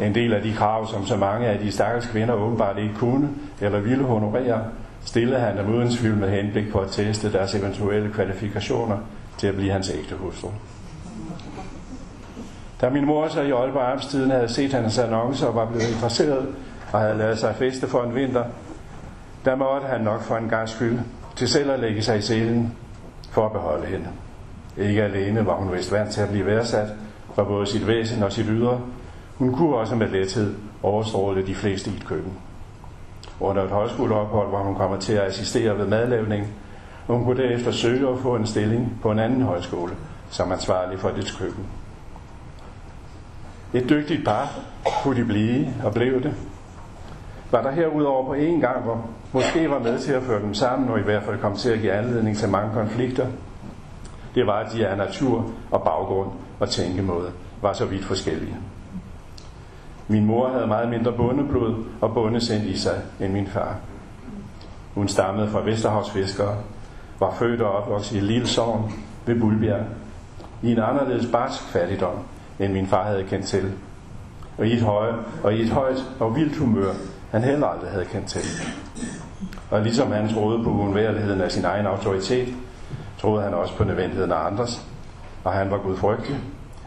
En 0.00 0.14
del 0.14 0.32
af 0.32 0.42
de 0.42 0.54
krav, 0.54 0.86
som 0.86 1.06
så 1.06 1.16
mange 1.16 1.46
af 1.46 1.58
de 1.58 1.72
stakkels 1.72 2.06
kvinder 2.06 2.34
åbenbart 2.34 2.78
ikke 2.78 2.94
kunne 2.94 3.28
eller 3.60 3.80
ville 3.80 4.04
honorere, 4.04 4.64
stillede 5.04 5.40
han 5.40 5.56
dem 5.56 5.74
uden 5.74 5.90
tvivl 5.90 6.16
med 6.16 6.30
henblik 6.30 6.72
på 6.72 6.78
at 6.78 6.90
teste 6.90 7.32
deres 7.32 7.54
eventuelle 7.54 8.12
kvalifikationer 8.12 8.98
til 9.38 9.46
at 9.46 9.54
blive 9.54 9.72
hans 9.72 9.90
ægte 9.90 10.14
hustru. 10.14 10.48
Da 12.80 12.90
min 12.90 13.06
mor 13.06 13.28
så 13.28 13.42
i 13.42 13.50
Aalborg 13.50 13.92
Amstiden 13.92 14.30
havde 14.30 14.48
set 14.48 14.72
hans 14.72 14.98
annoncer 14.98 15.46
og 15.46 15.54
var 15.54 15.66
blevet 15.66 15.90
interesseret 15.90 16.46
og 16.92 17.00
havde 17.00 17.18
lavet 17.18 17.38
sig 17.38 17.54
feste 17.54 17.86
for 17.86 18.02
en 18.02 18.14
vinter, 18.14 18.44
der 19.44 19.54
måtte 19.54 19.86
han 19.86 20.00
nok 20.00 20.22
for 20.22 20.36
en 20.36 20.48
gang 20.48 20.68
skyld 20.68 20.98
til 21.36 21.48
selv 21.48 21.70
at 21.70 21.80
lægge 21.80 22.02
sig 22.02 22.18
i 22.18 22.20
selen 22.20 22.72
for 23.30 23.46
at 23.46 23.52
beholde 23.52 23.86
hende. 23.86 24.06
Ikke 24.76 25.02
alene 25.02 25.46
var 25.46 25.54
hun 25.54 25.72
vist 25.72 25.92
vant 25.92 26.10
til 26.10 26.20
at 26.20 26.28
blive 26.28 26.46
værdsat 26.46 26.88
for 27.34 27.44
både 27.44 27.66
sit 27.66 27.86
væsen 27.86 28.22
og 28.22 28.32
sit 28.32 28.46
ydre, 28.48 28.80
hun 29.38 29.52
kunne 29.52 29.76
også 29.76 29.94
med 29.94 30.08
lethed 30.08 30.54
overstråle 30.82 31.46
de 31.46 31.54
fleste 31.54 31.90
i 31.90 31.94
et 31.94 32.06
køkken. 32.06 32.32
Under 33.40 33.62
et 33.64 33.70
højskoleophold, 33.70 34.50
var 34.50 34.62
hun 34.62 34.74
kommet 34.74 35.00
til 35.00 35.12
at 35.12 35.26
assistere 35.26 35.78
ved 35.78 35.86
madlavning, 35.86 36.46
og 37.08 37.16
hun 37.16 37.24
kunne 37.24 37.42
derefter 37.42 37.70
søge 37.70 38.08
at 38.08 38.18
få 38.18 38.36
en 38.36 38.46
stilling 38.46 38.98
på 39.02 39.10
en 39.10 39.18
anden 39.18 39.42
højskole, 39.42 39.92
som 40.30 40.52
ansvarlig 40.52 40.98
for 40.98 41.08
dets 41.08 41.36
køkken. 41.36 41.66
Et 43.74 43.88
dygtigt 43.88 44.24
par 44.24 44.58
kunne 45.02 45.20
de 45.20 45.24
blive, 45.24 45.74
og 45.84 45.94
blev 45.94 46.22
det. 46.22 46.34
Var 47.50 47.62
der 47.62 47.70
herudover 47.70 48.26
på 48.26 48.34
en 48.34 48.60
gang, 48.60 48.84
hvor 48.84 49.06
måske 49.32 49.70
var 49.70 49.78
med 49.78 49.98
til 49.98 50.12
at 50.12 50.22
føre 50.22 50.42
dem 50.42 50.54
sammen, 50.54 50.88
og 50.88 50.98
i 50.98 51.02
hvert 51.02 51.22
fald 51.22 51.38
kom 51.38 51.56
til 51.56 51.70
at 51.70 51.80
give 51.80 51.92
anledning 51.92 52.36
til 52.36 52.48
mange 52.48 52.74
konflikter, 52.74 53.26
det 54.34 54.46
var, 54.46 54.58
at 54.58 54.72
de 54.72 54.86
af 54.86 54.96
natur 54.96 55.50
og 55.70 55.82
baggrund 55.82 56.30
og 56.60 56.68
tænkemåde 56.68 57.30
var 57.62 57.72
så 57.72 57.84
vidt 57.84 58.04
forskellige. 58.04 58.56
Min 60.08 60.24
mor 60.24 60.48
havde 60.48 60.66
meget 60.66 60.88
mindre 60.88 61.12
bondeblod 61.12 61.74
og 62.00 62.14
bondesind 62.14 62.64
i 62.64 62.76
sig 62.78 63.02
end 63.20 63.32
min 63.32 63.46
far. 63.46 63.76
Hun 64.94 65.08
stammede 65.08 65.48
fra 65.48 65.60
Vesterhavsfiskere, 65.60 66.56
var 67.20 67.34
født 67.38 67.60
og 67.60 67.72
opvokset 67.72 68.16
i 68.16 68.20
Lille 68.20 68.46
Sogn 68.46 68.92
ved 69.26 69.40
Bulbjerg, 69.40 69.84
i 70.62 70.72
en 70.72 70.78
anderledes 70.78 71.26
barsk 71.32 71.62
fattigdom, 71.62 72.18
end 72.58 72.72
min 72.72 72.86
far 72.86 73.04
havde 73.04 73.24
kendt 73.24 73.46
til. 73.46 73.72
Og 74.58 74.66
i 74.66 74.72
et, 74.72 74.82
høje, 74.82 75.14
og 75.42 75.54
i 75.54 75.62
et 75.62 75.70
højt 75.70 76.04
og 76.20 76.36
vildt 76.36 76.56
humør, 76.56 76.92
han 77.30 77.42
heller 77.42 77.66
aldrig 77.66 77.90
havde 77.90 78.04
kendt 78.04 78.26
til. 78.26 78.40
Og 79.70 79.82
ligesom 79.82 80.12
han 80.12 80.28
troede 80.28 80.64
på 80.64 80.70
uundværligheden 80.70 81.40
af 81.40 81.52
sin 81.52 81.64
egen 81.64 81.86
autoritet, 81.86 82.48
troede 83.18 83.42
han 83.42 83.54
også 83.54 83.76
på 83.76 83.84
nødvendigheden 83.84 84.32
af 84.32 84.46
andres, 84.46 84.86
og 85.44 85.52
han 85.52 85.70
var 85.70 85.78
gudfrygtig, 85.78 86.36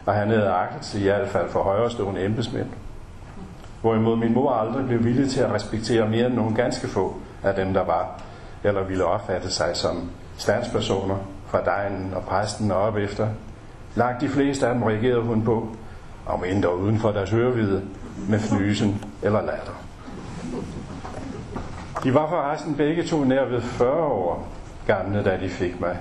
og 0.06 0.14
han 0.14 0.28
havde 0.28 0.48
agtet 0.48 1.00
i 1.00 1.02
hvert 1.02 1.28
fald 1.28 1.48
for 1.50 1.62
højrestående 1.62 2.24
embedsmænd. 2.24 2.68
Hvorimod 3.82 4.16
min 4.16 4.34
mor 4.34 4.52
aldrig 4.52 4.86
blev 4.86 5.04
villig 5.04 5.30
til 5.30 5.40
at 5.40 5.52
respektere 5.52 6.08
mere 6.08 6.26
end 6.26 6.34
nogle 6.34 6.54
ganske 6.54 6.88
få 6.88 7.16
af 7.42 7.54
dem, 7.54 7.74
der 7.74 7.84
var, 7.84 8.20
eller 8.64 8.84
ville 8.84 9.04
opfatte 9.04 9.50
sig 9.50 9.76
som 9.76 10.10
standspersoner 10.36 11.16
fra 11.46 11.64
dejen 11.64 12.12
og 12.16 12.22
præsten 12.22 12.70
og 12.70 12.76
op 12.76 12.96
efter. 12.96 13.28
Langt 13.94 14.20
de 14.20 14.28
fleste 14.28 14.66
af 14.66 14.74
dem 14.74 14.82
reagerede 14.82 15.22
hun 15.22 15.42
på, 15.42 15.68
om 16.26 16.44
end 16.44 16.64
og 16.64 16.78
uden 16.78 16.98
for 16.98 17.10
deres 17.10 17.30
hørevide, 17.30 17.82
med 18.28 18.38
fnysen 18.38 19.04
eller 19.22 19.40
latter. 19.40 19.72
De 22.04 22.14
var 22.14 22.28
forresten 22.28 22.74
begge 22.74 23.04
to 23.04 23.24
nær 23.24 23.44
ved 23.44 23.60
40 23.60 24.04
år 24.04 24.48
gamle, 24.86 25.24
da 25.24 25.38
de 25.40 25.48
fik 25.48 25.80
mig. 25.80 25.96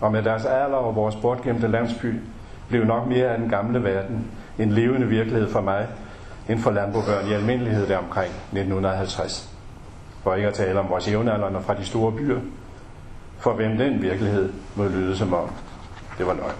Og 0.00 0.12
med 0.12 0.22
deres 0.22 0.44
alder 0.44 0.76
og 0.76 0.96
vores 0.96 1.16
bortgemte 1.16 1.68
landsby 1.68 2.20
blev 2.68 2.84
nok 2.84 3.06
mere 3.06 3.26
af 3.26 3.38
den 3.38 3.48
gamle 3.48 3.84
verden 3.84 4.26
en 4.58 4.70
levende 4.70 5.06
virkelighed 5.06 5.50
for 5.50 5.60
mig, 5.60 5.86
inden 6.48 6.62
for 6.62 6.70
landbobørn 6.70 7.28
i 7.28 7.32
almindelighed 7.32 7.86
der 7.86 7.98
omkring 7.98 8.30
1950. 8.30 9.50
For 10.22 10.34
ikke 10.34 10.48
at 10.48 10.54
tale 10.54 10.80
om 10.80 10.88
vores 10.88 11.08
jævnaldrende 11.08 11.60
fra 11.60 11.74
de 11.74 11.84
store 11.84 12.12
byer, 12.12 12.40
for 13.38 13.52
hvem 13.52 13.78
den 13.78 14.02
virkelighed 14.02 14.52
må 14.76 14.84
lyde 14.84 15.16
som 15.16 15.34
om 15.34 15.50
det 16.18 16.26
var 16.26 16.34
løgn. 16.34 16.54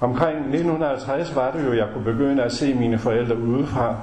Omkring 0.00 0.38
1950 0.38 1.34
var 1.34 1.50
det 1.50 1.66
jo, 1.66 1.72
jeg 1.72 1.88
kunne 1.92 2.04
begynde 2.04 2.42
at 2.42 2.52
se 2.52 2.74
mine 2.74 2.98
forældre 2.98 3.38
udefra, 3.38 3.96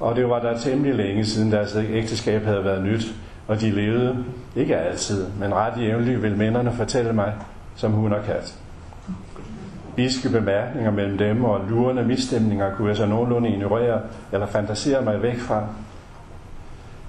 og 0.00 0.16
det 0.16 0.28
var 0.28 0.38
der 0.38 0.58
temmelig 0.58 0.94
længe 0.94 1.24
siden 1.24 1.52
deres 1.52 1.76
ægteskab 1.76 2.44
havde 2.44 2.64
været 2.64 2.82
nyt, 2.82 3.14
og 3.48 3.60
de 3.60 3.70
levede, 3.70 4.24
ikke 4.56 4.76
altid, 4.76 5.26
men 5.40 5.54
ret 5.54 5.82
jævnligt 5.82 6.22
vil 6.22 6.36
minderne 6.36 6.72
fortælle 6.72 7.12
mig, 7.12 7.34
som 7.76 7.92
hun 7.92 8.12
og 8.12 8.24
kat. 8.24 8.58
Biske 9.96 10.28
bemærkninger 10.28 10.90
mellem 10.90 11.18
dem 11.18 11.44
og 11.44 11.60
lurende 11.68 12.04
misstemninger 12.04 12.74
kunne 12.74 12.88
jeg 12.88 12.96
så 12.96 13.06
nogenlunde 13.06 13.48
ignorere 13.48 14.00
eller 14.32 14.46
fantasere 14.46 15.02
mig 15.02 15.22
væk 15.22 15.38
fra. 15.38 15.66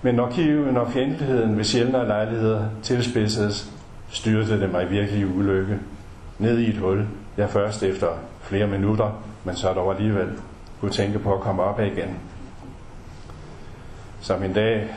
Men 0.02 0.16
når 0.16 0.30
kiven 0.30 0.78
og 0.78 0.92
fjendtligheden 0.92 1.58
ved 1.58 1.64
sjældnere 1.64 2.08
lejligheder 2.08 2.66
tilspidses, 2.84 3.74
styrte 4.10 4.60
det 4.62 4.72
mig 4.72 4.90
virkelig 4.90 5.36
ulykke. 5.38 5.80
Ned 6.40 6.58
i 6.58 6.70
et 6.70 6.78
hul, 6.78 7.06
jeg 7.38 7.50
først 7.50 7.84
efter 7.84 8.08
flere 8.42 8.68
minutter, 8.68 9.24
men 9.44 9.56
så 9.56 9.74
dog 9.74 9.94
alligevel, 9.94 10.30
kunne 10.82 10.92
tænke 10.92 11.20
på 11.20 11.34
at 11.34 11.42
komme 11.42 11.64
op 11.64 11.80
af 11.80 11.86
igen. 11.86 12.16
Som 14.22 14.44
en 14.44 14.54
dag, 14.54 14.88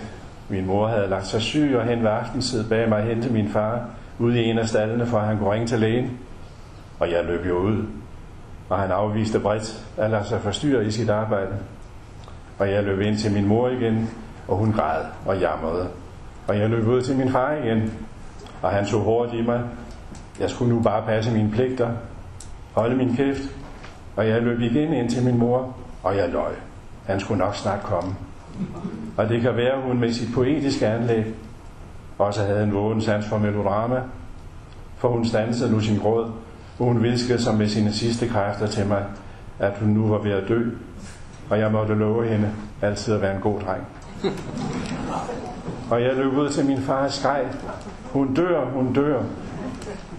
min 0.48 0.66
mor 0.66 0.86
havde 0.86 1.08
lagt 1.08 1.26
sig 1.26 1.42
syg, 1.42 1.74
og 1.76 1.84
hen 1.84 2.02
ved 2.02 2.10
aftentid 2.10 2.68
bag 2.68 2.88
mig 2.88 3.02
hen 3.02 3.22
til 3.22 3.32
min 3.32 3.48
far, 3.48 3.80
ude 4.18 4.42
i 4.42 4.44
en 4.44 4.58
af 4.58 4.68
stallene, 4.68 5.06
for 5.06 5.18
at 5.18 5.26
han 5.26 5.38
kunne 5.38 5.52
ringe 5.52 5.66
til 5.66 5.78
lægen. 5.78 6.18
Og 7.00 7.10
jeg 7.10 7.24
løb 7.24 7.46
jo 7.46 7.58
ud, 7.58 7.86
og 8.68 8.78
han 8.78 8.90
afviste 8.90 9.40
bredt 9.40 9.86
at 9.96 10.10
lade 10.10 10.24
sig 10.24 10.40
forstyrre 10.40 10.84
i 10.84 10.90
sit 10.90 11.10
arbejde. 11.10 11.56
Og 12.58 12.70
jeg 12.70 12.84
løb 12.84 13.00
ind 13.00 13.16
til 13.16 13.32
min 13.32 13.46
mor 13.46 13.68
igen, 13.68 14.10
og 14.48 14.56
hun 14.56 14.72
græd 14.72 15.04
og 15.26 15.38
jammede. 15.38 15.88
Og 16.48 16.58
jeg 16.58 16.70
løb 16.70 16.86
ud 16.86 17.02
til 17.02 17.16
min 17.16 17.30
far 17.30 17.52
igen, 17.52 17.92
og 18.62 18.70
han 18.70 18.86
tog 18.86 19.00
hårdt 19.00 19.34
i 19.34 19.42
mig. 19.42 19.62
Jeg 20.40 20.50
skulle 20.50 20.74
nu 20.74 20.82
bare 20.82 21.02
passe 21.06 21.32
mine 21.32 21.50
pligter, 21.50 21.90
holde 22.72 22.96
min 22.96 23.16
kæft, 23.16 23.42
og 24.16 24.28
jeg 24.28 24.42
løb 24.42 24.60
igen 24.60 24.92
ind 24.92 25.10
til 25.10 25.24
min 25.24 25.38
mor, 25.38 25.76
og 26.02 26.16
jeg 26.16 26.28
løj. 26.28 26.52
Han 27.06 27.20
skulle 27.20 27.38
nok 27.38 27.56
snart 27.56 27.82
komme. 27.82 28.14
Og 29.16 29.28
det 29.28 29.40
kan 29.40 29.56
være, 29.56 29.72
at 29.72 29.82
hun 29.82 29.98
med 30.00 30.12
sit 30.12 30.34
poetiske 30.34 30.86
anlæg 30.86 31.24
også 32.18 32.44
havde 32.44 32.62
en 32.62 32.74
vågen 32.74 33.00
sans 33.00 33.26
for 33.26 33.38
melodrama, 33.38 34.02
for 34.96 35.08
hun 35.08 35.24
stansede 35.24 35.72
nu 35.72 35.80
sin 35.80 35.98
gråd, 35.98 36.30
hun 36.84 37.02
viskede 37.02 37.42
sig 37.42 37.54
med 37.54 37.68
sine 37.68 37.92
sidste 37.92 38.28
kræfter 38.28 38.66
til 38.66 38.86
mig, 38.86 39.04
at 39.58 39.72
hun 39.80 39.88
nu 39.88 40.08
var 40.08 40.18
ved 40.18 40.30
at 40.30 40.48
dø, 40.48 40.70
og 41.50 41.58
jeg 41.58 41.72
måtte 41.72 41.94
love 41.94 42.28
hende 42.28 42.50
altid 42.82 43.14
at 43.14 43.22
være 43.22 43.34
en 43.34 43.40
god 43.40 43.60
dreng. 43.60 43.86
Og 45.90 46.02
jeg 46.02 46.14
løb 46.16 46.32
ud 46.32 46.48
til 46.48 46.66
min 46.66 46.78
fars 46.78 47.14
skreg, 47.14 47.44
hun 48.12 48.34
dør, 48.34 48.64
hun 48.64 48.92
dør, 48.92 49.22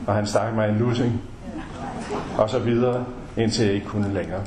og 0.07 0.15
han 0.15 0.25
stak 0.25 0.55
mig 0.55 0.69
en 0.69 0.77
lussing, 0.77 1.21
og 2.37 2.49
så 2.49 2.59
videre, 2.59 3.05
indtil 3.37 3.65
jeg 3.65 3.73
ikke 3.73 3.87
kunne 3.87 4.13
længere. 4.13 4.41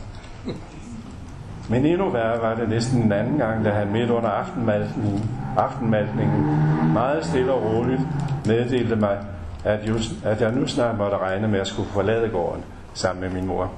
Men 1.69 1.87
endnu 1.87 2.11
værre 2.11 2.43
var 2.43 2.55
det 2.55 2.69
næsten 2.69 3.03
en 3.03 3.13
anden 3.13 3.39
gang, 3.39 3.65
da 3.65 3.71
han 3.71 3.93
midt 3.93 4.11
under 4.11 4.29
aftenmaltningen, 4.29 5.31
aftenmaltningen 5.57 6.47
meget 6.93 7.25
stille 7.25 7.53
og 7.53 7.63
roligt 7.65 8.01
meddelte 8.47 8.97
mig, 8.97 9.19
at, 9.65 9.89
just, 9.89 10.11
at 10.25 10.41
jeg 10.41 10.53
nu 10.53 10.67
snart 10.67 10.99
måtte 10.99 11.17
regne 11.17 11.49
med 11.49 11.61
at 11.61 11.67
skulle 11.67 11.89
forlade 11.89 12.29
gården 12.29 12.65
sammen 12.95 13.21
med 13.21 13.31
min 13.31 13.47
mor. 13.47 13.73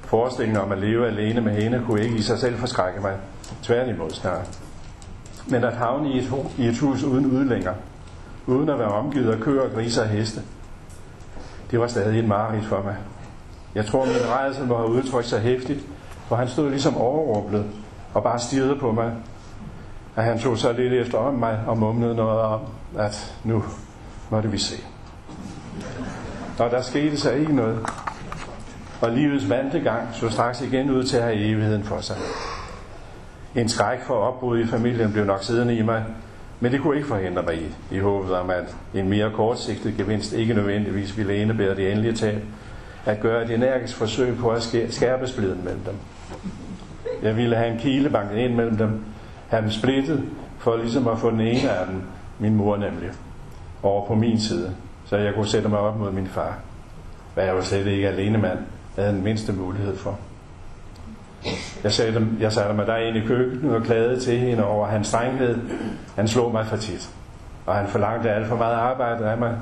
Forestillingen 0.00 0.62
om 0.62 0.72
at 0.72 0.78
leve 0.78 1.06
alene 1.06 1.40
med 1.40 1.52
hende 1.52 1.82
kunne 1.86 2.02
ikke 2.02 2.16
i 2.16 2.22
sig 2.22 2.38
selv 2.38 2.58
forskrække 2.58 3.00
mig. 3.00 3.16
Tværtimod 3.62 4.10
snart. 4.10 4.58
Men 5.48 5.64
at 5.64 5.72
havne 5.72 6.10
i 6.10 6.18
et, 6.18 6.32
i 6.58 6.66
et 6.66 6.78
hus 6.78 7.02
uden 7.02 7.26
udlænger, 7.26 7.72
uden 8.46 8.68
at 8.68 8.78
være 8.78 8.88
omgivet 8.88 9.32
af 9.32 9.40
køer, 9.40 9.74
griser 9.74 10.02
og 10.02 10.08
heste, 10.08 10.40
det 11.70 11.80
var 11.80 11.86
stadig 11.86 12.18
en 12.18 12.28
mareridt 12.28 12.64
for 12.64 12.82
mig. 12.82 12.96
Jeg 13.74 13.86
tror, 13.86 14.04
min 14.04 14.28
rejse 14.28 14.64
må 14.64 14.76
have 14.76 14.88
udtrykt 14.88 15.26
sig 15.26 15.40
hæftigt, 15.40 15.80
for 16.28 16.36
han 16.36 16.48
stod 16.48 16.70
ligesom 16.70 16.96
overrumplet 16.96 17.64
og 18.14 18.22
bare 18.22 18.38
stirrede 18.38 18.76
på 18.76 18.92
mig. 18.92 19.12
Og 20.16 20.22
han 20.22 20.38
tog 20.38 20.58
så 20.58 20.72
lidt 20.72 20.92
efter 20.92 21.18
om 21.18 21.34
mig 21.34 21.58
og 21.66 21.78
mumlede 21.78 22.14
noget 22.14 22.40
om, 22.40 22.60
at 22.98 23.34
nu 23.44 23.62
måtte 24.30 24.50
vi 24.50 24.58
se. 24.58 24.76
Og 26.58 26.70
der 26.70 26.82
skete 26.82 27.16
så 27.16 27.30
ikke 27.30 27.54
noget. 27.54 27.78
Og 29.00 29.10
livets 29.10 29.48
vante 29.48 29.80
gang 29.80 30.08
så 30.12 30.28
straks 30.28 30.60
igen 30.60 30.90
ud 30.90 31.04
til 31.04 31.16
at 31.16 31.22
have 31.22 31.36
evigheden 31.36 31.84
for 31.84 32.00
sig. 32.00 32.16
En 33.54 33.68
skræk 33.68 33.98
for 34.06 34.14
opbrud 34.14 34.58
i 34.58 34.66
familien 34.66 35.12
blev 35.12 35.24
nok 35.24 35.44
siddende 35.44 35.76
i 35.76 35.82
mig, 35.82 36.04
men 36.60 36.72
det 36.72 36.80
kunne 36.80 36.96
ikke 36.96 37.08
forhindre 37.08 37.42
mig 37.42 37.54
i, 37.54 37.94
i 37.94 37.98
håbet 37.98 38.34
om, 38.34 38.50
at 38.50 38.76
en 38.94 39.08
mere 39.08 39.30
kortsigtet 39.30 39.96
gevinst 39.96 40.32
ikke 40.32 40.54
nødvendigvis 40.54 41.18
ville 41.18 41.36
indebære 41.36 41.76
det 41.76 41.90
endelige 41.90 42.14
tab, 42.14 42.42
at 43.04 43.20
gøre 43.20 43.44
et 43.44 43.50
energisk 43.50 43.96
forsøg 43.96 44.36
på 44.36 44.50
at 44.50 44.62
skærpe 44.90 45.26
spliden 45.26 45.64
mellem 45.64 45.80
dem. 45.80 45.94
Jeg 47.22 47.36
ville 47.36 47.56
have 47.56 47.72
en 47.72 47.78
kile 47.78 48.10
banket 48.10 48.36
ind 48.36 48.54
mellem 48.54 48.76
dem, 48.76 49.04
have 49.48 49.62
dem 49.62 49.70
splittet, 49.70 50.24
for 50.58 50.76
ligesom 50.76 51.08
at 51.08 51.18
få 51.18 51.30
den 51.30 51.40
ene 51.40 51.70
af 51.70 51.86
dem, 51.86 52.02
min 52.38 52.54
mor 52.54 52.76
nemlig, 52.76 53.10
over 53.84 54.06
på 54.06 54.14
min 54.14 54.40
side, 54.40 54.74
så 55.04 55.16
jeg 55.16 55.34
kunne 55.34 55.48
sætte 55.48 55.68
mig 55.68 55.78
op 55.78 55.98
mod 55.98 56.12
min 56.12 56.26
far. 56.26 56.58
Hvad 57.34 57.44
jeg 57.44 57.54
var 57.54 57.62
slet 57.62 57.86
ikke 57.86 58.08
alene 58.08 58.38
mand, 58.38 58.58
havde 58.96 59.08
den 59.08 59.24
mindste 59.24 59.52
mulighed 59.52 59.96
for. 59.96 60.18
Jeg 61.84 61.92
satte, 61.92 62.26
jeg 62.40 62.52
satte 62.52 62.74
mig 62.74 62.86
derind 62.86 63.16
i 63.16 63.26
køkkenet 63.26 63.76
og 63.76 63.82
klagede 63.82 64.20
til 64.20 64.38
hende 64.38 64.64
over 64.64 64.86
hans 64.86 65.06
strenghed. 65.06 65.58
Han 66.16 66.28
slog 66.28 66.52
mig 66.52 66.66
for 66.66 66.76
tit, 66.76 67.10
og 67.66 67.74
han 67.74 67.88
forlangte 67.88 68.30
alt 68.30 68.46
for 68.46 68.56
meget 68.56 68.74
arbejde 68.74 69.30
af 69.30 69.38
mig, 69.38 69.56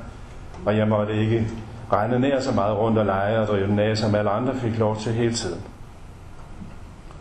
og 0.65 0.77
jeg 0.77 0.87
måtte 0.87 1.15
ikke 1.15 1.47
regne 1.91 2.19
nær 2.19 2.39
så 2.39 2.51
meget 2.51 2.77
rundt 2.77 2.97
og 2.97 3.05
lege 3.05 3.39
og 3.39 3.47
drive 3.47 3.67
den 3.67 3.79
af, 3.79 3.97
som 3.97 4.15
alle 4.15 4.29
andre 4.29 4.55
fik 4.55 4.79
lov 4.79 4.97
til 4.97 5.11
hele 5.11 5.33
tiden. 5.33 5.61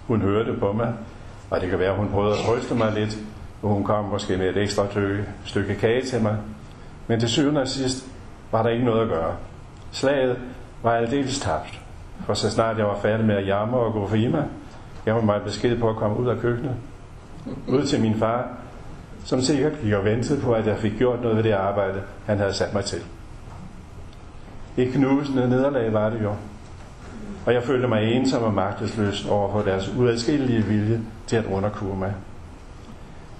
Hun 0.06 0.20
hørte 0.20 0.52
på 0.60 0.72
mig, 0.72 0.92
og 1.50 1.60
det 1.60 1.70
kan 1.70 1.78
være, 1.78 1.90
at 1.90 1.96
hun 1.96 2.08
prøvede 2.08 2.32
at 2.32 2.38
trøste 2.38 2.74
mig 2.74 2.92
lidt, 2.92 3.18
og 3.62 3.68
hun 3.68 3.84
kom 3.84 4.04
måske 4.04 4.36
med 4.36 4.48
et 4.48 4.56
ekstra 4.56 4.86
stykke, 4.90 5.24
stykke 5.44 5.74
kage 5.74 6.02
til 6.02 6.22
mig. 6.22 6.36
Men 7.06 7.20
til 7.20 7.28
syvende 7.28 7.60
og 7.60 7.68
sidst 7.68 8.06
var 8.52 8.62
der 8.62 8.70
ikke 8.70 8.84
noget 8.84 9.02
at 9.02 9.08
gøre. 9.08 9.36
Slaget 9.90 10.36
var 10.82 10.92
aldeles 10.94 11.40
tabt, 11.40 11.80
for 12.26 12.34
så 12.34 12.50
snart 12.50 12.78
jeg 12.78 12.86
var 12.86 12.98
færdig 13.02 13.26
med 13.26 13.36
at 13.36 13.46
jamre 13.46 13.80
og 13.80 13.92
gå 13.92 14.06
for 14.06 14.16
Ima, 14.16 14.44
gav 15.04 15.14
hun 15.14 15.26
mig 15.26 15.40
besked 15.44 15.78
på 15.78 15.90
at 15.90 15.96
komme 15.96 16.18
ud 16.18 16.28
af 16.28 16.38
køkkenet, 16.38 16.74
ud 17.68 17.86
til 17.86 18.00
min 18.00 18.14
far, 18.14 18.48
som 19.24 19.40
sikkert 19.40 19.72
gik 19.82 19.92
og 19.92 20.04
ventede 20.04 20.40
på, 20.40 20.52
at 20.52 20.66
jeg 20.66 20.78
fik 20.78 20.92
gjort 20.98 21.22
noget 21.22 21.36
ved 21.36 21.44
det 21.44 21.52
arbejde, 21.52 22.02
han 22.26 22.38
havde 22.38 22.54
sat 22.54 22.74
mig 22.74 22.84
til. 22.84 23.02
Et 24.76 24.92
knusende 24.92 25.48
nederlag 25.48 25.92
var 25.92 26.10
det 26.10 26.22
jo, 26.22 26.34
og 27.46 27.54
jeg 27.54 27.62
følte 27.62 27.88
mig 27.88 28.12
ensom 28.12 28.42
og 28.42 28.54
magtesløs 28.54 29.26
over 29.26 29.52
for 29.52 29.62
deres 29.62 29.94
uadskillelige 29.98 30.62
vilje 30.62 31.00
til 31.26 31.36
at 31.36 31.44
underkure 31.46 31.96
mig. 31.96 32.14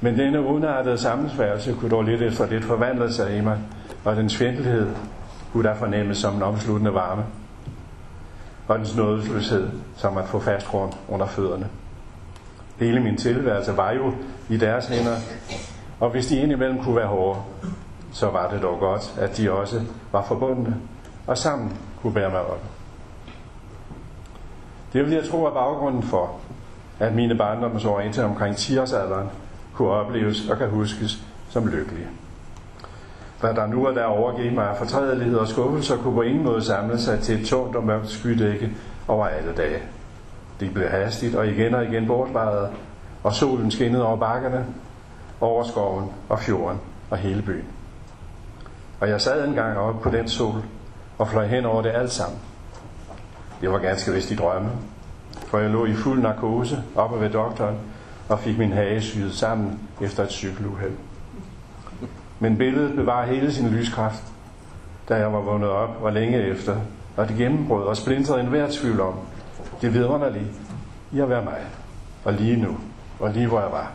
Men 0.03 0.19
denne 0.19 0.43
udartede 0.47 0.99
sammensværelse 0.99 1.75
kunne 1.81 1.91
dog 1.91 2.03
lidt 2.03 2.23
efter 2.23 2.47
lidt 2.47 2.65
forvandle 2.65 3.12
sig 3.12 3.37
i 3.37 3.41
mig, 3.41 3.59
og 4.05 4.17
dens 4.17 4.37
fjendtlighed 4.37 4.91
kunne 5.53 5.69
der 5.69 5.75
fornemmes 5.75 6.19
som 6.19 6.35
en 6.35 6.43
omsluttende 6.43 6.95
varme, 6.95 7.25
og 8.69 8.79
dens 8.79 8.97
nådesløshed 8.97 9.71
som 9.97 10.19
at 10.19 10.29
få 10.29 10.41
fast 10.41 10.67
grund 10.67 10.93
under 11.09 11.27
fødderne. 11.27 11.69
Hele 12.79 13.01
min 13.01 13.17
tilværelse 13.17 13.77
var 13.77 13.93
jo 13.93 14.12
i 14.49 14.57
deres 14.57 14.87
hænder, 14.87 15.17
og 16.01 16.11
hvis 16.11 16.27
de 16.27 16.37
indimellem 16.37 16.83
kunne 16.83 16.97
være 16.97 17.07
hårde, 17.07 17.38
så 18.12 18.31
var 18.31 18.51
det 18.51 18.62
dog 18.62 18.79
godt, 18.79 19.15
at 19.21 19.37
de 19.37 19.53
også 19.53 19.81
var 20.12 20.23
forbundne, 20.23 20.77
og 21.27 21.38
sammen 21.38 21.77
kunne 22.03 22.15
bære 22.15 22.31
mig 22.31 22.41
op. 22.41 22.65
Det 24.93 25.05
vil 25.05 25.12
jeg 25.12 25.25
tro 25.31 25.45
er 25.45 25.55
baggrunden 25.55 26.03
for, 26.03 26.31
at 26.99 27.15
mine 27.15 27.35
barndomsår 27.35 28.01
indtil 28.01 28.25
omkring 28.25 28.55
10-årsalderen 28.55 29.41
kunne 29.83 29.95
opleves 29.95 30.49
og 30.49 30.59
kan 30.59 30.68
huskes 30.68 31.23
som 31.51 31.66
lykkelige. 31.66 32.07
Hvad 33.40 33.55
der 33.55 33.66
nu 33.66 33.87
er 33.87 33.92
der 33.92 34.05
overgivet 34.05 34.53
mig 34.53 34.68
af 34.68 34.77
fortrædelighed 34.77 35.37
og 35.37 35.49
skuffelser, 35.49 35.97
kunne 35.97 36.14
på 36.14 36.23
ingen 36.23 36.45
måde 36.45 36.62
samle 36.62 36.99
sig 36.99 37.21
til 37.21 37.40
et 37.40 37.47
tungt 37.47 37.77
og 37.77 37.85
mørkt 37.85 38.09
skydække 38.09 38.71
over 39.09 39.27
alle 39.27 39.53
dage. 39.57 39.83
Det 40.61 40.75
blev 40.75 40.88
hastigt 40.88 41.35
og 41.35 41.47
igen 41.47 41.75
og 41.75 41.85
igen 41.85 42.07
bortvejet, 42.07 42.68
og 43.23 43.33
solen 43.33 43.71
skinnede 43.71 44.07
over 44.07 44.16
bakkerne, 44.16 44.66
over 45.40 45.64
skoven 45.64 46.07
og 46.29 46.38
fjorden 46.38 46.81
og 47.11 47.18
hele 47.18 47.42
byen. 47.42 47.64
Og 49.01 49.09
jeg 49.09 49.21
sad 49.21 49.49
en 49.49 49.55
gang 49.55 49.79
oppe 49.79 50.01
på 50.03 50.11
den 50.11 50.29
sol 50.29 50.62
og 51.18 51.29
fløj 51.29 51.47
hen 51.47 51.64
over 51.64 51.83
det 51.83 51.90
alt 51.90 52.12
sammen. 52.12 52.38
Det 53.61 53.71
var 53.71 53.79
ganske 53.79 54.12
vist 54.12 54.31
i 54.31 54.37
drømme, 54.37 54.71
for 55.47 55.59
jeg 55.59 55.71
lå 55.71 55.87
i 55.87 55.95
fuld 55.95 56.23
narkose 56.23 56.83
oppe 56.97 57.21
ved 57.21 57.31
doktoren 57.31 57.77
og 58.28 58.38
fik 58.38 58.58
min 58.58 58.72
hage 58.72 59.00
syet 59.00 59.35
sammen 59.35 59.80
efter 60.00 60.22
et 60.22 60.30
cykeluheld. 60.30 60.92
Men 62.40 62.56
billedet 62.56 62.96
bevarer 62.96 63.26
hele 63.26 63.52
sin 63.52 63.68
lyskraft, 63.68 64.22
da 65.08 65.14
jeg 65.14 65.32
var 65.32 65.40
vågnet 65.40 65.68
op 65.68 65.98
og 66.02 66.12
længe 66.12 66.42
efter, 66.42 66.76
og 67.16 67.28
det 67.28 67.37
gennembrød 67.37 67.85
og 67.85 67.96
splintede 67.96 68.40
en 68.40 68.46
hver 68.46 68.66
tvivl 68.70 69.00
om, 69.00 69.14
det 69.80 69.94
vidunderlige 69.94 70.46
i 71.12 71.20
at 71.20 71.28
være 71.28 71.44
mig, 71.44 71.58
og 72.24 72.32
lige 72.32 72.56
nu, 72.56 72.76
og 73.20 73.30
lige 73.30 73.46
hvor 73.46 73.61
jeg 73.61 73.70
var. 73.72 73.92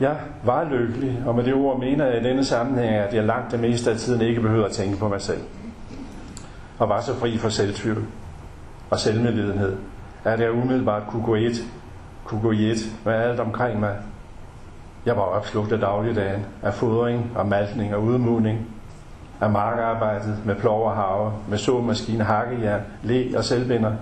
Jeg 0.00 0.16
var 0.44 0.64
lykkelig, 0.64 1.22
og 1.26 1.34
med 1.34 1.44
det 1.44 1.54
ord 1.54 1.80
mener 1.80 2.06
jeg 2.06 2.20
i 2.20 2.24
denne 2.24 2.44
sammenhæng, 2.44 2.94
at 2.94 3.14
jeg 3.14 3.24
langt 3.24 3.52
det 3.52 3.60
meste 3.60 3.90
af 3.90 3.96
tiden 3.96 4.20
ikke 4.20 4.40
behøver 4.40 4.64
at 4.64 4.72
tænke 4.72 4.96
på 4.96 5.08
mig 5.08 5.20
selv. 5.20 5.40
Og 6.78 6.88
var 6.88 7.00
så 7.00 7.14
fri 7.14 7.38
for 7.38 7.48
selvtvivl 7.48 8.04
og 8.90 8.98
selvmedlidenhed, 8.98 9.76
at 10.24 10.40
jeg 10.40 10.52
umiddelbart 10.52 11.02
kunne 11.08 11.24
gå 11.24 11.34
et, 11.34 11.64
kunne 12.26 12.40
gå 12.40 12.52
i 12.52 12.70
et 12.70 12.78
med 13.04 13.12
alt 13.12 13.40
omkring 13.40 13.80
mig. 13.80 13.96
Jeg 15.06 15.16
var 15.16 15.22
opslugt 15.22 15.72
af 15.72 15.78
dagligdagen, 15.78 16.46
af 16.62 16.74
fodring 16.74 17.32
og 17.34 17.46
maltning 17.46 17.94
og 17.94 18.02
udmugning, 18.02 18.66
af 19.40 19.50
markarbejdet 19.50 20.38
med 20.44 20.54
plov 20.54 20.86
og 20.86 20.96
have, 20.96 21.32
med 21.48 21.58
såmaskine, 21.58 22.24
hakkejern, 22.24 22.80
læ 23.02 23.34
og 23.36 23.44
selvbinder, 23.44 23.92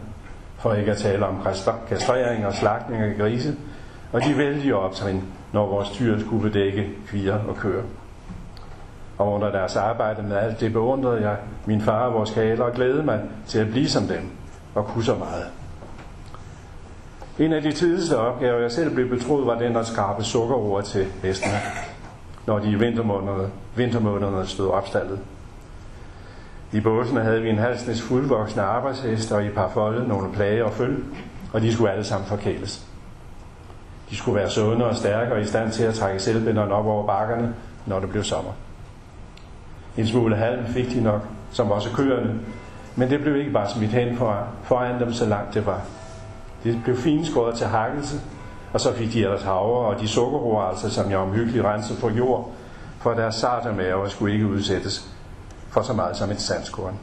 for 0.59 0.75
ikke 0.75 0.91
at 0.91 0.97
tale 0.97 1.27
om 1.27 1.47
kastrering 1.89 2.47
og 2.47 2.55
slagtning 2.55 3.03
af 3.03 3.17
grise, 3.19 3.55
og 4.13 4.21
de 4.25 4.39
vældige 4.39 4.77
optrin, 4.77 5.25
når 5.53 5.67
vores 5.67 5.91
dyr 5.91 6.19
skulle 6.21 6.51
bedække 6.51 6.89
kvier 7.07 7.39
og 7.49 7.57
køer. 7.57 7.83
Og 9.19 9.33
under 9.33 9.51
deres 9.51 9.77
arbejde 9.77 10.23
med 10.23 10.37
alt 10.37 10.61
det 10.61 10.73
beundrede 10.73 11.21
jeg 11.21 11.37
min 11.67 11.81
far 11.81 12.07
og 12.07 12.15
vores 12.15 12.31
kaler 12.31 12.65
og 12.65 12.73
glædede 12.73 13.03
mig 13.03 13.21
til 13.47 13.59
at 13.59 13.71
blive 13.71 13.89
som 13.89 14.03
dem 14.03 14.31
og 14.75 14.87
kunne 14.87 15.05
så 15.05 15.15
meget. 15.15 15.64
En 17.39 17.53
af 17.53 17.63
de 17.63 17.73
tidligste 17.73 18.19
opgaver, 18.19 18.61
jeg 18.61 18.73
selv 18.73 18.95
blev 18.95 19.09
betroet, 19.09 19.47
var 19.47 19.59
den 19.59 19.77
at 19.77 19.87
skrabe 19.87 20.25
sukkerroer 20.25 20.81
til 20.81 21.07
hestene, 21.23 21.55
når 22.47 22.59
de 22.59 22.71
i 22.71 22.75
vintermånederne, 22.75 23.51
vintermånederne 23.77 24.47
stod 24.47 24.71
opstaldet. 24.71 25.19
I 26.73 26.81
båsene 26.81 27.21
havde 27.21 27.43
vi 27.43 27.51
en 27.51 27.59
halsnes 27.59 28.03
fuldvoksne 28.03 28.63
arbejdsheste 28.63 29.35
og 29.35 29.45
i 29.45 29.49
par 29.49 29.69
folde 29.69 30.09
nogle 30.09 30.33
plage 30.33 30.65
og 30.65 30.73
føl, 30.73 31.05
og 31.53 31.61
de 31.61 31.73
skulle 31.73 31.93
alle 31.93 32.05
sammen 32.05 32.27
forkæles. 32.27 32.87
De 34.11 34.17
skulle 34.17 34.37
være 34.37 34.51
sunde 34.51 34.87
og 34.87 34.97
stærke 34.97 35.33
og 35.33 35.41
i 35.41 35.45
stand 35.45 35.73
til 35.73 35.85
at 35.85 35.95
trække 35.95 36.21
selvbinderen 36.21 36.73
op 36.73 36.87
over 36.87 37.07
bakkerne, 37.07 37.55
når 37.87 38.01
det 38.01 38.11
blev 38.11 38.23
sommer. 38.25 38.53
En 39.97 40.07
smule 40.07 40.37
halm 40.37 40.67
fik 40.67 40.91
de 40.91 41.01
nok, 41.01 41.21
som 41.53 41.71
også 41.71 41.91
køerne, 41.97 42.41
men 42.97 43.11
det 43.11 43.21
blev 43.21 43.37
ikke 43.37 43.51
bare 43.53 43.71
smidt 43.71 43.91
hen 43.91 44.17
for, 44.17 44.49
foran 44.63 45.01
dem, 45.01 45.13
så 45.13 45.27
langt 45.27 45.55
det 45.55 45.67
var. 45.67 45.81
Det 46.65 46.81
blev 46.85 46.97
finskåret 46.97 47.55
til 47.55 47.67
hakkelse, 47.67 48.21
og 48.73 48.81
så 48.81 48.93
fik 48.93 49.13
de 49.13 49.23
ellers 49.25 49.43
havre 49.43 49.87
og 49.87 50.01
de 50.01 50.09
sukkerroer, 50.09 50.63
altså, 50.63 50.91
som 50.91 51.11
jeg 51.11 51.19
omhyggeligt 51.19 51.65
rensede 51.65 51.99
for 51.99 52.11
jord, 52.11 52.51
for 52.99 53.15
deres 53.15 53.35
sarte 53.35 53.73
maver 53.73 54.09
skulle 54.09 54.35
ikke 54.35 54.47
udsættes 54.47 55.15
for 55.71 55.83
så 55.83 55.93
meget 55.93 56.17
som 56.17 56.31
et 56.31 56.41
sandskorn. 56.41 56.95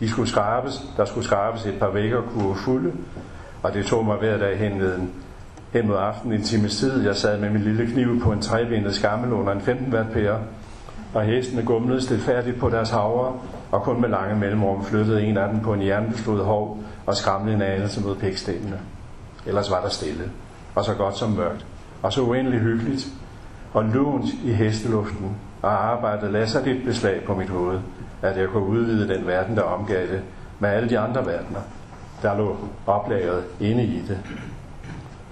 De 0.00 0.08
skulle 0.08 0.28
skrabes, 0.28 0.82
der 0.96 1.04
skulle 1.04 1.24
skrabes 1.26 1.66
et 1.66 1.78
par 1.78 1.90
vægger 1.90 2.22
kurve 2.22 2.54
fulde, 2.54 2.92
og 3.62 3.74
det 3.74 3.86
tog 3.86 4.04
mig 4.04 4.16
hver 4.16 4.38
dag 4.38 4.58
hen 4.58 4.80
ved 4.80 4.94
en 4.94 5.10
hen 5.72 5.86
mod 5.86 5.96
aften 5.96 6.32
en 6.32 6.42
times 6.42 6.76
tid. 6.76 7.04
Jeg 7.04 7.16
sad 7.16 7.40
med 7.40 7.50
min 7.50 7.62
lille 7.62 7.86
kniv 7.86 8.20
på 8.22 8.32
en 8.32 8.40
trebenet 8.40 8.94
skammel 8.94 9.32
under 9.32 9.52
en 9.52 9.60
15 9.60 9.94
watt 9.94 10.12
pære, 10.12 10.38
og 11.14 11.22
hestene 11.22 11.62
gumlede 11.62 12.02
stilfærdigt 12.02 12.58
på 12.60 12.70
deres 12.70 12.90
havre, 12.90 13.32
og 13.70 13.82
kun 13.82 14.00
med 14.00 14.08
lange 14.08 14.36
mellemrum 14.36 14.84
flyttede 14.84 15.22
en 15.22 15.36
af 15.36 15.48
dem 15.48 15.60
på 15.60 15.72
en 15.72 15.86
jernbeslået 15.86 16.44
hov 16.44 16.78
og 17.06 17.16
skramlede 17.16 17.56
en 17.56 17.62
anelse 17.62 18.00
mod 18.00 18.16
pækstenene. 18.16 18.80
Ellers 19.46 19.70
var 19.70 19.80
der 19.80 19.88
stille, 19.88 20.30
og 20.74 20.84
så 20.84 20.94
godt 20.94 21.18
som 21.18 21.30
mørkt, 21.30 21.66
og 22.02 22.12
så 22.12 22.22
uendelig 22.22 22.60
hyggeligt, 22.60 23.08
og 23.74 23.84
lunt 23.84 24.26
i 24.44 24.52
hesteluften, 24.52 25.36
og 25.62 25.84
arbejdet 25.84 26.32
lagde 26.32 26.46
sig 26.46 26.64
dit 26.64 26.84
beslag 26.84 27.24
på 27.24 27.34
mit 27.34 27.48
hoved, 27.48 27.80
at 28.22 28.36
jeg 28.36 28.48
kunne 28.48 28.66
udvide 28.66 29.14
den 29.14 29.26
verden, 29.26 29.56
der 29.56 29.62
omgav 29.62 30.00
det, 30.00 30.22
med 30.58 30.70
alle 30.70 30.88
de 30.88 30.98
andre 30.98 31.26
verdener, 31.26 31.60
der 32.22 32.36
lå 32.36 32.56
oplagret 32.86 33.44
inde 33.60 33.84
i 33.84 34.02
det. 34.08 34.18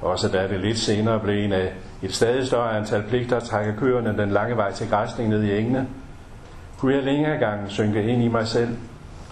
Også 0.02 0.28
da 0.28 0.48
det 0.48 0.61
lidt 0.61 0.78
senere 0.78 1.20
blev 1.20 1.44
en 1.44 1.52
af 1.52 1.72
et 2.02 2.14
stadig 2.14 2.46
større 2.46 2.76
antal 2.76 3.02
pligter 3.02 3.37
at 3.37 3.42
trække 3.42 3.76
køerne 3.76 4.18
den 4.18 4.30
lange 4.30 4.56
vej 4.56 4.72
til 4.72 4.88
græsning 4.88 5.28
ned 5.28 5.42
i 5.42 5.59
engene, 5.59 5.87
kunne 6.78 6.94
jeg 6.94 7.02
længere 7.02 7.38
gang 7.38 7.70
synke 7.70 8.02
ind 8.02 8.22
i 8.22 8.28
mig 8.28 8.46
selv, 8.46 8.76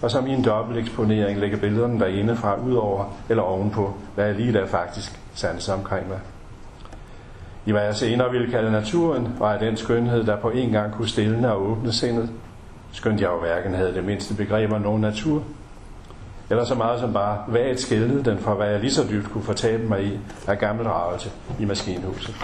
og 0.01 0.11
som 0.11 0.27
i 0.27 0.33
en 0.33 0.43
dobbelt 0.43 0.79
eksponering 0.79 1.39
lægger 1.39 1.57
billederne 1.57 1.99
derinde 1.99 2.35
fra 2.35 2.55
ud 2.55 2.73
over 2.73 3.05
eller 3.29 3.43
ovenpå, 3.43 3.93
hvad 4.15 4.25
jeg 4.25 4.35
lige 4.35 4.53
der 4.53 4.65
faktisk 4.65 5.19
sandt 5.33 5.69
omkring 5.69 6.07
mig. 6.07 6.19
I 7.65 7.71
hvad 7.71 7.83
jeg 7.83 7.95
senere 7.95 8.31
ville 8.31 8.51
kalde 8.51 8.71
naturen, 8.71 9.35
var 9.39 9.51
jeg 9.51 9.59
den 9.59 9.77
skønhed, 9.77 10.23
der 10.23 10.35
på 10.35 10.49
en 10.49 10.71
gang 10.71 10.93
kunne 10.93 11.07
stille 11.07 11.51
og 11.51 11.61
åbne 11.61 11.91
sindet, 11.91 12.29
skønt 12.91 13.21
jeg 13.21 13.29
jo 13.29 13.39
hverken 13.39 13.73
havde 13.73 13.93
det 13.93 14.03
mindste 14.03 14.33
begreb 14.33 14.71
om 14.71 14.81
nogen 14.81 15.01
natur, 15.01 15.43
eller 16.49 16.65
så 16.65 16.75
meget 16.75 16.99
som 16.99 17.13
bare 17.13 17.43
vagt 17.47 17.79
skældede 17.79 18.23
den 18.23 18.39
fra, 18.39 18.53
hvad 18.53 18.69
jeg 18.69 18.79
lige 18.79 18.91
så 18.91 19.07
dybt 19.09 19.31
kunne 19.31 19.43
fortabe 19.43 19.83
mig 19.83 20.03
i 20.03 20.19
af 20.47 20.59
gammel 20.59 20.87
ravelse 20.87 21.31
i 21.59 21.65
maskinhuset. 21.65 22.35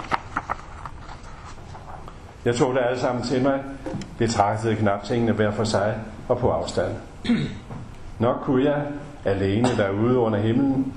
Jeg 2.44 2.54
tog 2.54 2.74
det 2.74 2.80
alle 2.88 3.00
sammen 3.00 3.24
til 3.24 3.42
mig, 3.42 3.60
betragtede 4.18 4.76
knap 4.76 5.04
tingene 5.04 5.32
hver 5.32 5.50
for 5.50 5.64
sig 5.64 5.94
og 6.28 6.38
på 6.38 6.50
afstand. 6.50 6.92
Nok 8.18 8.36
kunne 8.42 8.64
jeg, 8.64 8.82
alene 9.24 9.68
derude 9.76 10.18
under 10.18 10.38
himlen, 10.38 10.92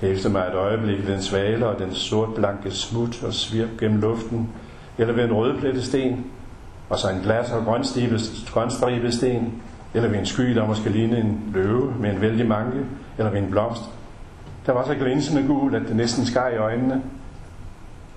hæfte 0.00 0.28
mig 0.28 0.46
et 0.46 0.54
øjeblik 0.54 1.06
ved 1.06 1.14
en 1.14 1.22
svale 1.22 1.66
og 1.66 1.78
den 1.78 1.94
sortblanke 1.94 2.70
smut 2.70 3.24
og 3.24 3.34
svirp 3.34 3.68
gennem 3.80 4.00
luften, 4.00 4.48
eller 4.98 5.14
ved 5.14 5.24
en 5.24 5.32
rødplettet 5.32 5.84
sten, 5.84 6.26
og 6.88 6.98
så 6.98 7.10
en 7.10 7.20
glas 7.22 7.52
og 7.52 7.64
grønstribet 8.52 9.14
sten, 9.14 9.62
eller 9.94 10.08
ved 10.08 10.18
en 10.18 10.26
sky, 10.26 10.54
der 10.54 10.66
måske 10.66 10.90
lignede 10.90 11.20
en 11.20 11.50
løve 11.54 11.94
med 12.00 12.12
en 12.12 12.20
vældig 12.20 12.48
manke, 12.48 12.78
eller 13.18 13.30
ved 13.30 13.38
en 13.40 13.50
blomst, 13.50 13.82
der 14.66 14.72
var 14.72 14.84
så 14.86 14.94
glinsende 14.94 15.46
gul, 15.46 15.74
at 15.74 15.82
det 15.82 15.96
næsten 15.96 16.26
skar 16.26 16.48
i 16.48 16.56
øjnene. 16.56 17.02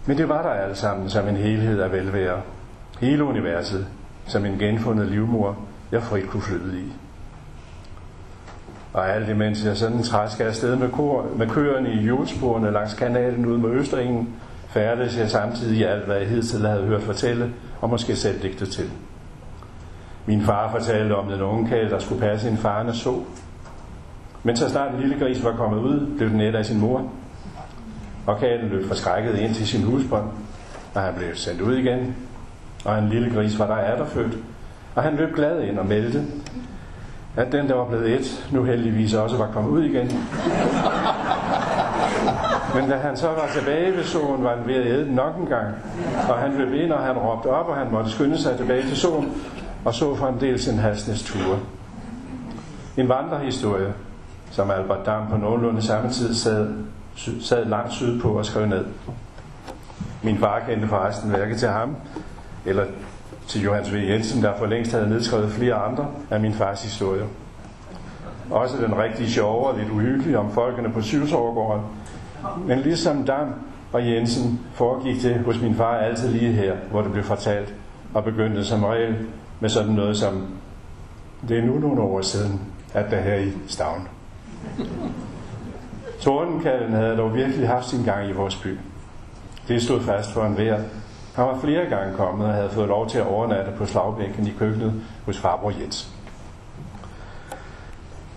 Men 0.05 0.17
det 0.17 0.29
var 0.29 0.41
der 0.41 0.49
alt 0.49 0.77
sammen 0.77 1.09
som 1.09 1.27
en 1.27 1.35
helhed 1.35 1.79
af 1.79 1.91
velvære. 1.91 2.41
Hele 2.99 3.23
universet 3.23 3.87
som 4.25 4.45
en 4.45 4.57
genfundet 4.59 5.07
livmor, 5.07 5.57
jeg 5.91 6.03
frit 6.03 6.29
kunne 6.29 6.43
flyde 6.43 6.79
i. 6.79 6.93
Og 8.93 9.09
alt 9.09 9.29
imens 9.29 9.65
jeg 9.65 9.77
sådan 9.77 10.03
træsker 10.03 10.47
afsted 10.47 10.75
med, 10.75 10.89
kor, 10.89 11.25
med 11.37 11.47
køerne 11.47 11.93
i 11.93 11.97
hjulsporene 11.97 12.71
langs 12.71 12.93
kanalen 12.93 13.45
ud 13.45 13.57
mod 13.57 13.71
Østringen, 13.71 14.29
færdes 14.69 15.17
jeg 15.17 15.29
samtidig 15.29 15.77
i 15.77 15.83
alt, 15.83 16.05
hvad 16.05 16.17
jeg 16.17 16.27
hidtil 16.27 16.67
havde 16.67 16.85
hørt 16.85 17.03
fortælle, 17.03 17.53
og 17.81 17.89
måske 17.89 18.15
selv 18.15 18.41
digte 18.41 18.65
til. 18.65 18.89
Min 20.25 20.41
far 20.41 20.71
fortalte 20.71 21.15
om 21.15 21.29
den 21.29 21.41
unge 21.41 21.69
kæld, 21.69 21.89
der 21.89 21.99
skulle 21.99 22.21
passe 22.21 22.49
en 22.49 22.57
farne 22.57 22.93
så. 22.93 23.23
Men 24.43 24.57
så 24.57 24.69
snart 24.69 24.93
en 24.93 24.99
lille 24.99 25.19
gris 25.19 25.43
var 25.43 25.55
kommet 25.55 25.79
ud, 25.79 26.17
blev 26.17 26.29
den 26.29 26.41
et 26.41 26.55
af 26.55 26.65
sin 26.65 26.79
mor. 26.79 27.11
Og 28.27 28.39
katten 28.39 28.69
løb 28.69 28.87
forskrækket 28.87 29.39
ind 29.39 29.53
til 29.53 29.67
sin 29.67 29.83
husbånd, 29.83 30.25
og 30.93 31.01
han 31.01 31.13
blev 31.13 31.35
sendt 31.35 31.61
ud 31.61 31.75
igen. 31.75 32.15
Og 32.85 32.99
en 32.99 33.09
lille 33.09 33.33
gris 33.33 33.59
var 33.59 33.67
der 33.67 33.75
atterfødt, 33.75 34.37
og 34.95 35.03
han 35.03 35.15
løb 35.15 35.35
glad 35.35 35.61
ind 35.61 35.79
og 35.79 35.85
meldte, 35.85 36.23
at 37.35 37.51
den, 37.51 37.69
der 37.69 37.75
var 37.75 37.85
blevet 37.85 38.09
et, 38.13 38.47
nu 38.51 38.63
heldigvis 38.63 39.13
også 39.13 39.37
var 39.37 39.47
kommet 39.53 39.71
ud 39.71 39.83
igen. 39.83 40.11
Men 42.75 42.89
da 42.89 42.95
han 42.95 43.17
så 43.17 43.27
var 43.27 43.49
tilbage 43.53 43.97
ved 43.97 44.03
solen, 44.03 44.43
var 44.43 44.55
han 44.55 44.67
ved 44.67 44.75
at 44.75 44.85
æde 44.85 45.15
nok 45.15 45.37
en 45.37 45.45
gang. 45.45 45.67
Og 46.29 46.35
han 46.35 46.57
løb 46.57 46.73
ind, 46.73 46.91
og 46.91 47.03
han 47.03 47.17
råbte 47.17 47.47
op, 47.47 47.67
og 47.67 47.75
han 47.75 47.87
måtte 47.91 48.11
skynde 48.11 48.37
sig 48.37 48.57
tilbage 48.57 48.81
til 48.81 48.97
solen, 48.97 49.31
og 49.85 49.93
så 49.93 50.15
fremdeles 50.15 50.67
en 50.67 50.79
halsnes 50.79 51.23
ture. 51.23 51.59
En 52.97 53.09
vandrehistorie, 53.09 53.93
som 54.51 54.71
Albert 54.71 55.05
Dam 55.05 55.27
på 55.29 55.37
nogenlunde 55.37 55.81
samme 55.81 56.09
tid 56.09 56.33
sad, 56.33 56.69
sad 57.41 57.65
langt 57.65 57.93
sydpå 57.93 58.29
og 58.29 58.45
skrev 58.45 58.65
ned. 58.65 58.85
Min 60.23 60.37
far 60.37 60.61
kendte 60.67 60.87
forresten 60.87 61.33
værket 61.33 61.57
til 61.57 61.67
ham, 61.67 61.95
eller 62.65 62.85
til 63.47 63.63
Johannes 63.63 63.93
V. 63.93 63.95
Jensen, 63.95 64.43
der 64.43 64.57
for 64.57 64.65
længst 64.65 64.91
havde 64.91 65.09
nedskrevet 65.09 65.51
flere 65.51 65.73
andre 65.73 66.07
af 66.29 66.39
min 66.39 66.53
fars 66.53 66.83
historier. 66.83 67.25
Også 68.51 68.77
den 68.77 68.97
rigtig 68.97 69.29
sjove 69.29 69.67
og 69.67 69.77
lidt 69.77 69.89
uhyggelige 69.89 70.39
om 70.39 70.51
folkene 70.51 70.91
på 70.91 71.01
Syvsårgården. 71.01 71.81
Men 72.67 72.79
ligesom 72.79 73.25
Dam 73.25 73.53
og 73.93 74.07
Jensen 74.07 74.59
foregik 74.73 75.21
det 75.21 75.39
hos 75.39 75.61
min 75.61 75.75
far 75.75 75.97
altid 75.97 76.29
lige 76.29 76.51
her, 76.51 76.75
hvor 76.91 77.01
det 77.01 77.11
blev 77.11 77.23
fortalt, 77.23 77.73
og 78.13 78.23
begyndte 78.23 78.65
som 78.65 78.83
regel 78.83 79.15
med 79.59 79.69
sådan 79.69 79.93
noget 79.93 80.17
som, 80.17 80.47
det 81.47 81.57
er 81.59 81.63
nu 81.65 81.79
nogle 81.79 82.01
år 82.01 82.21
siden, 82.21 82.61
at 82.93 83.11
der 83.11 83.21
her 83.21 83.35
i 83.35 83.51
Stavn. 83.67 84.07
Tordenkallen 86.19 86.93
havde 86.93 87.17
dog 87.17 87.35
virkelig 87.35 87.67
haft 87.67 87.89
sin 87.89 88.03
gang 88.03 88.29
i 88.29 88.31
vores 88.31 88.55
by. 88.55 88.77
Det 89.67 89.81
stod 89.81 90.01
fast 90.01 90.31
for 90.31 90.45
en 90.45 90.57
vejr. 90.57 90.81
Han 91.35 91.45
var 91.45 91.59
flere 91.59 91.85
gange 91.85 92.17
kommet 92.17 92.47
og 92.47 92.53
havde 92.53 92.69
fået 92.69 92.87
lov 92.87 93.09
til 93.09 93.17
at 93.17 93.27
overnatte 93.27 93.71
på 93.77 93.85
slagbænken 93.85 94.47
i 94.47 94.53
køkkenet 94.59 94.93
hos 95.25 95.39
farbror 95.39 95.71
Jens. 95.81 96.11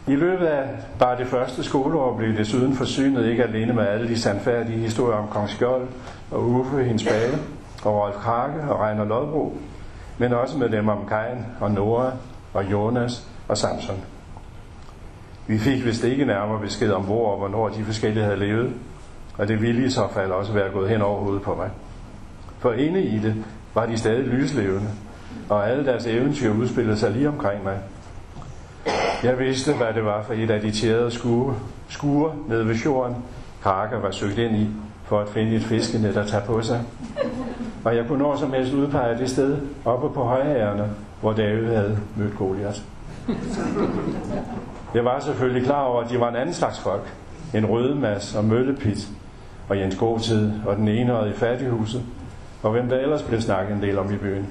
I 0.07 0.17
løbet 0.17 0.47
af 0.47 0.69
bare 0.99 1.19
det 1.19 1.27
første 1.27 1.65
skoleår 1.65 2.17
blev 2.17 2.29
det 2.29 2.39
desuden 2.39 2.75
forsynet 2.75 3.27
ikke 3.27 3.43
alene 3.45 3.73
med 3.73 3.87
alle 3.87 4.09
de 4.09 4.19
sandfærdige 4.19 4.79
historier 4.79 5.19
om 5.19 5.29
Kong 5.29 5.49
Skjold 5.49 5.89
og 6.31 6.45
Uffe, 6.45 6.85
hendes 6.85 7.05
bage, 7.05 7.39
og 7.85 7.95
Rolf 7.95 8.15
Krake 8.15 8.61
og 8.71 8.81
Reiner 8.81 9.05
Lodbro, 9.05 9.57
men 10.19 10.33
også 10.33 10.59
med 10.59 10.69
dem 10.69 10.89
om 10.89 11.07
Kain 11.09 11.47
og 11.61 11.71
Nora 11.71 12.13
og 12.55 12.65
Jonas 12.65 13.29
og 13.49 13.59
Samson. 13.59 13.97
Vi 15.47 15.59
fik 15.59 15.85
vist 15.85 16.05
ikke 16.05 16.25
nærmere 16.25 16.61
besked 16.61 16.93
om, 16.93 17.03
hvor 17.03 17.31
og 17.33 17.39
hvornår 17.39 17.69
de 17.69 17.85
forskellige 17.85 18.25
havde 18.25 18.39
levet, 18.39 18.73
og 19.39 19.49
det 19.49 19.63
ville 19.63 19.87
i 19.87 19.91
så 19.91 20.09
fald 20.13 20.31
også 20.31 20.53
være 20.53 20.71
gået 20.71 20.91
hen 20.91 21.03
over 21.03 21.21
hovedet 21.21 21.43
på 21.43 21.55
mig. 21.55 21.71
For 22.59 22.73
inde 22.73 23.03
i 23.03 23.19
det 23.19 23.35
var 23.75 23.87
de 23.87 23.99
stadig 23.99 24.27
lyslevende, 24.27 24.89
og 25.49 25.71
alle 25.71 25.87
deres 25.87 26.07
eventyr 26.07 26.55
udspillede 26.55 26.97
sig 26.97 27.11
lige 27.11 27.29
omkring 27.29 27.65
mig. 27.65 27.79
Jeg 29.23 29.39
vidste, 29.39 29.73
hvad 29.73 29.95
det 29.95 30.05
var 30.05 30.23
for 30.23 30.35
et 30.35 30.51
af 30.51 30.61
de 30.61 30.71
tjærede 30.71 31.11
skure, 31.11 31.55
skure 31.89 32.33
nede 32.49 32.69
ved 32.69 32.75
fjorden, 32.75 33.17
Kraker 33.63 34.01
var 34.01 34.11
søgt 34.11 34.39
ind 34.39 34.57
i, 34.57 34.69
for 35.05 35.21
at 35.21 35.29
finde 35.29 35.57
et 35.57 35.63
fiskenet 35.63 36.17
at 36.17 36.27
tage 36.27 36.43
på 36.47 36.63
sig. 36.63 36.83
Og 37.85 37.97
jeg 37.97 38.05
kunne 38.07 38.19
når 38.19 38.37
som 38.37 38.53
helst 38.53 38.73
udpege 38.73 39.19
det 39.19 39.31
sted, 39.31 39.59
oppe 39.85 40.11
på 40.15 40.23
højhærerne, 40.25 40.91
hvor 41.21 41.33
David 41.33 41.67
havde 41.67 41.99
mødt 42.17 42.37
Goliath. 42.37 42.81
Jeg 44.95 45.05
var 45.05 45.21
selvfølgelig 45.21 45.65
klar 45.65 45.83
over, 45.83 46.03
at 46.03 46.11
de 46.11 46.21
var 46.21 46.29
en 46.29 46.37
anden 46.37 46.55
slags 46.55 46.81
folk. 46.81 47.15
En 47.55 47.67
rødmas 47.67 48.35
og 48.35 48.45
møllepit, 48.45 49.09
og 49.69 49.79
Jens 49.79 49.97
Gåtid 49.97 50.51
og 50.67 50.77
den 50.77 50.89
ene 50.89 51.29
i 51.29 51.33
fattighuset, 51.33 52.03
og 52.63 52.71
hvem 52.71 52.89
der 52.89 52.97
ellers 52.97 53.23
blev 53.23 53.41
snakket 53.41 53.77
en 53.77 53.83
del 53.83 53.99
om 53.99 54.13
i 54.13 54.17
byen. 54.17 54.47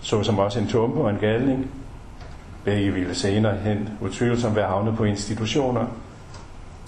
Så 0.00 0.22
som 0.22 0.38
også 0.38 0.60
en 0.60 0.66
tumpe 0.66 1.00
og 1.00 1.10
en 1.10 1.18
galning. 1.18 1.70
Begge 2.64 2.90
ville 2.90 3.14
senere 3.14 3.56
hen 3.56 3.88
utvivlsomt 4.00 4.56
være 4.56 4.68
havnet 4.68 4.96
på 4.96 5.04
institutioner, 5.04 5.86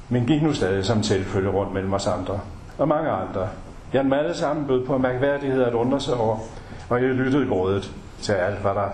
men 0.09 0.27
gik 0.27 0.43
nu 0.43 0.53
stadig 0.53 0.85
som 0.85 1.03
tilfælde 1.03 1.49
rundt 1.49 1.75
mellem 1.75 1.93
os 1.93 2.07
andre. 2.07 2.41
Og 2.79 2.89
mange 2.89 3.11
andre. 3.11 3.49
Jeg 3.93 4.05
dem 4.05 4.13
alle 4.13 4.35
sammen 4.35 4.67
bød 4.67 4.87
på 4.87 4.99
mærkværdighed 4.99 5.63
at 5.63 5.75
undre 5.75 6.01
sig 6.01 6.15
over, 6.15 6.39
og 6.89 7.03
jeg 7.03 7.09
lyttede 7.09 7.49
grådet 7.49 7.93
til 8.23 8.33
alt, 8.33 8.59
hvad 8.59 8.75
der 8.75 8.89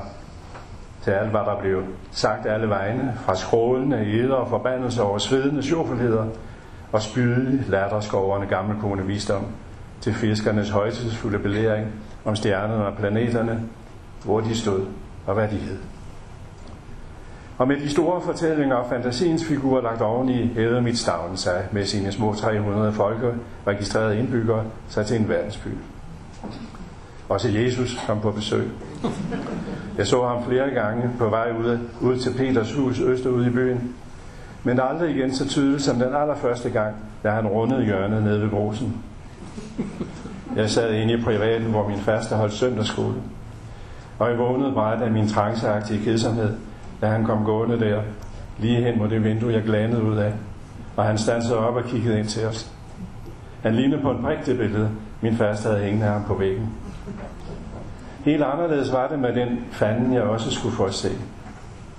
til 1.02 1.10
alt, 1.10 1.30
hvad 1.30 1.40
der 1.40 1.60
blev 1.60 1.82
sagt 2.10 2.46
alle 2.46 2.68
vegne, 2.68 3.14
fra 3.24 3.36
skrålende 3.36 4.06
eder 4.06 4.34
og 4.34 4.48
forbandelser 4.48 5.02
over 5.02 5.18
svedende 5.18 5.62
sjovfuldheder, 5.62 6.24
og 6.92 7.02
spydige 7.02 7.64
latterskoverne 7.68 8.46
gamle 8.46 8.80
kone 8.80 9.06
visdom, 9.06 9.46
til 10.02 10.14
fiskernes 10.14 10.70
højtidsfulde 10.70 11.38
belæring 11.38 11.86
om 12.24 12.36
stjernerne 12.36 12.86
og 12.86 12.96
planeterne, 12.96 13.62
hvor 14.24 14.40
de 14.40 14.56
stod 14.56 14.86
og 15.26 15.34
hvad 15.34 15.48
de 15.48 15.56
hed. 15.56 15.78
Og 17.58 17.68
med 17.68 17.76
de 17.76 17.90
store 17.90 18.20
fortællinger 18.20 18.76
og 18.76 18.86
fantasiens 18.88 19.44
figurer 19.44 19.82
lagt 19.82 20.02
oveni, 20.02 20.46
hævede 20.54 20.82
mit 20.82 20.98
stavn 20.98 21.36
sig 21.36 21.64
med 21.72 21.86
sine 21.86 22.12
små 22.12 22.34
300 22.34 22.92
folke, 22.92 23.32
registrerede 23.66 24.18
indbyggere, 24.18 24.64
sig 24.88 25.06
til 25.06 25.20
en 25.20 25.28
verdensby. 25.28 25.68
Også 27.28 27.48
Jesus 27.48 28.00
kom 28.06 28.20
på 28.20 28.30
besøg. 28.30 28.70
Jeg 29.98 30.06
så 30.06 30.26
ham 30.26 30.44
flere 30.44 30.70
gange 30.70 31.10
på 31.18 31.28
vej 31.28 31.52
ud, 31.60 31.78
ud 32.00 32.16
til 32.16 32.34
Peters 32.36 32.74
hus 32.74 33.00
østerude 33.00 33.46
i 33.46 33.50
byen, 33.50 33.94
men 34.64 34.80
aldrig 34.80 35.16
igen 35.16 35.34
så 35.34 35.48
tydeligt 35.48 35.82
som 35.82 35.96
den 35.96 36.14
allerførste 36.14 36.70
gang, 36.70 36.94
da 37.22 37.30
han 37.30 37.46
rundede 37.46 37.84
hjørnet 37.84 38.22
nede 38.22 38.40
ved 38.40 38.48
brosen. 38.48 39.02
Jeg 40.56 40.70
sad 40.70 40.94
inde 40.94 41.14
i 41.14 41.22
privaten, 41.22 41.66
hvor 41.66 41.88
min 41.88 41.98
faste 41.98 42.36
holdt 42.36 42.52
søndagsskole. 42.52 43.14
Og 44.18 44.30
jeg 44.30 44.38
vågnede 44.38 44.72
meget 44.72 45.02
af 45.02 45.10
min 45.10 45.28
tranceagtige 45.28 46.04
kedsomhed, 46.04 46.56
da 47.00 47.06
han 47.06 47.24
kom 47.24 47.44
gående 47.44 47.80
der, 47.80 48.02
lige 48.58 48.84
hen 48.84 48.98
mod 48.98 49.08
det 49.08 49.24
vindue, 49.24 49.52
jeg 49.52 49.62
glanede 49.62 50.02
ud 50.02 50.16
af. 50.16 50.32
Og 50.96 51.04
han 51.04 51.18
stansede 51.18 51.58
op 51.58 51.74
og 51.74 51.84
kiggede 51.84 52.18
ind 52.18 52.26
til 52.26 52.46
os. 52.46 52.72
Han 53.62 53.74
lignede 53.74 54.02
på 54.02 54.10
en 54.10 54.22
prik 54.22 54.46
det 54.46 54.58
billede, 54.58 54.90
min 55.20 55.36
faste 55.36 55.68
havde 55.68 55.82
hængende 55.82 56.06
ham 56.06 56.24
på 56.24 56.34
væggen. 56.34 56.68
Helt 58.24 58.42
anderledes 58.42 58.92
var 58.92 59.08
det 59.08 59.18
med 59.18 59.34
den 59.34 59.48
fanden, 59.70 60.14
jeg 60.14 60.22
også 60.22 60.50
skulle 60.50 60.76
få 60.76 60.84
at 60.84 60.94
se. 60.94 61.10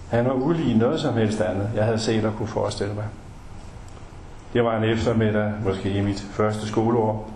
Han 0.10 0.26
var 0.26 0.34
ulig 0.34 0.78
noget 0.78 1.00
som 1.00 1.14
helst 1.14 1.42
andet, 1.42 1.70
jeg 1.76 1.86
havde 1.86 2.00
set 2.00 2.26
og 2.26 2.34
kunne 2.38 2.48
forestille 2.48 2.94
mig. 2.94 3.06
Det 4.54 4.64
var 4.64 4.78
en 4.78 4.84
eftermiddag, 4.84 5.54
måske 5.66 5.90
i 5.90 6.02
mit 6.02 6.26
første 6.32 6.68
skoleår, 6.68 7.33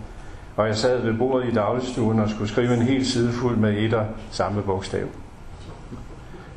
og 0.58 0.66
jeg 0.66 0.76
sad 0.76 1.02
ved 1.02 1.14
bordet 1.18 1.48
i 1.48 1.54
dagligstuen 1.54 2.18
og 2.18 2.28
skulle 2.28 2.48
skrive 2.48 2.74
en 2.74 2.82
hel 2.82 3.06
side 3.06 3.32
fuld 3.32 3.56
med 3.56 3.78
et 3.78 3.94
og 3.94 4.06
samme 4.30 4.62
bogstav. 4.62 5.06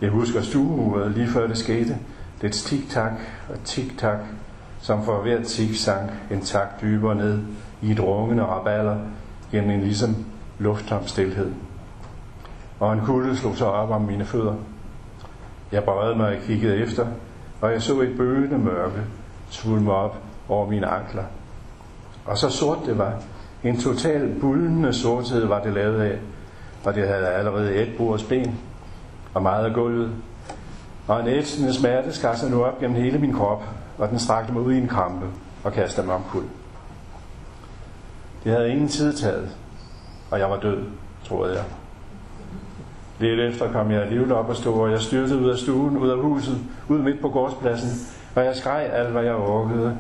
Jeg 0.02 0.10
husker 0.10 0.42
stueuret 0.42 1.12
lige 1.12 1.28
før 1.28 1.48
det 1.48 1.58
skete. 1.58 1.98
Dets 2.42 2.64
tik-tak 2.64 3.12
og 3.50 3.56
tik-tak, 3.64 4.18
som 4.80 5.04
for 5.04 5.22
hvert 5.22 5.46
tik 5.46 5.76
sank 5.76 6.12
en 6.32 6.42
tak 6.42 6.82
dybere 6.82 7.16
ned 7.16 7.40
i 7.82 7.92
et 7.92 8.00
rungende 8.00 8.44
raballer 8.44 8.98
gennem 9.52 9.72
en 9.72 9.82
ligesom 9.82 10.26
lufttom 10.60 11.08
stillhed. 11.08 11.52
Og 12.80 12.94
en 12.94 13.02
kulde 13.06 13.38
slog 13.38 13.56
sig 13.56 13.68
op 13.68 13.90
om 13.90 14.02
mine 14.02 14.26
fødder. 14.26 14.56
Jeg 15.72 15.84
bøjede 15.84 16.16
mig 16.16 16.38
og 16.38 16.44
kiggede 16.44 16.78
efter, 16.78 17.08
og 17.62 17.72
jeg 17.72 17.82
så 17.82 18.00
et 18.00 18.18
bøgende 18.18 18.58
mørke 18.58 19.02
svulme 19.50 19.92
op 19.92 20.18
over 20.50 20.70
mine 20.70 20.88
ankler. 20.88 21.24
Og 22.26 22.38
så 22.38 22.50
sort 22.50 22.78
det 22.86 22.98
var. 22.98 23.14
En 23.64 23.80
total 23.80 24.36
bullende 24.42 24.94
sorthed 24.94 25.46
var 25.46 25.64
det 25.64 25.74
lavet 25.74 26.02
af, 26.02 26.20
og 26.84 26.96
det 26.96 27.08
havde 27.08 27.28
allerede 27.28 27.76
et 27.76 27.90
bords 27.98 28.24
ben 28.24 28.60
og 29.34 29.42
meget 29.42 29.66
af 29.66 29.74
gulvet. 29.74 30.12
Og 31.08 31.20
en 31.20 31.28
ætsende 31.28 31.74
smerte 31.74 32.14
skar 32.14 32.36
sig 32.36 32.52
nu 32.52 32.64
op 32.64 32.80
gennem 32.80 33.02
hele 33.02 33.18
min 33.18 33.34
krop, 33.34 33.64
og 33.98 34.10
den 34.10 34.20
strakte 34.20 34.54
mig 34.54 34.62
ud 34.62 34.74
i 34.74 34.78
en 34.78 34.88
krampe 34.88 35.26
og 35.64 35.74
kastede 35.74 36.08
mig 36.08 36.16
omkuld. 36.16 36.46
Det 38.44 38.52
havde 38.52 38.70
ingen 38.70 38.88
tid 38.88 39.14
taget, 39.14 39.50
og 40.32 40.40
jeg 40.40 40.50
var 40.50 40.60
død, 40.60 40.84
troede 41.26 41.54
jeg. 41.54 41.64
Lidt 43.20 43.40
efter 43.40 43.72
kom 43.72 43.92
jeg 43.92 44.02
alligevel 44.02 44.32
op 44.32 44.50
og 44.50 44.56
stå, 44.56 44.74
og 44.74 44.92
jeg 44.92 45.02
styrtede 45.02 45.40
ud 45.40 45.50
af 45.50 45.58
stuen, 45.58 45.98
ud 45.98 46.10
af 46.10 46.18
huset, 46.18 46.58
ud 46.88 47.00
midt 47.00 47.22
på 47.22 47.30
gårdspladsen, 47.30 47.90
og 48.36 48.46
jeg 48.46 48.56
skreg 48.56 48.90
alt, 48.94 49.10
hvad 49.10 49.24
jeg 49.24 49.36
orkede. 49.36 49.98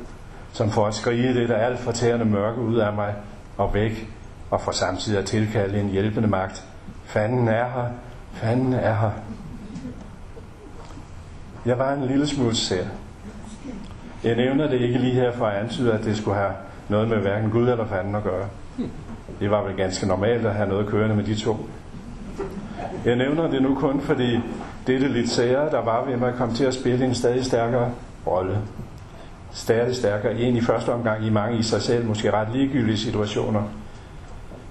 som 0.53 0.69
for 0.69 0.85
at 0.85 0.93
skrige 0.93 1.33
det 1.33 1.49
der 1.49 1.55
alt 1.55 1.79
fortærende 1.79 2.25
mørke 2.25 2.61
ud 2.61 2.75
af 2.75 2.93
mig 2.93 3.15
og 3.61 3.73
væk, 3.73 4.09
og 4.51 4.61
for 4.61 4.71
samtidig 4.71 5.19
at 5.19 5.25
tilkalde 5.25 5.79
en 5.79 5.89
hjælpende 5.89 6.27
magt. 6.27 6.65
Fanden 7.05 7.47
er 7.47 7.65
her, 7.65 7.87
fanden 8.33 8.73
er 8.73 8.95
her. 8.95 9.11
Jeg 11.65 11.79
var 11.79 11.93
en 11.93 12.05
lille 12.05 12.27
smule 12.27 12.55
sær. 12.55 12.83
Jeg 14.23 14.35
nævner 14.35 14.67
det 14.69 14.81
ikke 14.81 14.97
lige 14.97 15.13
her 15.13 15.31
for 15.31 15.45
at 15.45 15.63
antyde, 15.63 15.93
at 15.93 16.03
det 16.03 16.17
skulle 16.17 16.37
have 16.37 16.51
noget 16.89 17.07
med 17.07 17.17
hverken 17.17 17.49
Gud 17.51 17.69
eller 17.69 17.85
fanden 17.85 18.15
at 18.15 18.23
gøre. 18.23 18.47
Det 19.39 19.51
var 19.51 19.63
vel 19.63 19.75
ganske 19.75 20.07
normalt 20.07 20.45
at 20.45 20.53
have 20.53 20.69
noget 20.69 20.87
kørende 20.87 21.15
med 21.15 21.23
de 21.23 21.35
to. 21.35 21.57
Jeg 23.05 23.15
nævner 23.15 23.49
det 23.49 23.61
nu 23.61 23.75
kun, 23.75 24.01
fordi 24.01 24.39
dette 24.87 25.07
lidt 25.07 25.29
sære, 25.29 25.71
der 25.71 25.81
var 25.81 26.05
ved 26.05 26.17
mig, 26.17 26.33
kom 26.33 26.53
til 26.53 26.63
at 26.63 26.73
spille 26.73 27.05
en 27.05 27.15
stadig 27.15 27.45
stærkere 27.45 27.91
rolle. 28.27 28.57
Stadig 29.53 29.95
stærkere 29.95 30.39
ind 30.39 30.57
i 30.57 30.61
første 30.61 30.89
omgang 30.89 31.25
i 31.25 31.29
mange 31.29 31.57
i 31.57 31.63
sig 31.63 31.81
selv, 31.81 32.05
måske 32.05 32.31
ret 32.31 32.47
ligegyldige 32.53 32.97
situationer. 32.97 33.63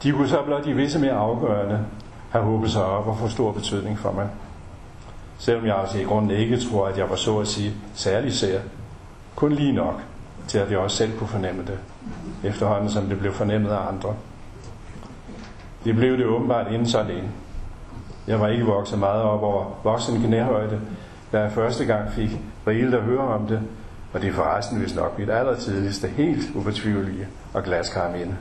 De 0.02 0.12
kunne 0.12 0.28
så 0.28 0.42
blot 0.42 0.66
i 0.66 0.72
visse 0.72 0.98
mere 0.98 1.12
afgørende 1.12 1.84
have 2.30 2.44
håbet 2.44 2.70
sig 2.70 2.84
op 2.84 3.06
og 3.06 3.18
få 3.18 3.28
stor 3.28 3.52
betydning 3.52 3.98
for 3.98 4.12
mig. 4.12 4.28
Selvom 5.38 5.66
jeg 5.66 5.78
altså 5.78 5.98
i 5.98 6.02
grunden 6.02 6.30
ikke 6.30 6.56
tror, 6.56 6.86
at 6.86 6.98
jeg 6.98 7.10
var 7.10 7.16
så 7.16 7.38
at 7.38 7.46
sige 7.46 7.74
særlig 7.94 8.32
sær. 8.32 8.60
Kun 9.36 9.52
lige 9.52 9.72
nok 9.72 9.94
til, 10.48 10.58
at 10.58 10.70
jeg 10.70 10.78
også 10.78 10.96
selv 10.96 11.18
kunne 11.18 11.28
fornemme 11.28 11.62
det, 11.62 11.78
efterhånden 12.44 12.90
som 12.90 13.06
det 13.06 13.18
blev 13.18 13.32
fornemmet 13.32 13.70
af 13.70 13.88
andre. 13.88 14.14
Det 15.84 15.96
blev 15.96 16.18
det 16.18 16.26
åbenbart 16.26 16.66
inden 16.72 16.86
så 16.86 17.02
længe. 17.02 17.30
Jeg 18.26 18.40
var 18.40 18.48
ikke 18.48 18.64
vokset 18.64 18.98
meget 18.98 19.22
op 19.22 19.42
over 19.42 19.64
voksen 19.84 20.22
knæhøjde, 20.22 20.80
da 21.32 21.40
jeg 21.40 21.52
første 21.52 21.84
gang 21.84 22.12
fik 22.12 22.30
rigeligt 22.66 22.94
at 22.94 23.02
høre 23.02 23.20
om 23.20 23.46
det, 23.46 23.60
og 24.12 24.22
det 24.22 24.28
er 24.28 24.32
forresten 24.32 24.80
vist 24.80 24.96
nok 24.96 25.18
mit 25.18 25.30
allertidligste, 25.30 26.08
helt 26.08 26.42
ubetvivlige 26.54 27.26
og 27.54 27.62
glaskar 27.62 28.10
minde. 28.10 28.36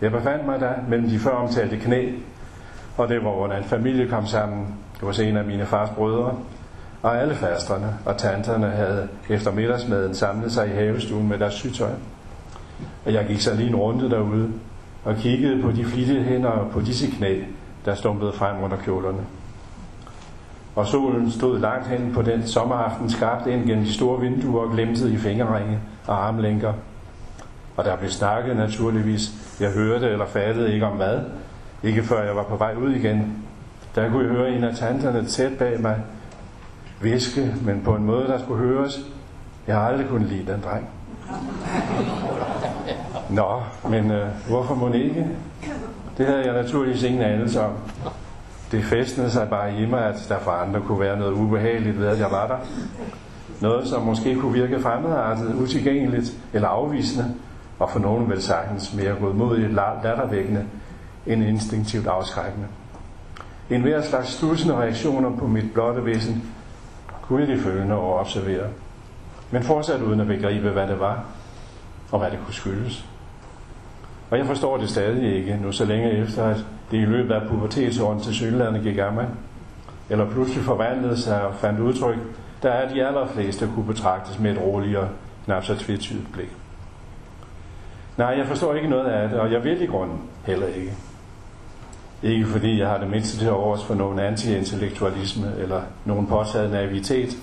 Jeg 0.00 0.12
befandt 0.12 0.46
mig 0.46 0.60
der 0.60 0.72
mellem 0.88 1.08
de 1.08 1.18
før 1.18 1.30
omtalte 1.30 1.76
knæ, 1.76 2.12
og 2.96 3.08
det 3.08 3.24
var 3.24 3.30
hvordan 3.30 3.62
en 3.62 3.68
familie 3.68 4.08
kom 4.08 4.26
sammen 4.26 4.66
hos 5.00 5.18
en 5.18 5.36
af 5.36 5.44
mine 5.44 5.66
fars 5.66 5.90
brødre, 5.90 6.36
og 7.02 7.20
alle 7.20 7.34
fasterne 7.34 7.98
og 8.04 8.16
tanterne 8.16 8.70
havde 8.70 9.08
efter 9.28 9.52
middagsmaden 9.52 10.14
samlet 10.14 10.52
sig 10.52 10.68
i 10.68 10.72
havestuen 10.72 11.28
med 11.28 11.38
deres 11.38 11.54
sygtøj. 11.54 11.90
Og 13.04 13.12
jeg 13.12 13.26
gik 13.26 13.40
så 13.40 13.54
lige 13.54 13.68
en 13.68 13.76
runde 13.76 14.10
derude 14.10 14.52
og 15.04 15.16
kiggede 15.16 15.62
på 15.62 15.70
de 15.70 15.84
flittige 15.84 16.22
hænder 16.22 16.68
på 16.72 16.80
disse 16.80 17.10
knæ, 17.10 17.40
der 17.84 17.94
stumpede 17.94 18.32
frem 18.32 18.62
under 18.62 18.76
kjolerne. 18.76 19.20
Og 20.74 20.86
solen 20.86 21.30
stod 21.30 21.58
langt 21.58 21.86
hen 21.86 22.12
på 22.14 22.22
den 22.22 22.46
sommeraften 22.46 23.10
skarpt 23.10 23.46
ind 23.46 23.66
gennem 23.66 23.84
de 23.84 23.94
store 23.94 24.20
vinduer 24.20 24.62
og 24.62 24.70
glemtede 24.70 25.12
i 25.12 25.16
fingerringe 25.16 25.78
og 26.06 26.26
armlænker. 26.26 26.72
Og 27.76 27.84
der 27.84 27.96
blev 27.96 28.10
snakket 28.10 28.56
naturligvis. 28.56 29.30
Jeg 29.60 29.70
hørte 29.70 30.08
eller 30.08 30.26
fattede 30.26 30.74
ikke 30.74 30.86
om 30.86 30.96
hvad. 30.96 31.18
Ikke 31.82 32.02
før 32.02 32.24
jeg 32.24 32.36
var 32.36 32.42
på 32.42 32.56
vej 32.56 32.74
ud 32.74 32.92
igen. 32.92 33.44
Der 33.94 34.10
kunne 34.10 34.24
jeg 34.24 34.32
høre 34.32 34.50
en 34.50 34.64
af 34.64 34.76
tanterne 34.76 35.26
tæt 35.26 35.58
bag 35.58 35.80
mig 35.80 35.96
viske, 37.00 37.54
men 37.62 37.82
på 37.84 37.94
en 37.94 38.04
måde, 38.04 38.26
der 38.26 38.38
skulle 38.38 38.64
høres. 38.64 39.00
Jeg 39.66 39.74
har 39.74 39.82
aldrig 39.88 40.08
kunnet 40.08 40.28
lide 40.28 40.52
den 40.52 40.62
dreng. 40.64 40.88
Nå, 43.30 43.62
men 43.88 44.10
øh, 44.10 44.28
hvorfor 44.48 44.74
må 44.74 44.92
ikke? 44.92 45.26
Det 46.18 46.26
havde 46.26 46.46
jeg 46.46 46.62
naturligvis 46.62 47.02
ingen 47.02 47.22
anelse 47.22 47.60
om. 47.60 47.72
Det 48.74 48.84
festnede 48.84 49.30
sig 49.30 49.48
bare 49.48 49.74
i 49.74 49.86
mig, 49.86 50.04
at 50.04 50.26
der 50.28 50.38
for 50.38 50.50
andre 50.50 50.80
kunne 50.80 51.00
være 51.00 51.18
noget 51.18 51.32
ubehageligt 51.32 51.98
ved, 51.98 52.06
at 52.06 52.18
jeg 52.18 52.30
var 52.30 52.46
der. 52.46 52.56
Noget, 53.60 53.88
som 53.88 54.02
måske 54.02 54.34
kunne 54.34 54.52
virke 54.52 54.80
fremmedartet, 54.80 55.54
utilgængeligt 55.54 56.32
eller 56.52 56.68
afvisende, 56.68 57.34
og 57.78 57.90
for 57.90 57.98
nogen 57.98 58.30
vel 58.30 58.42
sagtens 58.42 58.94
mere 58.94 59.14
godmodigt 59.20 59.72
lattervækkende 59.72 60.64
end 61.26 61.44
instinktivt 61.44 62.06
afskrækkende. 62.06 62.66
En 63.70 63.80
hver 63.80 64.02
slags 64.02 64.28
stussende 64.28 64.76
reaktioner 64.76 65.36
på 65.36 65.46
mit 65.46 65.72
blotte 65.72 66.04
væsen 66.04 66.42
kunne 67.22 67.40
jeg 67.40 67.56
de 67.56 67.62
følgende 67.62 67.94
og 67.94 68.18
observere, 68.18 68.66
men 69.50 69.62
fortsat 69.62 70.00
uden 70.00 70.20
at 70.20 70.26
begribe, 70.26 70.70
hvad 70.70 70.88
det 70.88 71.00
var, 71.00 71.24
og 72.12 72.18
hvad 72.18 72.30
det 72.30 72.38
kunne 72.44 72.54
skyldes. 72.54 73.06
Og 74.30 74.38
jeg 74.38 74.46
forstår 74.46 74.76
det 74.76 74.90
stadig 74.90 75.36
ikke, 75.36 75.58
nu 75.62 75.72
så 75.72 75.84
længe 75.84 76.10
efter, 76.10 76.44
at 76.44 76.64
det 76.90 76.96
i 76.98 77.04
løbet 77.04 77.34
af 77.34 77.48
pubertetsåren 77.48 78.20
til 78.20 78.34
synlæderne 78.34 78.78
gik 78.78 78.98
af 78.98 79.12
med, 79.12 79.24
eller 80.10 80.30
pludselig 80.30 80.64
forvandlede 80.64 81.16
sig 81.16 81.46
og 81.46 81.54
fandt 81.54 81.80
udtryk, 81.80 82.18
der 82.62 82.70
er 82.70 82.94
de 82.94 83.06
allerfleste 83.06 83.68
kunne 83.74 83.86
betragtes 83.86 84.38
med 84.38 84.52
et 84.52 84.60
roligere, 84.60 85.08
knap 85.44 85.64
så 85.64 85.74
tvetydigt 85.74 86.32
blik. 86.32 86.48
Nej, 88.16 88.34
jeg 88.38 88.46
forstår 88.46 88.74
ikke 88.74 88.88
noget 88.88 89.06
af 89.06 89.28
det, 89.28 89.38
og 89.38 89.52
jeg 89.52 89.64
vil 89.64 89.82
i 89.82 89.86
grunden 89.86 90.18
heller 90.46 90.66
ikke. 90.66 90.92
Ikke 92.22 92.46
fordi 92.46 92.80
jeg 92.80 92.88
har 92.88 92.98
det 92.98 93.10
mindste 93.10 93.38
til 93.38 93.50
overs 93.50 93.84
for 93.84 93.94
nogen 93.94 94.18
anti-intellektualisme 94.18 95.52
eller 95.58 95.82
nogen 96.04 96.26
påtaget 96.26 96.70
naivitet. 96.70 97.36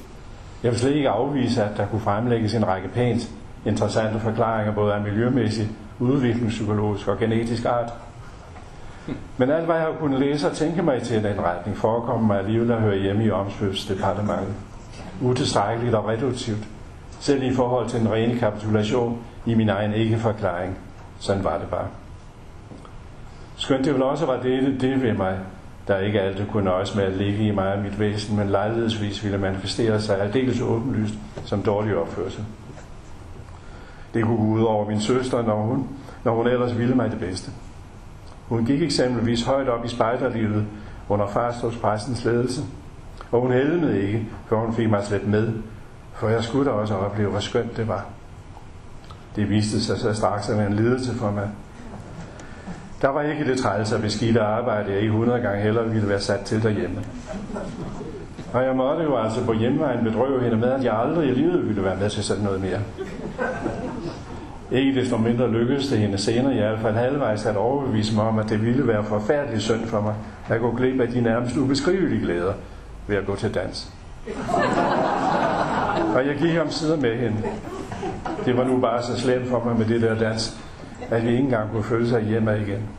Jeg 0.64 0.72
vil 0.72 0.80
slet 0.80 0.96
ikke 0.96 1.10
afvise, 1.10 1.64
at 1.64 1.78
der 1.78 1.86
kunne 1.86 2.02
fremlægges 2.02 2.54
en 2.54 2.68
række 2.68 2.88
pænt 2.88 3.32
interessante 3.66 4.20
forklaringer 4.20 4.74
både 4.74 4.94
af 4.94 5.02
miljømæssig, 5.02 5.70
udviklingspsykologisk 6.00 7.08
og 7.08 7.20
genetisk 7.20 7.66
art. 7.66 7.94
Men 9.38 9.52
alt 9.52 9.66
hvad 9.66 9.76
jeg 9.76 9.86
har 9.86 9.94
kunnet 10.00 10.20
læse 10.20 10.48
og 10.48 10.54
tænke 10.54 10.82
mig 10.82 11.02
til 11.02 11.24
den 11.24 11.42
retning, 11.42 11.78
forekommer 11.78 12.28
mig 12.28 12.40
alligevel 12.40 12.72
at 12.72 12.82
høre 12.82 12.98
hjemme 12.98 13.26
i 13.26 13.32
omsvøbsdepartementet. 13.32 14.54
Utilstrækkeligt 15.22 15.96
og 15.96 16.08
reduktivt, 16.08 16.68
selv 17.20 17.44
i 17.44 17.54
forhold 17.54 17.90
til 17.90 18.02
en 18.02 18.12
rene 18.12 18.40
kapitulation 18.40 19.20
i 19.46 19.54
min 19.54 19.70
egen 19.70 19.94
ikke-forklaring. 19.94 20.78
Sådan 21.20 21.44
var 21.44 21.58
det 21.58 21.68
bare. 21.68 21.88
Skønt 23.56 23.86
det 23.86 23.94
vel 23.94 24.04
også 24.04 24.26
var 24.26 24.42
det, 24.42 24.82
det 24.82 25.02
ved 25.02 25.14
mig, 25.14 25.38
der 25.88 25.98
ikke 25.98 26.22
altid 26.22 26.46
kunne 26.52 26.66
nøjes 26.66 26.96
med 26.96 27.04
at 27.04 27.14
ligge 27.14 27.48
i 27.48 27.52
mig 27.52 27.74
og 27.74 27.80
mit 27.80 28.00
væsen, 28.00 28.38
men 28.38 28.50
lejlighedsvis 28.50 29.24
ville 29.24 29.38
manifestere 29.38 30.02
sig 30.02 30.22
aldeles 30.22 30.62
åbenlyst 30.62 31.14
som 31.46 31.64
dårlig 31.64 31.98
opførsel. 31.98 32.44
Det 34.14 34.24
kunne 34.24 34.38
gå 34.38 34.44
ud 34.44 34.64
over 34.64 34.88
min 34.88 35.02
søster, 35.02 35.42
når 35.42 35.56
hun, 35.56 35.88
når 36.24 36.36
hun 36.36 36.48
ellers 36.48 36.78
ville 36.78 36.96
mig 36.96 37.12
det 37.12 37.20
bedste. 37.20 37.52
Hun 38.52 38.66
gik 38.66 38.82
eksempelvis 38.82 39.44
højt 39.44 39.70
op 39.70 39.86
i 39.86 39.88
spejderlivet 39.88 40.66
under 41.10 41.28
farståbspræstens 41.28 42.26
ledelse, 42.26 42.62
og 43.32 43.42
hun 43.42 43.52
helmede 43.52 44.02
ikke, 44.02 44.28
før 44.50 44.58
hun 44.58 44.74
fik 44.74 44.90
mig 44.90 45.04
slet 45.04 45.28
med, 45.28 45.54
for 46.14 46.30
jeg 46.30 46.44
skulle 46.44 46.66
da 46.66 46.76
også 46.76 46.96
opleve, 46.96 47.30
hvor 47.30 47.40
skønt 47.40 47.78
det 47.78 47.88
var. 47.88 48.06
Det 49.36 49.50
viste 49.50 49.82
sig 49.82 49.98
så 49.98 50.14
straks 50.14 50.50
at 50.50 50.58
være 50.58 50.68
en 50.68 50.74
lidelse 50.74 51.14
for 51.14 51.32
mig, 51.32 51.50
der 53.02 53.08
var 53.08 53.22
ikke 53.22 53.46
det 53.46 53.60
træls 53.60 53.92
og 53.92 54.02
beskidte 54.02 54.42
arbejde, 54.42 54.92
jeg 54.92 55.02
i 55.02 55.06
100 55.06 55.40
gange 55.40 55.62
hellere 55.62 55.90
ville 55.90 56.10
være 56.10 56.22
sat 56.22 56.40
til 56.40 56.64
derhjemme. 56.64 57.04
Og 58.54 58.64
jeg 58.64 58.76
måtte 58.76 59.04
jo 59.04 59.18
altså 59.18 59.46
på 59.46 59.54
hjemvejen 59.54 60.04
bedrøve 60.04 60.44
hende 60.44 60.58
med, 60.58 60.70
at 60.70 60.84
jeg 60.84 61.00
aldrig 61.00 61.30
i 61.30 61.34
livet 61.34 61.68
ville 61.68 61.84
være 61.84 61.98
med 61.98 62.10
til 62.10 62.24
sådan 62.24 62.44
noget 62.44 62.62
mere. 62.62 62.80
Ikke 64.72 65.02
desto 65.02 65.18
mindre 65.18 65.52
lykkedes 65.52 65.88
det 65.88 65.98
hende 65.98 66.18
senere 66.18 66.54
i 66.56 66.58
hvert 66.58 66.80
fald 66.80 66.96
halvvejs 66.96 67.46
at 67.46 67.56
overbevise 67.56 68.16
mig 68.16 68.24
om, 68.24 68.40
at 68.40 68.50
det 68.50 68.66
ville 68.66 68.88
være 68.88 69.04
forfærdelig 69.04 69.62
synd 69.62 69.86
for 69.86 70.02
mig 70.02 70.16
at 70.50 70.62
gå 70.62 70.72
glip 70.72 71.02
af 71.02 71.08
de 71.08 71.22
nærmest 71.22 71.58
ubeskrivelige 71.58 72.22
glæder 72.22 72.54
ved 73.08 73.18
at 73.18 73.26
gå 73.26 73.36
til 73.36 73.54
dans. 73.54 73.92
Og 76.16 76.28
jeg 76.28 76.36
gik 76.40 76.60
om 76.62 76.70
sider 76.70 76.98
med 76.98 77.18
hende. 77.18 77.38
Det 78.46 78.58
var 78.58 78.64
nu 78.64 78.80
bare 78.80 79.04
så 79.04 79.20
slemt 79.20 79.48
for 79.50 79.64
mig 79.66 79.76
med 79.76 79.86
det 79.86 80.02
der 80.02 80.16
dans, 80.16 80.58
at 81.10 81.24
vi 81.24 81.30
ikke 81.30 81.44
engang 81.44 81.72
kunne 81.72 81.84
føle 81.84 82.10
sig 82.10 82.24
hjemme 82.24 82.62
igen. 82.62 82.90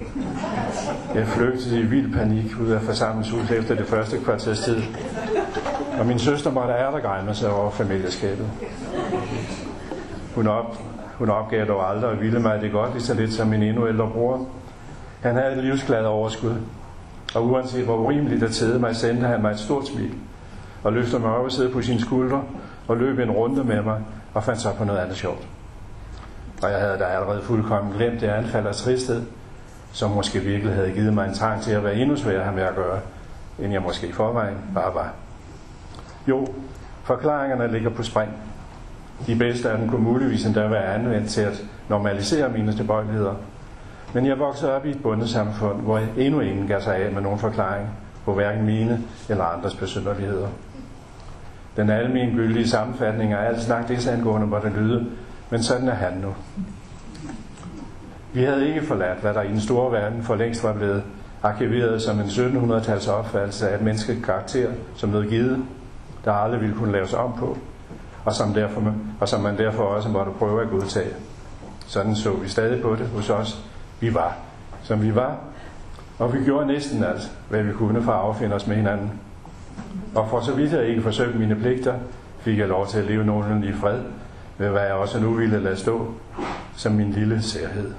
Jeg 1.15 1.27
flygtede 1.27 1.81
i 1.81 1.83
vild 1.83 2.13
panik 2.13 2.61
ud 2.61 2.69
af 2.69 2.81
forsamlingshuset 2.81 3.59
efter 3.59 3.75
det 3.75 3.87
første 3.87 4.19
kvarters 4.19 4.61
tid, 4.61 4.83
og 5.99 6.07
min 6.07 6.19
søster 6.19 6.51
måtte 6.51 6.75
med 7.27 7.35
sig 7.35 7.53
over 7.53 7.71
familieskabet. 7.71 8.47
Hun, 10.35 10.47
op, 10.47 10.79
hun 11.19 11.31
opgav 11.31 11.67
dog 11.67 11.91
aldrig 11.91 12.11
og 12.11 12.21
ville 12.21 12.41
mig 12.41 12.61
det 12.61 12.73
godt 12.73 12.93
lige 12.93 13.03
så 13.03 13.15
lidt 13.15 13.33
som 13.33 13.49
min 13.49 13.63
endnu 13.63 13.89
ældre 13.89 14.11
bror. 14.11 14.47
Han 15.23 15.35
havde 15.35 15.53
et 15.57 15.65
livsglad 15.65 16.05
overskud, 16.05 16.55
og 17.35 17.47
uanset 17.47 17.85
hvor 17.85 17.97
urimeligt 17.97 18.41
det 18.41 18.53
tæde 18.53 18.79
mig, 18.79 18.97
sendte 18.97 19.27
han 19.27 19.43
mig 19.43 19.51
et 19.51 19.59
stort 19.59 19.87
smil, 19.87 20.15
og 20.83 20.93
løftede 20.93 21.23
mig 21.23 21.37
op 21.37 21.45
og 21.45 21.53
sidde 21.53 21.73
på 21.73 21.83
sine 21.83 22.01
skuldre, 22.01 22.43
og 22.89 22.97
løb 22.97 23.19
en 23.19 23.31
runde 23.31 23.65
med 23.65 23.83
mig, 23.83 24.01
og 24.35 24.45
fandt 24.45 24.61
så 24.61 24.75
på 24.79 24.85
noget 24.85 24.99
andet 24.99 25.17
sjovt. 25.17 25.47
Og 26.63 26.71
jeg 26.71 26.81
havde 26.81 26.99
da 26.99 27.05
allerede 27.05 27.43
fuldkommen 27.43 27.93
glemt 27.93 28.21
det 28.21 28.29
anfald 28.29 28.67
af 28.67 28.75
tristhed, 28.75 29.23
som 29.93 30.11
måske 30.11 30.39
virkelig 30.39 30.75
havde 30.75 30.91
givet 30.91 31.15
mig 31.15 31.29
en 31.29 31.35
trang 31.35 31.63
til 31.63 31.73
at 31.73 31.85
være 31.85 31.95
endnu 31.95 32.17
sværere 32.17 32.53
med 32.53 32.63
at 32.63 32.75
gøre, 32.75 33.01
end 33.59 33.73
jeg 33.73 33.83
måske 33.83 34.07
i 34.07 34.13
forvejen 34.13 34.57
bare 34.75 34.95
var. 34.95 35.13
Jo, 36.29 36.47
forklaringerne 37.03 37.73
ligger 37.73 37.91
på 37.91 38.03
spring. 38.03 38.31
De 39.27 39.37
bedste 39.37 39.71
af 39.71 39.79
dem 39.79 39.89
kunne 39.89 40.03
muligvis 40.03 40.47
endda 40.47 40.67
være 40.67 40.95
anvendt 40.95 41.29
til 41.29 41.41
at 41.41 41.65
normalisere 41.89 42.49
mine 42.49 42.73
tilbøjeligheder. 42.73 43.35
Men 44.15 44.27
jeg 44.27 44.39
voksede 44.39 44.75
op 44.75 44.87
i 44.87 44.91
et 44.91 45.03
bundesamfund, 45.03 45.81
hvor 45.81 45.99
jeg 45.99 46.09
endnu 46.17 46.41
ingen 46.41 46.67
gav 46.67 46.81
sig 46.81 46.97
af 46.97 47.13
med 47.13 47.23
nogen 47.23 47.39
forklaring 47.39 47.89
på 48.25 48.35
hverken 48.35 48.67
mine 48.67 49.01
eller 49.29 49.45
andres 49.45 49.75
besynderligheder. 49.75 50.49
Den 51.77 51.91
almindelige 51.91 52.37
gyldige 52.37 52.69
sammenfatning 52.69 53.33
er 53.33 53.39
alt 53.39 53.63
snak 53.63 53.89
desangående 53.89 54.47
hvor 54.47 54.59
det 54.59 54.73
lyde, 54.73 55.07
Men 55.51 55.63
sådan 55.63 55.89
er 55.89 55.95
han 55.95 56.13
nu. 56.13 56.35
Vi 58.33 58.43
havde 58.43 58.69
ikke 58.69 58.87
forladt, 58.87 59.21
hvad 59.21 59.35
der 59.35 59.43
i 59.43 59.49
den 59.49 59.61
store 59.61 59.93
verden 59.93 60.23
for 60.23 60.35
længst 60.35 60.65
var 60.65 60.73
blevet 60.73 61.03
arkiveret 61.43 62.03
som 62.03 62.21
en 62.21 62.27
1700-tals 62.27 63.09
opfattelse 63.09 63.69
af 63.69 63.75
et 63.75 63.83
menneskets 63.83 64.25
karakter, 64.25 64.71
som 64.97 65.11
noget 65.11 65.29
givet, 65.29 65.59
der 66.25 66.33
aldrig 66.33 66.61
ville 66.61 66.77
kunne 66.77 66.93
laves 66.93 67.15
om 67.15 67.33
på, 67.39 67.59
og 68.25 68.33
som, 68.33 68.55
derfor, 68.55 68.95
og 69.21 69.29
som 69.29 69.41
man 69.41 69.59
derfor 69.59 69.83
også 69.83 70.09
måtte 70.09 70.33
prøve 70.39 70.63
at 70.63 70.71
godtage. 70.71 71.11
Sådan 71.87 72.17
så 72.17 72.33
vi 72.33 72.49
stadig 72.49 72.83
på 72.83 72.95
det 72.95 73.09
hos 73.09 73.31
os. 73.31 73.65
Vi 74.01 74.15
var, 74.15 74.37
som 74.83 75.03
vi 75.03 75.15
var, 75.15 75.37
og 76.19 76.35
vi 76.35 76.45
gjorde 76.45 76.67
næsten 76.67 77.05
alt, 77.05 77.33
hvad 77.49 77.63
vi 77.63 77.73
kunne 77.73 78.03
for 78.03 78.13
at 78.13 78.21
affinde 78.21 78.57
os 78.57 78.67
med 78.67 78.77
hinanden. 78.77 79.21
Og 80.15 80.29
for 80.29 80.41
så 80.41 80.55
vidt 80.55 80.73
jeg 80.73 80.87
ikke 80.87 81.03
forsøgte 81.03 81.39
mine 81.39 81.55
pligter, 81.55 81.95
fik 82.41 82.59
jeg 82.59 82.69
lov 82.69 82.87
til 82.87 82.99
at 82.99 83.05
leve 83.05 83.25
nogenlunde 83.25 83.69
i 83.69 83.73
fred, 83.73 84.01
med 84.59 84.69
hvad 84.69 84.83
jeg 84.83 84.93
også 84.93 85.21
nu 85.21 85.33
ville 85.33 85.61
lade 85.61 85.77
stå 85.77 86.15
som 86.77 86.93
min 86.93 87.11
lille 87.11 87.43
særhed. 87.43 87.93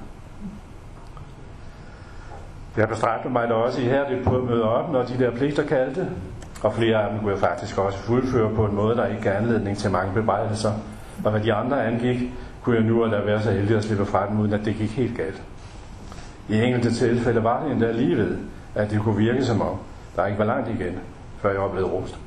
Jeg 2.78 2.90
bestræbte 2.90 3.30
mig 3.30 3.48
da 3.48 3.54
også 3.54 3.82
ihærdigt 3.82 4.24
på 4.24 4.36
at 4.36 4.44
møde 4.44 4.64
op, 4.64 4.92
når 4.92 5.04
de 5.04 5.18
der 5.20 5.32
pligter 5.32 5.64
kaldte, 5.64 6.10
og 6.64 6.74
flere 6.74 7.04
af 7.04 7.10
dem 7.12 7.20
kunne 7.20 7.32
jeg 7.32 7.40
faktisk 7.40 7.78
også 7.78 7.98
fuldføre 7.98 8.56
på 8.56 8.66
en 8.66 8.76
måde, 8.76 8.96
der 8.96 9.08
ikke 9.08 9.22
gav 9.22 9.34
anledning 9.34 9.78
til 9.78 9.92
mange 9.92 10.14
bebrejdelser. 10.14 10.72
Og 11.26 11.32
hvad 11.32 11.42
de 11.42 11.54
andre 11.54 11.86
angik, 11.86 12.34
kunne 12.64 12.76
jeg 12.76 12.86
nu 12.86 13.04
og 13.04 13.12
da 13.12 13.18
være 13.18 13.42
så 13.42 13.52
heldig 13.52 13.78
at 13.78 13.84
slippe 13.84 14.06
fra 14.06 14.28
dem, 14.30 14.40
uden 14.40 14.54
at 14.54 14.66
det 14.66 14.76
gik 14.76 14.92
helt 14.92 15.18
galt. 15.18 15.42
I 16.50 16.62
enkelte 16.62 16.94
tilfælde 16.94 17.44
var 17.44 17.64
det 17.64 17.72
endda 17.72 17.92
lige 17.92 18.18
ved, 18.18 18.38
at 18.76 18.92
det 18.92 19.00
kunne 19.02 19.18
virke 19.18 19.46
som 19.46 19.62
om, 19.62 19.78
der 20.16 20.26
ikke 20.26 20.40
var 20.40 20.46
langt 20.46 20.70
igen, 20.70 21.00
før 21.42 21.52
jeg 21.52 21.62
var 21.62 21.70
blevet 21.70 21.92
rost. 21.92 22.20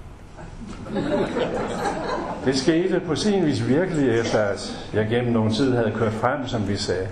Det 2.44 2.58
skete 2.58 3.00
på 3.00 3.14
sin 3.14 3.46
vis 3.46 3.68
virkelig 3.68 4.20
efter, 4.20 4.38
at 4.38 4.88
jeg 4.94 5.06
gennem 5.10 5.32
nogen 5.32 5.52
tid 5.52 5.74
havde 5.74 5.92
kørt 5.94 6.12
frem, 6.12 6.46
som 6.46 6.68
vi 6.68 6.76
sagde. 6.76 7.08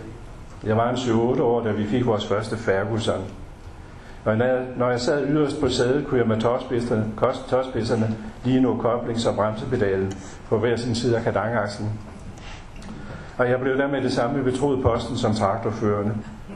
Jeg 0.64 0.77
var 0.77 0.91
en 0.91 0.97
7-8 0.97 1.43
år, 1.43 1.64
da 1.64 1.72
vi 1.72 1.87
fik 1.87 2.07
vores 2.07 2.27
første 2.27 2.57
Ferguson. 2.57 3.25
Og 4.25 4.37
når 4.37 4.45
jeg, 4.45 4.66
når 4.77 4.91
jeg 4.91 5.01
sad 5.01 5.27
yderst 5.29 5.61
på 5.61 5.68
sædet, 5.68 6.07
kunne 6.07 6.20
jeg 6.20 6.29
med 6.29 6.41
tåspidserne 7.49 8.16
lige 8.45 8.61
nå 8.61 8.77
koblings- 8.77 9.27
og 9.29 9.35
bremsepedalen 9.35 10.12
på 10.49 10.59
hver 10.59 10.77
sin 10.77 10.95
side 10.95 11.16
af 11.16 11.22
kadangaksen. 11.22 11.91
Og 13.39 13.51
jeg 13.51 13.61
blev 13.61 13.79
dermed 13.79 14.03
det 14.03 14.12
samme 14.12 14.43
betroet 14.43 14.83
posten 14.83 15.16
som 15.16 15.35
traktorførende. 15.35 16.14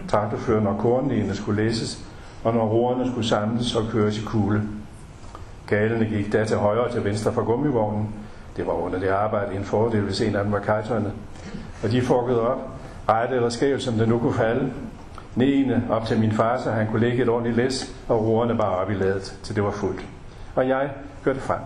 Traktorfører, 0.09 0.61
når 0.61 0.77
kornene 0.79 1.35
skulle 1.35 1.65
læses, 1.65 2.05
og 2.45 2.55
når 2.55 2.67
roerne 2.67 3.11
skulle 3.11 3.27
samles 3.27 3.75
og 3.75 3.83
køres 3.93 4.19
i 4.19 4.23
kugle. 4.25 4.63
Galene 5.67 6.05
gik 6.05 6.33
da 6.33 6.45
til 6.45 6.57
højre 6.57 6.85
og 6.85 6.93
til 6.93 7.05
venstre 7.05 7.33
for 7.33 7.43
gummivognen. 7.43 8.09
Det 8.57 8.67
var 8.67 8.73
under 8.73 8.99
det 8.99 9.09
arbejde 9.09 9.57
en 9.57 9.65
fordel, 9.65 10.01
hvis 10.01 10.21
en 10.21 10.37
af 10.37 10.45
dem 10.45 10.53
var 10.53 10.59
kajtøjne. 10.59 11.13
Og 11.83 11.91
de 11.91 12.03
fukkede 12.03 12.41
op, 12.41 12.71
rette 13.09 13.37
eller 13.37 13.49
skævt, 13.49 13.83
som 13.83 13.95
det 13.95 14.09
nu 14.09 14.19
kunne 14.19 14.35
falde 14.35 14.71
neene 15.39 15.83
op 15.91 16.07
til 16.07 16.21
min 16.21 16.33
far, 16.33 16.59
så 16.59 16.71
han 16.71 16.87
kunne 16.87 17.01
lægge 17.01 17.23
et 17.23 17.29
ordentligt 17.29 17.57
læs, 17.57 17.95
og 18.09 18.27
roerne 18.27 18.57
bare 18.57 18.77
op 18.77 18.91
i 18.91 18.95
ladet, 18.95 19.39
til 19.43 19.57
det 19.57 19.65
var 19.65 19.71
fuldt. 19.71 20.05
Og 20.55 20.69
jeg 20.69 20.91
kørte 21.25 21.41
frem. 21.41 21.61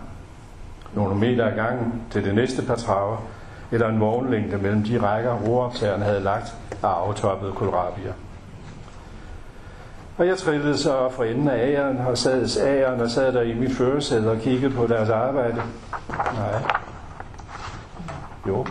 Nogle 0.95 1.15
meter 1.15 1.47
ad 1.47 1.57
gangen 1.57 2.03
til 2.11 2.25
det 2.25 2.35
næste 2.35 2.63
par 2.63 2.75
traver, 2.75 3.17
eller 3.71 3.89
en 3.89 4.01
vognlængde 4.01 4.59
mellem 4.59 4.83
de 4.83 5.01
rækker, 5.01 5.35
roroptagerne 5.35 6.05
havde 6.05 6.21
lagt 6.21 6.55
af 6.83 6.89
aftoppede 6.89 7.53
kohlrabier. 7.53 8.13
Og 10.19 10.27
jeg 10.27 10.39
trillede 10.39 10.79
så 10.79 10.93
op 10.93 11.15
fra 11.15 11.25
enden 11.25 11.49
af 11.49 11.69
æren 11.69 11.99
og 11.99 12.19
sad 12.19 12.49
æren 12.67 13.01
og 13.01 13.11
sad 13.11 13.33
der 13.33 13.43
i 13.43 13.55
mit 13.55 13.73
førersæde 13.73 14.31
og 14.31 14.39
kiggede 14.39 14.75
på 14.75 14.87
deres 14.87 15.09
arbejde. 15.09 15.63
Nej. 16.09 16.63
Jo. 18.49 18.67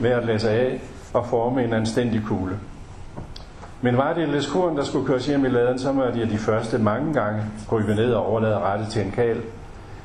Med 0.00 0.10
at 0.10 0.24
læse 0.24 0.50
af 0.50 0.80
og 1.14 1.26
forme 1.26 1.64
en 1.64 1.72
anstændig 1.72 2.22
kugle. 2.26 2.58
Men 3.84 3.96
var 3.96 4.12
det 4.12 4.28
læskuren, 4.28 4.76
der 4.76 4.84
skulle 4.84 5.06
køres 5.06 5.26
hjem 5.26 5.44
i 5.44 5.48
laden, 5.48 5.78
så 5.78 5.92
måtte 5.92 6.20
jeg 6.20 6.30
de 6.30 6.38
første 6.38 6.78
mange 6.78 7.14
gange 7.14 7.42
rykke 7.72 7.94
ned 7.94 8.12
og 8.12 8.26
overlade 8.26 8.58
rette 8.58 8.90
til 8.90 9.02
en 9.02 9.10
kal. 9.10 9.42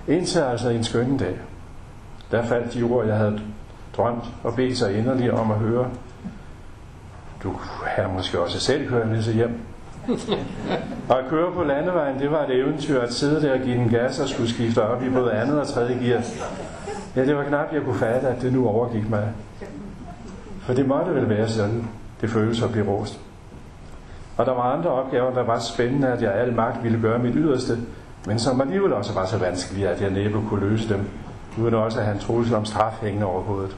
Indtil 0.07 0.39
altså 0.39 0.69
en 0.69 0.83
skønne 0.83 1.19
dag. 1.19 1.37
Der 2.31 2.43
faldt 2.43 2.73
de 2.73 2.83
ord, 2.83 3.05
jeg 3.05 3.15
havde 3.15 3.41
drømt 3.97 4.23
og 4.43 4.55
bedt 4.55 4.77
sig 4.77 4.97
inderligt 4.97 5.31
om 5.31 5.51
at 5.51 5.57
høre. 5.57 5.89
Du 7.43 7.53
har 7.85 8.07
måske 8.07 8.39
også 8.39 8.59
selv 8.59 8.89
kørt 8.89 9.07
med 9.07 9.21
sig 9.21 9.33
hjem. 9.33 9.59
og 11.09 11.19
at 11.19 11.25
køre 11.29 11.51
på 11.51 11.63
landevejen, 11.63 12.19
det 12.19 12.31
var 12.31 12.43
et 12.43 12.55
eventyr 12.55 13.01
at 13.01 13.13
sidde 13.13 13.41
der 13.41 13.53
og 13.53 13.59
give 13.59 13.77
den 13.77 13.89
gas 13.89 14.19
og 14.19 14.29
skulle 14.29 14.49
skifte 14.49 14.83
op 14.83 15.03
i 15.03 15.09
både 15.09 15.31
andet 15.31 15.61
og 15.61 15.67
tredje 15.67 15.99
gear. 16.03 16.21
Ja, 17.15 17.25
det 17.25 17.35
var 17.35 17.43
knap, 17.43 17.73
jeg 17.73 17.81
kunne 17.81 17.99
fatte, 17.99 18.27
at 18.27 18.41
det 18.41 18.53
nu 18.53 18.67
overgik 18.67 19.09
mig. 19.09 19.27
For 20.61 20.73
det 20.73 20.87
måtte 20.87 21.15
vel 21.15 21.29
være 21.29 21.47
sådan, 21.47 21.87
det 22.21 22.29
føles 22.29 22.61
at 22.61 22.71
blive 22.71 22.87
rost. 22.87 23.19
Og 24.39 24.45
der 24.45 24.53
var 24.53 24.61
andre 24.61 24.89
opgaver, 24.89 25.33
der 25.33 25.43
var 25.43 25.59
spændende, 25.59 26.07
at 26.07 26.21
jeg 26.21 26.33
al 26.33 26.53
magt 26.53 26.83
ville 26.83 27.01
gøre 27.01 27.19
mit 27.19 27.33
yderste, 27.35 27.77
men 28.27 28.39
som 28.39 28.61
alligevel 28.61 28.93
også 28.93 29.13
var 29.13 29.25
så 29.25 29.37
vanskelige, 29.37 29.89
at 29.89 30.01
jeg 30.01 30.09
næppe 30.09 30.41
kunne 30.49 30.69
løse 30.69 30.89
dem, 30.93 31.09
uden 31.57 31.73
også 31.73 31.99
at 31.99 32.05
have 32.05 32.15
en 32.15 32.21
trussel 32.21 32.55
om 32.55 32.65
straf 32.65 32.93
hængende 33.01 33.25
over 33.25 33.41
hovedet. 33.41 33.75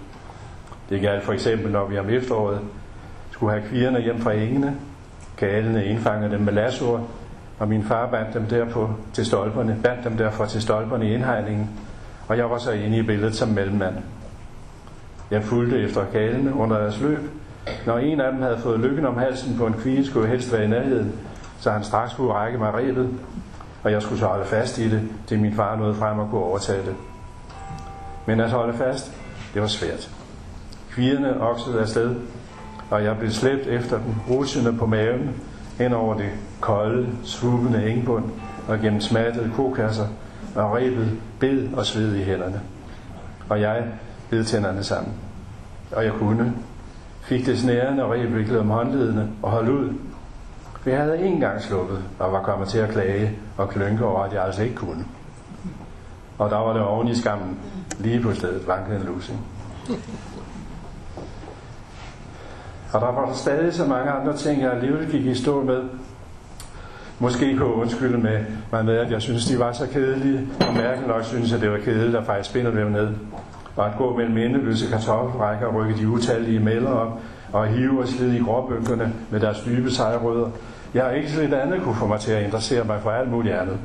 Det 0.89 1.01
galt 1.01 1.24
for 1.24 1.34
eksempel, 1.34 1.72
når 1.72 1.86
vi 1.86 1.97
om 1.99 2.09
efteråret 2.09 2.59
skulle 3.32 3.53
have 3.53 3.70
kvierne 3.70 4.01
hjem 4.01 4.20
fra 4.20 4.32
engene, 4.32 4.76
galene 5.38 5.86
indfangede 5.86 6.32
dem 6.32 6.41
med 6.41 6.53
lassoer, 6.53 6.99
og 7.59 7.68
min 7.68 7.84
far 7.84 8.07
bandt 8.07 8.34
dem 8.34 8.45
derpå 8.45 8.89
til 9.14 9.26
stolperne, 9.26 9.78
bandt 9.84 10.03
dem 10.03 10.18
derfor 10.18 10.45
til 10.45 10.62
stolperne 10.62 11.09
i 11.09 11.14
indhegningen, 11.14 11.70
og 12.28 12.38
jeg 12.38 12.49
var 12.49 12.57
så 12.57 12.72
inde 12.72 12.97
i 12.97 13.01
billedet 13.01 13.36
som 13.36 13.49
mellemmand. 13.49 13.95
Jeg 15.32 15.43
fulgte 15.43 15.82
efter 15.82 16.05
galene 16.14 16.53
under 16.55 16.78
deres 16.78 17.01
løb. 17.01 17.40
Når 17.86 17.97
en 17.97 18.22
af 18.22 18.32
dem 18.32 18.41
havde 18.41 18.57
fået 18.57 18.80
lykken 18.80 19.05
om 19.05 19.18
halsen 19.18 19.57
på 19.57 19.66
en 19.66 19.74
kvige, 19.74 20.05
skulle 20.05 20.24
jeg 20.24 20.32
helst 20.32 20.53
være 20.53 20.66
i 20.66 20.68
nærheden, 20.68 21.12
så 21.59 21.72
han 21.72 21.84
straks 21.84 22.14
kunne 22.14 22.34
række 22.34 22.57
mig 22.57 22.74
rebet, 22.74 23.09
og 23.84 23.91
jeg 23.91 24.01
skulle 24.01 24.20
så 24.20 24.26
holde 24.26 24.45
fast 24.45 24.78
i 24.78 24.89
det, 24.89 25.01
til 25.28 25.39
min 25.39 25.53
far 25.53 25.76
nåede 25.76 25.95
frem 25.95 26.20
og 26.20 26.30
kunne 26.30 26.41
overtage 26.41 26.86
det. 26.86 26.95
Men 28.26 28.39
at 28.39 28.49
holde 28.49 28.78
fast, 28.78 29.14
det 29.53 29.62
var 29.62 29.68
svært. 29.68 30.09
Kvierne 30.91 31.41
oksede 31.41 31.80
afsted, 31.82 32.16
og 32.89 33.03
jeg 33.03 33.18
blev 33.18 33.32
slæbt 33.32 33.68
efter 33.68 33.97
dem, 33.97 34.14
rutsende 34.30 34.74
på 34.74 34.86
maven, 34.86 35.36
hen 35.78 35.93
over 35.93 36.18
det 36.18 36.30
kolde, 36.59 37.07
svubende 37.24 37.89
engbund 37.89 38.26
og 38.68 38.80
gennem 38.80 39.01
smattede 39.01 39.51
kokasser, 39.55 40.07
og 40.55 40.76
rebet 40.76 41.20
bed 41.39 41.74
og 41.74 41.86
sved 41.86 42.16
i 42.16 42.24
hænderne. 42.24 42.62
Og 43.49 43.62
jeg 43.62 43.84
bed 44.30 44.43
tænderne 44.43 44.84
sammen. 44.84 45.14
Og 45.91 46.05
jeg 46.05 46.14
kunne. 46.14 46.53
Fik 47.22 47.45
det 47.45 47.59
snærende 47.59 48.03
og 48.03 48.11
revviklet 48.11 48.59
om 48.59 48.69
håndledene 48.69 49.30
og 49.41 49.51
holdt 49.51 49.69
ud. 49.69 49.93
Vi 50.86 50.91
havde 50.91 51.19
en 51.19 51.39
gang 51.39 51.61
sluppet 51.61 52.03
og 52.19 52.32
var 52.32 52.43
kommet 52.43 52.67
til 52.67 52.78
at 52.78 52.89
klage 52.89 53.38
og 53.57 53.69
klynke 53.69 54.05
over, 54.05 54.24
at 54.24 54.34
jeg 54.34 54.43
altså 54.43 54.63
ikke 54.63 54.76
kunne. 54.76 55.05
Og 56.38 56.49
der 56.49 56.57
var 56.57 56.74
det 56.74 56.82
oven 56.82 57.07
i 57.07 57.15
skammen, 57.15 57.59
lige 57.99 58.22
på 58.22 58.34
stedet, 58.34 58.67
vankede 58.67 58.99
en 58.99 59.05
lusing. 59.05 59.39
Og 62.93 63.01
der 63.01 63.11
var 63.11 63.26
der 63.26 63.34
stadig 63.34 63.74
så 63.74 63.86
mange 63.86 64.11
andre 64.11 64.38
ting, 64.38 64.61
jeg 64.61 64.72
alligevel 64.72 65.11
gik 65.11 65.26
i 65.26 65.36
stå 65.36 65.63
med. 65.63 65.84
Måske 67.19 67.57
kunne 67.57 67.74
undskylde 67.74 68.17
med 68.17 68.45
mig 68.72 68.86
med, 68.86 68.97
at 68.97 69.11
jeg 69.11 69.22
synes, 69.22 69.45
de 69.45 69.59
var 69.59 69.72
så 69.74 69.88
kedelige, 69.88 70.47
og 70.67 70.74
mærken 70.74 71.07
nok 71.07 71.24
synes, 71.24 71.53
at 71.53 71.61
det 71.61 71.72
var 71.72 71.78
kedeligt 71.78 72.15
at 72.15 72.26
faktisk 72.26 72.49
spinder 72.49 72.72
dem 72.72 72.91
ned. 72.91 73.09
Og 73.76 73.86
at 73.86 73.97
gå 73.97 74.17
mellem 74.17 74.38
endeløse 74.38 74.89
kartoffelrækker 74.89 75.67
og 75.67 75.76
rykke 75.76 75.97
de 75.97 76.09
utallige 76.09 76.59
melder 76.59 76.91
op, 76.91 77.19
og 77.53 77.67
hive 77.67 77.99
og 77.99 78.07
slide 78.07 78.38
i 78.38 78.39
gråbønkerne 78.39 79.13
med 79.30 79.39
deres 79.39 79.63
dybe 79.65 79.91
sejrødder. 79.91 80.49
Jeg 80.93 81.03
har 81.03 81.11
ikke 81.11 81.32
set 81.32 81.53
andet 81.53 81.82
kunne 81.82 81.95
få 81.95 82.07
mig 82.07 82.19
til 82.19 82.32
at 82.32 82.43
interessere 82.43 82.84
mig 82.84 82.99
for 83.01 83.11
alt 83.11 83.32
muligt 83.32 83.55
andet, 83.55 83.78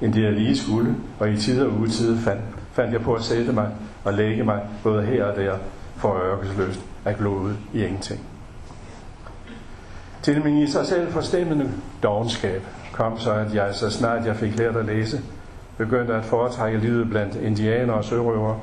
end 0.00 0.12
det 0.14 0.22
jeg 0.22 0.32
lige 0.32 0.56
skulle, 0.56 0.94
og 1.18 1.30
i 1.30 1.36
tid 1.36 1.62
og 1.62 1.72
utid 1.72 2.18
fandt, 2.18 2.42
fandt 2.72 2.92
jeg 2.92 3.00
på 3.00 3.14
at 3.14 3.22
sætte 3.22 3.52
mig 3.52 3.68
og 4.04 4.14
lægge 4.14 4.44
mig 4.44 4.60
både 4.82 5.02
her 5.02 5.24
og 5.24 5.36
der 5.36 5.56
for 5.96 6.20
ørkesløst 6.32 6.80
at 7.04 7.16
glo 7.16 7.48
i 7.72 7.84
ingenting. 7.84 8.20
Til 10.22 10.44
min 10.44 10.58
i 10.58 10.66
sig 10.66 10.86
selv 10.86 11.12
forstemmende 11.12 11.70
dogenskab 12.02 12.62
kom 12.92 13.18
så, 13.18 13.32
at 13.32 13.54
jeg 13.54 13.74
så 13.74 13.90
snart 13.90 14.26
jeg 14.26 14.36
fik 14.36 14.58
lært 14.58 14.76
at 14.76 14.84
læse, 14.84 15.20
begyndte 15.78 16.14
at 16.14 16.24
foretrække 16.24 16.78
livet 16.78 17.10
blandt 17.10 17.34
indianer 17.34 17.92
og 17.92 18.04
sørøvere, 18.04 18.58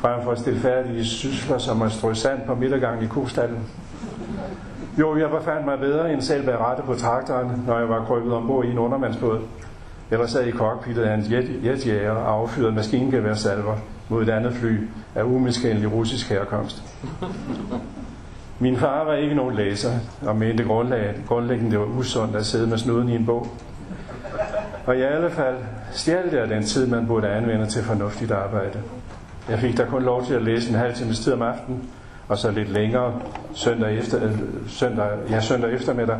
frem 0.00 0.22
for 0.24 0.34
stilfærdige 0.34 1.04
sysler 1.04 1.58
som 1.58 1.82
at 1.82 1.92
strø 1.92 2.14
sand 2.14 2.40
på 2.46 2.54
midtergangen 2.54 3.04
i 3.04 3.06
kostallen. 3.06 3.58
Jo, 4.98 5.16
jeg 5.16 5.30
befandt 5.30 5.64
mig 5.64 5.78
bedre 5.78 6.12
end 6.12 6.20
selv 6.22 6.50
at 6.50 6.58
rette 6.58 6.82
på 6.82 6.94
traktoren, 6.94 7.64
når 7.66 7.78
jeg 7.78 7.88
var 7.88 8.04
krybet 8.04 8.32
ombord 8.32 8.64
i 8.64 8.70
en 8.70 8.78
undermandsbåd, 8.78 9.40
eller 10.10 10.26
sad 10.26 10.46
i 10.46 10.52
cockpittet 10.52 11.02
af 11.02 11.14
en 11.14 11.20
jet, 11.20 11.64
jetjæger 11.64 12.10
og 12.10 12.40
affyrede 12.40 12.72
maskingeværsalver 12.72 13.76
mod 14.08 14.22
et 14.22 14.28
andet 14.28 14.52
fly 14.52 14.78
af 15.14 15.22
umiskendelig 15.22 15.92
russisk 15.92 16.28
herkomst. 16.28 16.82
Min 18.58 18.76
far 18.76 19.04
var 19.04 19.14
ikke 19.14 19.34
nogen 19.34 19.54
læser, 19.54 19.90
og 20.26 20.36
mente 20.36 20.64
grundlæggende, 21.28 21.70
det 21.70 21.78
var 21.78 21.98
usundt 21.98 22.36
at 22.36 22.46
sidde 22.46 22.66
med 22.66 22.78
snuden 22.78 23.08
i 23.08 23.14
en 23.14 23.26
bog. 23.26 23.46
Og 24.86 24.96
i 24.96 25.00
alle 25.02 25.30
fald 25.30 25.56
stjal 25.92 26.34
jeg 26.34 26.48
den 26.48 26.64
tid, 26.64 26.86
man 26.86 27.06
burde 27.06 27.28
anvende 27.28 27.66
til 27.66 27.82
fornuftigt 27.82 28.30
arbejde. 28.30 28.82
Jeg 29.48 29.58
fik 29.58 29.76
da 29.76 29.84
kun 29.84 30.02
lov 30.02 30.26
til 30.26 30.34
at 30.34 30.42
læse 30.42 30.70
en 30.70 30.74
halv 30.76 30.94
times 30.94 31.20
tid 31.20 31.32
om 31.32 31.42
aftenen, 31.42 31.90
og 32.28 32.38
så 32.38 32.50
lidt 32.50 32.70
længere 32.70 33.20
søndag, 33.54 33.98
efter, 33.98 34.24
øh, 34.24 34.38
søndag, 34.68 35.08
ja, 35.30 35.40
søndag 35.40 35.72
eftermiddag. 35.72 36.18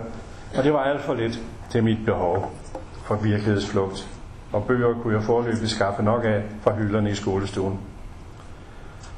Og 0.56 0.64
det 0.64 0.72
var 0.72 0.78
alt 0.78 1.00
for 1.00 1.14
lidt 1.14 1.40
til 1.70 1.84
mit 1.84 1.98
behov 2.04 2.52
for 3.04 3.14
virkelighedsflugt. 3.14 4.08
Og 4.52 4.64
bøger 4.64 4.94
kunne 4.94 5.14
jeg 5.14 5.22
forløbig 5.22 5.68
skaffe 5.68 6.02
nok 6.02 6.24
af 6.24 6.42
fra 6.62 6.74
hylderne 6.74 7.10
i 7.10 7.14
skolestuen. 7.14 7.78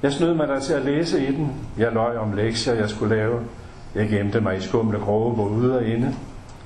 Jeg 0.02 0.12
snød 0.12 0.34
mig 0.34 0.48
der 0.48 0.60
til 0.60 0.72
at 0.72 0.84
læse 0.84 1.26
i 1.28 1.32
den. 1.36 1.52
Jeg 1.78 1.92
løj 1.92 2.16
om 2.16 2.32
lektier, 2.32 2.74
jeg 2.74 2.90
skulle 2.90 3.16
lave. 3.16 3.40
Jeg 3.94 4.08
gemte 4.08 4.40
mig 4.40 4.56
i 4.56 4.60
skumle 4.60 4.98
kroge 4.98 5.36
både 5.36 5.50
ude 5.50 5.76
og 5.76 5.84
inde. 5.84 6.14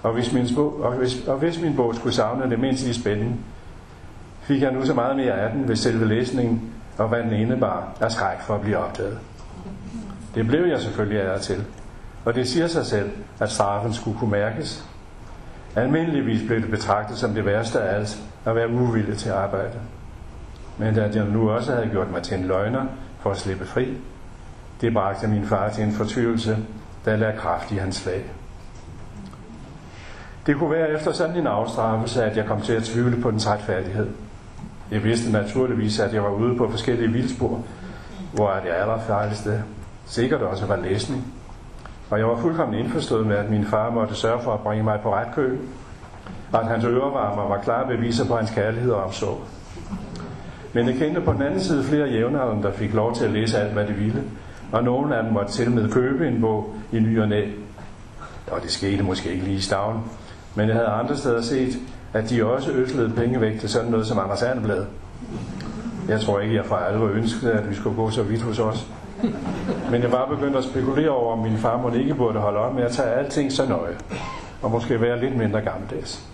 Og 0.03 0.13
hvis, 0.13 0.33
min 0.33 0.47
bog, 0.55 0.81
og, 0.81 0.93
hvis, 0.93 1.29
og 1.29 1.37
hvis 1.37 1.61
min 1.61 1.77
bog 1.77 1.95
skulle 1.95 2.15
savne 2.15 2.51
det 2.51 2.59
mindst 2.59 2.87
i 2.87 2.93
spænding, 2.93 3.41
fik 4.43 4.63
jeg 4.63 4.73
nu 4.73 4.87
så 4.87 4.95
meget 4.95 5.17
mere 5.17 5.33
af 5.33 5.53
den 5.53 5.69
ved 5.69 5.77
selve 5.77 6.09
læsningen, 6.09 6.73
og 6.99 7.09
hvad 7.09 7.23
den 7.23 7.33
indebar 7.33 7.93
af 8.01 8.13
skræk 8.13 8.41
for 8.41 8.55
at 8.55 8.61
blive 8.61 8.79
opdaget. 8.79 9.19
Det 10.35 10.47
blev 10.47 10.67
jeg 10.67 10.81
selvfølgelig 10.81 11.23
af 11.23 11.41
til. 11.41 11.65
Og 12.25 12.35
det 12.35 12.49
siger 12.49 12.67
sig 12.67 12.87
selv, 12.87 13.11
at 13.41 13.51
straffen 13.51 13.93
skulle 13.93 14.19
kunne 14.19 14.31
mærkes. 14.31 14.85
Almindeligvis 15.77 16.47
blev 16.47 16.61
det 16.63 16.71
betragtet 16.71 17.19
som 17.19 17.35
det 17.35 17.45
værste 17.45 17.81
af 17.81 17.95
alt 17.95 18.23
at 18.45 18.55
være 18.55 18.69
uvillig 18.69 19.19
til 19.19 19.29
at 19.29 19.35
arbejde. 19.35 19.79
Men 20.79 20.95
da 20.95 21.11
jeg 21.15 21.25
nu 21.25 21.51
også 21.51 21.75
havde 21.75 21.89
gjort 21.89 22.11
mig 22.11 22.23
til 22.23 22.39
en 22.39 22.45
løgner 22.45 22.87
for 23.21 23.31
at 23.31 23.39
slippe 23.39 23.65
fri, 23.65 23.97
det 24.81 24.93
bragte 24.93 25.29
min 25.29 25.47
far 25.47 25.69
til 25.69 25.85
en 25.85 25.93
fortvivlelse, 25.93 26.59
der 27.05 27.17
lagde 27.17 27.39
kraft 27.39 27.73
i 27.73 27.77
hans 27.77 27.97
slag. 27.97 28.25
Det 30.47 30.57
kunne 30.57 30.71
være 30.71 30.91
efter 30.91 31.13
sådan 31.13 31.37
en 31.37 31.47
afstraffelse, 31.47 32.25
at 32.25 32.37
jeg 32.37 32.47
kom 32.47 32.61
til 32.61 32.73
at 32.73 32.83
tvivle 32.83 33.23
på 33.23 33.31
dens 33.31 33.49
retfærdighed. 33.49 34.09
Jeg 34.91 35.05
vidste 35.05 35.33
naturligvis, 35.33 36.01
at 36.01 36.15
jeg 36.15 36.23
var 36.23 36.31
ude 36.31 36.57
på 36.57 36.71
forskellige 36.71 37.13
vildspor, 37.13 37.61
hvor 38.33 38.61
det 38.65 38.71
allerfarligste 38.71 39.63
sikkert 40.07 40.43
også 40.43 40.67
var 40.67 40.77
læsning. 40.77 41.35
Og 42.11 42.19
jeg 42.19 42.29
var 42.29 42.37
fuldkommen 42.37 42.79
indforstået 42.79 43.27
med, 43.27 43.37
at 43.37 43.51
min 43.51 43.65
far 43.65 43.91
måtte 43.91 44.15
sørge 44.15 44.43
for 44.43 44.53
at 44.55 44.61
bringe 44.61 44.85
mig 44.85 45.01
på 45.03 45.15
ret 45.15 45.35
køl, 45.35 45.59
og 46.53 46.61
at 46.61 46.67
hans 46.67 46.85
ørevarmer 46.85 47.49
var 47.49 47.61
klare 47.63 47.87
beviser 47.87 48.27
på 48.27 48.37
hans 48.37 48.51
kærlighed 48.51 48.93
og 48.93 49.05
omsorg. 49.05 49.41
Men 50.73 50.87
jeg 50.87 50.95
kendte 50.95 51.21
på 51.21 51.33
den 51.33 51.43
anden 51.43 51.61
side 51.61 51.85
flere 51.85 52.09
jævnaldrende, 52.09 52.63
der 52.63 52.73
fik 52.73 52.95
lov 52.95 53.15
til 53.15 53.25
at 53.25 53.31
læse 53.31 53.59
alt, 53.59 53.73
hvad 53.73 53.87
de 53.87 53.93
ville, 53.93 54.23
og 54.73 54.85
nogle 54.85 55.17
af 55.17 55.23
dem 55.23 55.33
måtte 55.33 55.53
til 55.53 55.71
med 55.71 55.91
købe 55.91 56.29
en 56.29 56.41
bog 56.41 56.75
i 56.93 56.99
ny 56.99 57.21
og 57.21 57.29
næ. 57.29 57.47
Og 58.51 58.63
det 58.63 58.71
skete 58.71 59.03
måske 59.03 59.33
ikke 59.33 59.45
lige 59.45 59.57
i 59.57 59.61
stavn, 59.61 60.05
men 60.61 60.69
jeg 60.69 60.77
havde 60.77 60.89
andre 60.89 61.17
steder 61.17 61.43
set, 61.43 61.79
at 62.13 62.31
de 62.31 62.47
også 62.47 62.71
øslede 62.71 63.11
penge 63.11 63.41
væk 63.41 63.61
til 63.61 63.69
sådan 63.69 63.91
noget 63.91 64.07
som 64.07 64.19
Anders 64.19 64.43
Erneblad. 64.43 64.85
Jeg 66.09 66.21
tror 66.21 66.41
ikke, 66.41 66.55
jeg 66.55 66.65
for 66.65 66.77
alvor 66.77 67.09
ønskede, 67.09 67.53
at 67.53 67.71
vi 67.71 67.75
skulle 67.75 67.97
gå 67.97 68.11
så 68.11 68.23
vidt 68.23 68.43
hos 68.43 68.59
os. 68.59 68.87
Men 69.91 70.03
jeg 70.03 70.13
var 70.13 70.27
begyndt 70.27 70.57
at 70.57 70.65
spekulere 70.65 71.11
over, 71.11 71.33
om 71.33 71.39
min 71.39 71.59
far 71.59 71.77
måtte 71.77 72.03
ikke 72.03 72.15
burde 72.15 72.39
holde 72.39 72.59
op 72.59 72.75
med 72.75 72.83
at 72.83 72.93
tage 72.93 73.09
alting 73.09 73.53
så 73.53 73.67
nøje, 73.69 73.97
og 74.63 74.71
måske 74.71 75.01
være 75.01 75.21
lidt 75.21 75.37
mindre 75.37 75.61
gammeldags. 75.61 76.25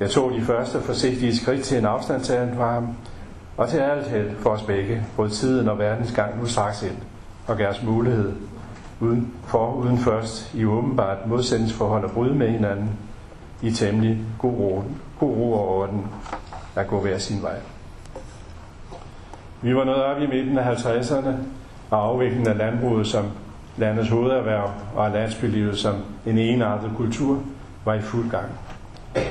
Jeg 0.00 0.10
tog 0.10 0.32
de 0.32 0.42
første 0.42 0.80
forsigtige 0.80 1.36
skridt 1.36 1.62
til 1.62 1.78
en 1.78 1.86
afstandtagen 1.86 2.54
fra 2.56 2.74
ham, 2.74 2.88
og 3.56 3.68
til 3.68 3.78
alt 3.78 4.06
held 4.06 4.30
for 4.38 4.50
os 4.50 4.62
begge, 4.62 5.02
både 5.16 5.30
tiden 5.30 5.68
og 5.68 5.78
verdens 5.78 6.12
gang 6.12 6.40
nu 6.40 6.46
straks 6.46 6.82
ind, 6.82 6.96
og 7.46 7.56
gav 7.56 7.68
os 7.68 7.82
mulighed 7.82 8.32
uden, 9.04 9.32
for 9.46 9.72
uden 9.72 9.98
først 9.98 10.54
i 10.54 10.64
åbenbart 10.64 11.26
modsætningsforhold 11.26 12.04
at 12.04 12.10
bryde 12.10 12.34
med 12.34 12.48
hinanden 12.48 12.90
i 13.62 13.70
temmelig 13.70 14.18
god 14.38 14.52
ro, 14.52 14.84
god 15.18 15.36
ro 15.36 15.52
og 15.52 15.68
orden 15.68 16.06
at 16.76 16.86
gå 16.86 17.00
hver 17.00 17.18
sin 17.18 17.42
vej. 17.42 17.56
Vi 19.62 19.74
var 19.74 19.84
nået 19.84 20.04
op 20.04 20.22
i 20.22 20.26
midten 20.26 20.58
af 20.58 20.74
50'erne, 20.74 21.32
og 21.90 22.04
afviklingen 22.04 22.48
af 22.48 22.58
landbruget 22.58 23.06
som 23.06 23.24
landets 23.76 24.10
hovederhverv 24.10 24.70
og 24.96 25.10
landsbylivet 25.10 25.78
som 25.78 25.94
en 26.26 26.38
enartet 26.38 26.90
kultur 26.96 27.38
var 27.84 27.94
i 27.94 28.00
fuld 28.00 28.30
gang. 28.30 28.46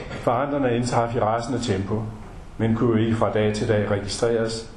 Forandrene 0.09 0.75
indtraf 0.75 1.15
i 1.15 1.19
rasende 1.19 1.59
tempo, 1.59 2.01
men 2.57 2.75
kunne 2.75 3.01
ikke 3.01 3.15
fra 3.15 3.33
dag 3.33 3.53
til 3.53 3.67
dag 3.67 3.91
registreres. 3.91 4.72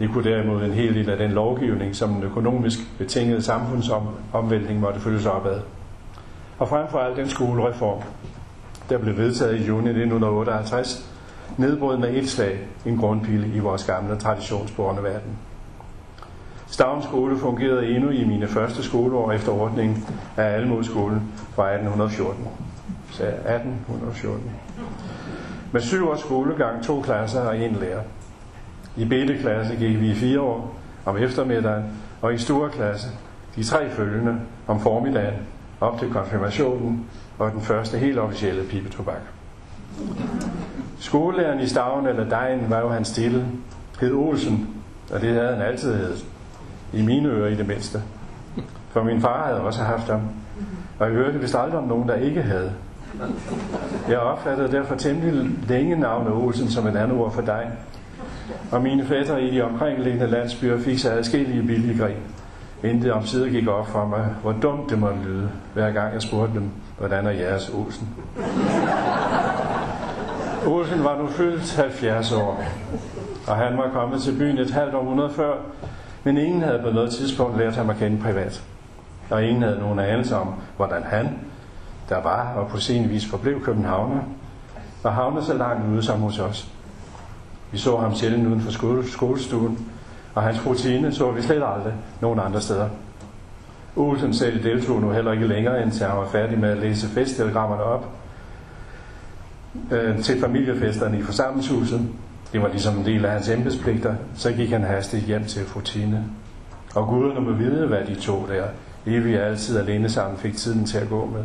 Det 0.00 0.10
kunne 0.12 0.30
derimod 0.30 0.62
en 0.64 0.72
hel 0.72 0.94
del 0.94 1.10
af 1.10 1.18
den 1.18 1.30
lovgivning, 1.30 1.96
som 1.96 2.10
en 2.10 2.22
økonomisk 2.22 2.78
betinget 2.98 3.44
samfundsomvæltning 3.44 4.80
måtte 4.80 5.00
følges 5.00 5.26
op 5.26 5.46
ad. 5.46 5.60
Og 6.58 6.68
frem 6.68 6.88
for 6.88 6.98
alt 6.98 7.16
den 7.16 7.28
skolereform, 7.28 8.02
der 8.90 8.98
blev 8.98 9.16
vedtaget 9.16 9.60
i 9.60 9.66
juni 9.66 9.88
1958, 9.88 11.10
nedbrød 11.56 11.98
med 11.98 12.14
et 12.14 12.28
slag 12.28 12.58
en 12.86 12.96
grundpille 12.98 13.48
i 13.54 13.58
vores 13.58 13.84
gamle 13.84 14.16
traditionsborne 14.16 15.02
verden. 15.02 15.38
Stavns 16.66 17.04
skole 17.04 17.38
fungerede 17.38 17.88
endnu 17.88 18.10
i 18.10 18.24
mine 18.24 18.48
første 18.48 18.82
skoleår 18.82 19.32
efter 19.32 19.52
ordningen 19.52 20.06
af 20.36 20.44
Almodskolen 20.44 21.22
fra 21.54 21.68
1814. 21.72 22.48
Så 23.10 23.24
1814. 23.24 24.50
Med 25.72 25.80
syv 25.80 26.08
års 26.08 26.20
skolegang, 26.20 26.84
to 26.84 27.00
klasser 27.00 27.40
og 27.40 27.58
en 27.58 27.76
lærer. 27.80 28.00
I 28.96 29.04
bedte 29.04 29.38
klasse 29.38 29.76
gik 29.76 30.00
vi 30.00 30.10
i 30.10 30.14
fire 30.14 30.40
år 30.40 30.74
om 31.04 31.16
eftermiddagen, 31.16 31.84
og 32.22 32.34
i 32.34 32.38
store 32.38 32.70
klasse 32.70 33.08
de 33.56 33.64
tre 33.64 33.90
følgende 33.90 34.40
om 34.66 34.80
formiddagen 34.80 35.34
op 35.80 35.98
til 35.98 36.10
konfirmationen 36.10 37.06
og 37.38 37.52
den 37.52 37.60
første 37.60 37.98
helt 37.98 38.18
officielle 38.18 38.64
pibetobak. 38.64 39.20
Skolelæreren 40.98 41.60
i 41.60 41.66
Stavn 41.66 42.06
eller 42.06 42.28
Dejen 42.28 42.70
var 42.70 42.80
jo 42.80 42.88
hans 42.88 43.08
stille, 43.08 43.46
hed 44.00 44.12
Olsen, 44.12 44.68
og 45.12 45.20
det 45.20 45.28
havde 45.28 45.56
han 45.56 45.66
altid 45.66 45.94
heddet. 45.94 46.24
I 46.92 47.02
mine 47.02 47.28
ører 47.28 47.48
i 47.48 47.54
det 47.54 47.68
mindste. 47.68 48.02
For 48.90 49.02
min 49.02 49.20
far 49.20 49.46
havde 49.46 49.60
også 49.60 49.82
haft 49.82 50.08
ham. 50.08 50.20
Og 50.98 51.06
jeg 51.06 51.14
hørte 51.14 51.40
vist 51.40 51.54
aldrig 51.54 51.78
om 51.78 51.88
nogen, 51.88 52.08
der 52.08 52.14
ikke 52.14 52.42
havde. 52.42 52.72
Jeg 54.08 54.18
opfattede 54.18 54.72
derfor 54.72 54.94
temmelig 54.94 55.50
længe 55.68 55.96
navnet 55.96 56.32
Olsen 56.32 56.68
som 56.68 56.86
et 56.86 56.96
andet 56.96 57.18
ord 57.18 57.32
for 57.32 57.42
dig. 57.42 57.70
Og 58.72 58.82
mine 58.82 59.04
fætter 59.04 59.36
i 59.36 59.50
de 59.50 59.62
omkringliggende 59.62 60.26
landsbyer 60.26 60.78
fik 60.78 60.98
sig 60.98 61.12
adskillige 61.12 61.62
billige 61.62 61.98
grin, 61.98 62.16
inden 62.84 63.02
det 63.02 63.12
om 63.12 63.26
sider 63.26 63.48
gik 63.48 63.68
op 63.68 63.86
for 63.86 64.06
mig, 64.06 64.26
hvor 64.42 64.52
dumt 64.52 64.90
det 64.90 64.98
måtte 64.98 65.18
lyde, 65.24 65.50
hver 65.74 65.90
gang 65.90 66.14
jeg 66.14 66.22
spurgte 66.22 66.54
dem, 66.54 66.70
hvordan 66.98 67.26
er 67.26 67.30
jeres 67.30 67.68
Olsen? 67.68 68.08
Olsen 70.66 71.04
var 71.04 71.18
nu 71.18 71.26
fyldt 71.26 71.76
70 71.76 72.32
år, 72.32 72.64
og 73.48 73.56
han 73.56 73.78
var 73.78 73.90
kommet 73.92 74.22
til 74.22 74.38
byen 74.38 74.58
et 74.58 74.70
halvt 74.70 74.94
århundrede 74.94 75.30
før, 75.30 75.54
men 76.24 76.36
ingen 76.36 76.62
havde 76.62 76.82
på 76.84 76.90
noget 76.90 77.10
tidspunkt 77.10 77.58
lært 77.58 77.76
ham 77.76 77.90
at 77.90 77.96
kende 77.96 78.22
privat. 78.22 78.64
Og 79.30 79.44
ingen 79.44 79.62
havde 79.62 79.78
nogen 79.78 79.98
anelse 79.98 80.36
om, 80.36 80.54
hvordan 80.76 81.02
han, 81.02 81.38
der 82.08 82.22
var 82.22 82.52
og 82.56 82.68
på 82.68 82.78
sin 82.80 83.10
vis 83.10 83.26
forblev 83.26 83.64
københavner, 83.64 84.20
var 85.02 85.10
havnet 85.10 85.44
så 85.44 85.54
langt 85.54 85.92
ude 85.92 86.02
som 86.02 86.20
hos 86.20 86.38
os. 86.38 86.68
Vi 87.72 87.78
så 87.78 87.96
ham 87.96 88.14
sjældent 88.14 88.46
uden 88.46 88.60
for 88.60 88.70
skole, 88.70 89.08
skolestuen, 89.08 89.78
og 90.34 90.42
hans 90.42 90.66
rutine 90.66 91.12
så 91.12 91.30
vi 91.30 91.42
slet 91.42 91.62
aldrig 91.66 91.94
nogen 92.20 92.38
andre 92.38 92.60
steder. 92.60 92.88
Olsen 93.96 94.34
selv 94.34 94.62
deltog 94.62 95.00
nu 95.00 95.10
heller 95.10 95.32
ikke 95.32 95.46
længere, 95.46 95.82
indtil 95.82 96.06
han 96.06 96.16
var 96.16 96.28
færdig 96.28 96.58
med 96.58 96.70
at 96.70 96.78
læse 96.78 97.08
festtelegrammerne 97.08 97.82
op 97.82 98.08
øh, 99.90 100.22
til 100.22 100.40
familiefesterne 100.40 101.18
i 101.18 101.22
forsamlingshuset. 101.22 102.00
Det 102.52 102.62
var 102.62 102.68
ligesom 102.68 102.98
en 102.98 103.04
del 103.04 103.24
af 103.24 103.32
hans 103.32 103.48
embedspligter. 103.48 104.14
Så 104.34 104.52
gik 104.52 104.70
han 104.70 104.82
hastigt 104.82 105.24
hjem 105.24 105.44
til 105.44 105.62
rutine. 105.76 106.24
Og 106.94 107.06
guderne 107.06 107.40
må 107.40 107.52
vide, 107.52 107.86
hvad 107.86 108.04
de 108.06 108.14
to 108.14 108.46
der, 108.48 108.64
evigt 109.06 109.40
altid 109.40 109.78
alene 109.78 110.08
sammen, 110.08 110.38
fik 110.38 110.56
tiden 110.56 110.84
til 110.84 110.98
at 110.98 111.08
gå 111.08 111.26
med. 111.26 111.44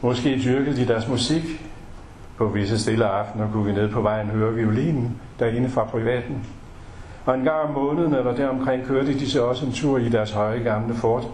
Måske 0.00 0.40
dyrkede 0.44 0.76
de 0.76 0.86
deres 0.86 1.08
musik. 1.08 1.42
På 2.38 2.46
visse 2.46 2.78
stille 2.78 3.04
aftener 3.04 3.52
kunne 3.52 3.64
vi 3.64 3.72
ned 3.72 3.88
på 3.88 4.00
vejen 4.00 4.26
høre 4.26 4.54
violinen 4.54 5.20
derinde 5.38 5.68
fra 5.68 5.84
privaten. 5.84 6.46
Og 7.24 7.34
en 7.34 7.44
gang 7.44 7.60
om 7.60 7.74
måneden 7.74 8.14
eller 8.14 8.34
deromkring 8.34 8.86
kørte 8.86 9.12
de 9.12 9.30
så 9.30 9.44
også 9.44 9.66
en 9.66 9.72
tur 9.72 9.98
i 9.98 10.08
deres 10.08 10.30
høje 10.30 10.58
gamle 10.58 10.94
fort. 10.94 11.24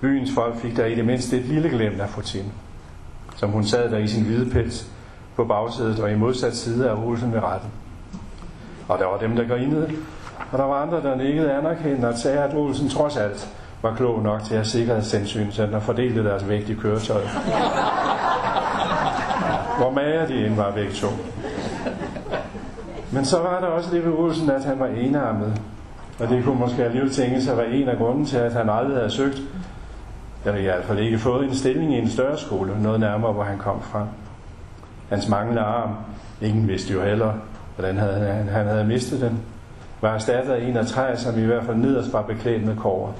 Byens 0.00 0.30
folk 0.34 0.56
fik 0.56 0.76
der 0.76 0.84
i 0.84 0.94
det 0.94 1.04
mindste 1.04 1.36
et 1.36 1.44
lille 1.44 1.68
glemt 1.68 2.00
af 2.00 2.08
Fortin, 2.08 2.52
som 3.36 3.50
hun 3.50 3.64
sad 3.64 3.90
der 3.90 3.98
i 3.98 4.06
sin 4.06 4.24
hvide 4.24 4.50
pels 4.50 4.90
på 5.36 5.44
bagsædet 5.44 6.00
og 6.00 6.10
i 6.10 6.14
modsat 6.14 6.56
side 6.56 6.90
af 6.90 6.94
Olsen 6.94 7.32
ved 7.32 7.42
retten. 7.42 7.70
Og 8.88 8.98
der 8.98 9.06
var 9.06 9.18
dem, 9.18 9.36
der 9.36 9.48
grinede, 9.48 9.90
og 10.52 10.58
der 10.58 10.64
var 10.64 10.82
andre, 10.82 11.02
der 11.02 11.16
nikkede 11.16 11.52
anerkendende 11.52 12.08
og 12.08 12.14
sagde, 12.14 12.38
at 12.38 12.54
Olsen 12.54 12.88
trods 12.88 13.16
alt 13.16 13.48
var 13.82 13.94
klog 13.94 14.22
nok 14.22 14.42
til 14.42 14.54
at 14.54 14.66
sikkerhedshensyn, 14.66 15.50
så 15.50 15.66
den 15.66 15.80
fordelte 15.80 16.24
deres 16.24 16.48
vægt 16.48 16.68
i 16.68 16.74
køretøjet. 16.74 17.28
Hvor 19.78 19.90
mager 19.90 20.26
de 20.26 20.46
end 20.46 20.54
var 20.54 20.70
væk 20.74 20.90
to. 20.90 21.08
Men 23.12 23.24
så 23.24 23.38
var 23.38 23.60
der 23.60 23.66
også 23.66 23.94
det 23.94 24.04
ved 24.04 24.12
Olsen, 24.12 24.50
at 24.50 24.64
han 24.64 24.78
var 24.78 24.86
enarmet. 24.86 25.60
Og 26.20 26.28
det 26.28 26.44
kunne 26.44 26.58
måske 26.58 26.84
alligevel 26.84 27.10
tænke 27.10 27.50
at 27.50 27.56
være 27.56 27.70
en 27.70 27.88
af 27.88 27.96
grunden 27.96 28.26
til, 28.26 28.36
at 28.36 28.52
han 28.52 28.68
aldrig 28.68 28.96
havde 28.96 29.10
søgt 29.10 29.42
eller 30.44 30.60
i 30.60 30.62
hvert 30.62 30.84
fald 30.84 30.98
ikke 30.98 31.18
fået 31.18 31.44
en 31.44 31.54
stilling 31.54 31.94
i 31.94 31.98
en 31.98 32.08
større 32.08 32.38
skole, 32.38 32.82
noget 32.82 33.00
nærmere, 33.00 33.32
hvor 33.32 33.42
han 33.42 33.58
kom 33.58 33.82
fra. 33.82 34.06
Hans 35.08 35.28
manglende 35.28 35.62
arm, 35.62 35.90
ingen 36.40 36.68
vidste 36.68 36.92
jo 36.92 37.02
heller, 37.02 37.32
hvordan 37.76 37.96
havde, 37.96 38.26
han, 38.26 38.48
han 38.48 38.66
havde 38.66 38.84
mistet 38.84 39.20
den. 39.20 39.40
var 40.00 40.14
erstattet 40.14 40.52
af 40.52 40.68
en 40.68 40.76
af 40.76 40.86
træ, 40.86 41.16
som 41.16 41.38
i 41.38 41.44
hvert 41.44 41.64
fald 41.64 41.76
nederst 41.76 42.12
var 42.12 42.22
beklædt 42.22 42.66
med 42.66 42.76
kår. 42.76 43.14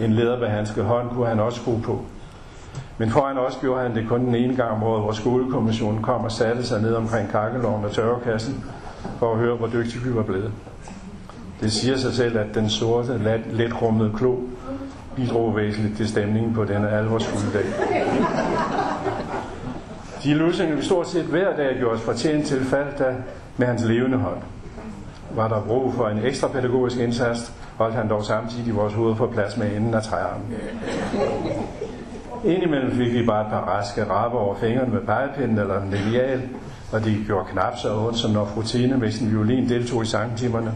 En 0.00 0.12
lederbehandsket 0.12 0.84
hånd 0.84 1.10
kunne 1.10 1.26
han 1.26 1.40
også 1.40 1.60
skrue 1.60 1.82
på. 1.82 2.04
Men 3.00 3.10
foran 3.10 3.38
os 3.38 3.58
gjorde 3.60 3.82
han 3.82 3.94
det 3.94 4.08
kun 4.08 4.20
den 4.20 4.34
ene 4.34 4.56
gang 4.56 4.70
om 4.70 4.82
året, 4.82 5.02
hvor 5.02 5.12
skolekommissionen 5.12 6.02
kom 6.02 6.24
og 6.24 6.32
satte 6.32 6.66
sig 6.66 6.82
ned 6.82 6.94
omkring 6.94 7.30
kakkeloven 7.30 7.84
og 7.84 7.92
tørrekassen 7.92 8.64
for 9.18 9.32
at 9.32 9.38
høre, 9.38 9.56
hvor 9.56 9.66
dygtig 9.66 10.04
vi 10.04 10.14
var 10.14 10.22
blevet. 10.22 10.52
Det 11.60 11.72
siger 11.72 11.96
sig 11.96 12.12
selv, 12.12 12.38
at 12.38 12.54
den 12.54 12.70
sorte, 12.70 13.18
let, 13.18 13.40
let 13.52 13.82
rummede 13.82 14.12
klo 14.16 14.36
bidrog 15.16 15.56
væsentligt 15.56 15.96
til 15.96 16.08
stemningen 16.08 16.54
på 16.54 16.64
denne 16.64 16.90
alvorsfulde 16.90 17.58
dag. 17.58 17.64
De 20.24 20.34
løsninger, 20.34 20.76
vi 20.76 20.82
stort 20.82 21.08
set 21.08 21.24
hver 21.24 21.56
dag 21.56 21.76
gjorde 21.78 21.94
os 21.94 22.00
fortjent 22.00 22.46
til 22.46 22.64
faldt 22.64 22.98
da 22.98 23.14
med 23.56 23.66
hans 23.66 23.84
levende 23.84 24.18
hånd. 24.18 24.38
Var 25.34 25.48
der 25.48 25.60
brug 25.60 25.94
for 25.94 26.08
en 26.08 26.18
ekstra 26.24 26.48
pædagogisk 26.48 26.96
indsats, 26.96 27.52
holdt 27.76 27.94
han 27.94 28.08
dog 28.08 28.24
samtidig 28.24 28.76
vores 28.76 28.94
hoved 28.94 29.14
på 29.14 29.26
plads 29.26 29.56
med 29.56 29.76
enden 29.76 29.94
af 29.94 30.02
træarmen. 30.02 30.56
Indimellem 32.44 32.90
fik 32.90 33.12
vi 33.12 33.26
bare 33.26 33.46
et 33.46 33.50
par 33.50 33.60
raske 33.60 34.10
rapper 34.10 34.38
over 34.38 34.54
fingrene 34.54 34.92
med 34.92 35.00
pegepinden 35.00 35.58
eller 35.58 35.82
en 35.82 35.90
lineal, 35.90 36.42
og 36.92 37.04
de 37.04 37.24
gjorde 37.26 37.46
knap 37.52 37.76
så 37.76 37.98
ondt, 37.98 38.18
som 38.18 38.30
når 38.30 38.44
Frutine 38.44 38.96
med 38.96 39.10
sin 39.10 39.30
violin 39.30 39.68
deltog 39.68 40.02
i 40.02 40.06
sangtimerne. 40.06 40.72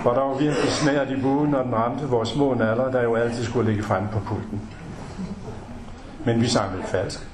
For 0.00 0.10
der 0.10 0.20
var 0.20 0.38
virkelig 0.38 0.70
snært 0.70 1.10
i 1.10 1.20
buen, 1.22 1.50
når 1.50 1.62
den 1.62 1.74
ramte 1.74 2.04
vores 2.04 2.28
små 2.28 2.54
naller, 2.54 2.90
der 2.90 3.02
jo 3.02 3.14
altid 3.14 3.44
skulle 3.44 3.70
ligge 3.70 3.84
frem 3.84 4.02
på 4.12 4.18
pulten. 4.18 4.60
Men 6.24 6.40
vi 6.40 6.46
sang 6.46 6.76
lidt 6.76 6.88
falsk. 6.88 7.28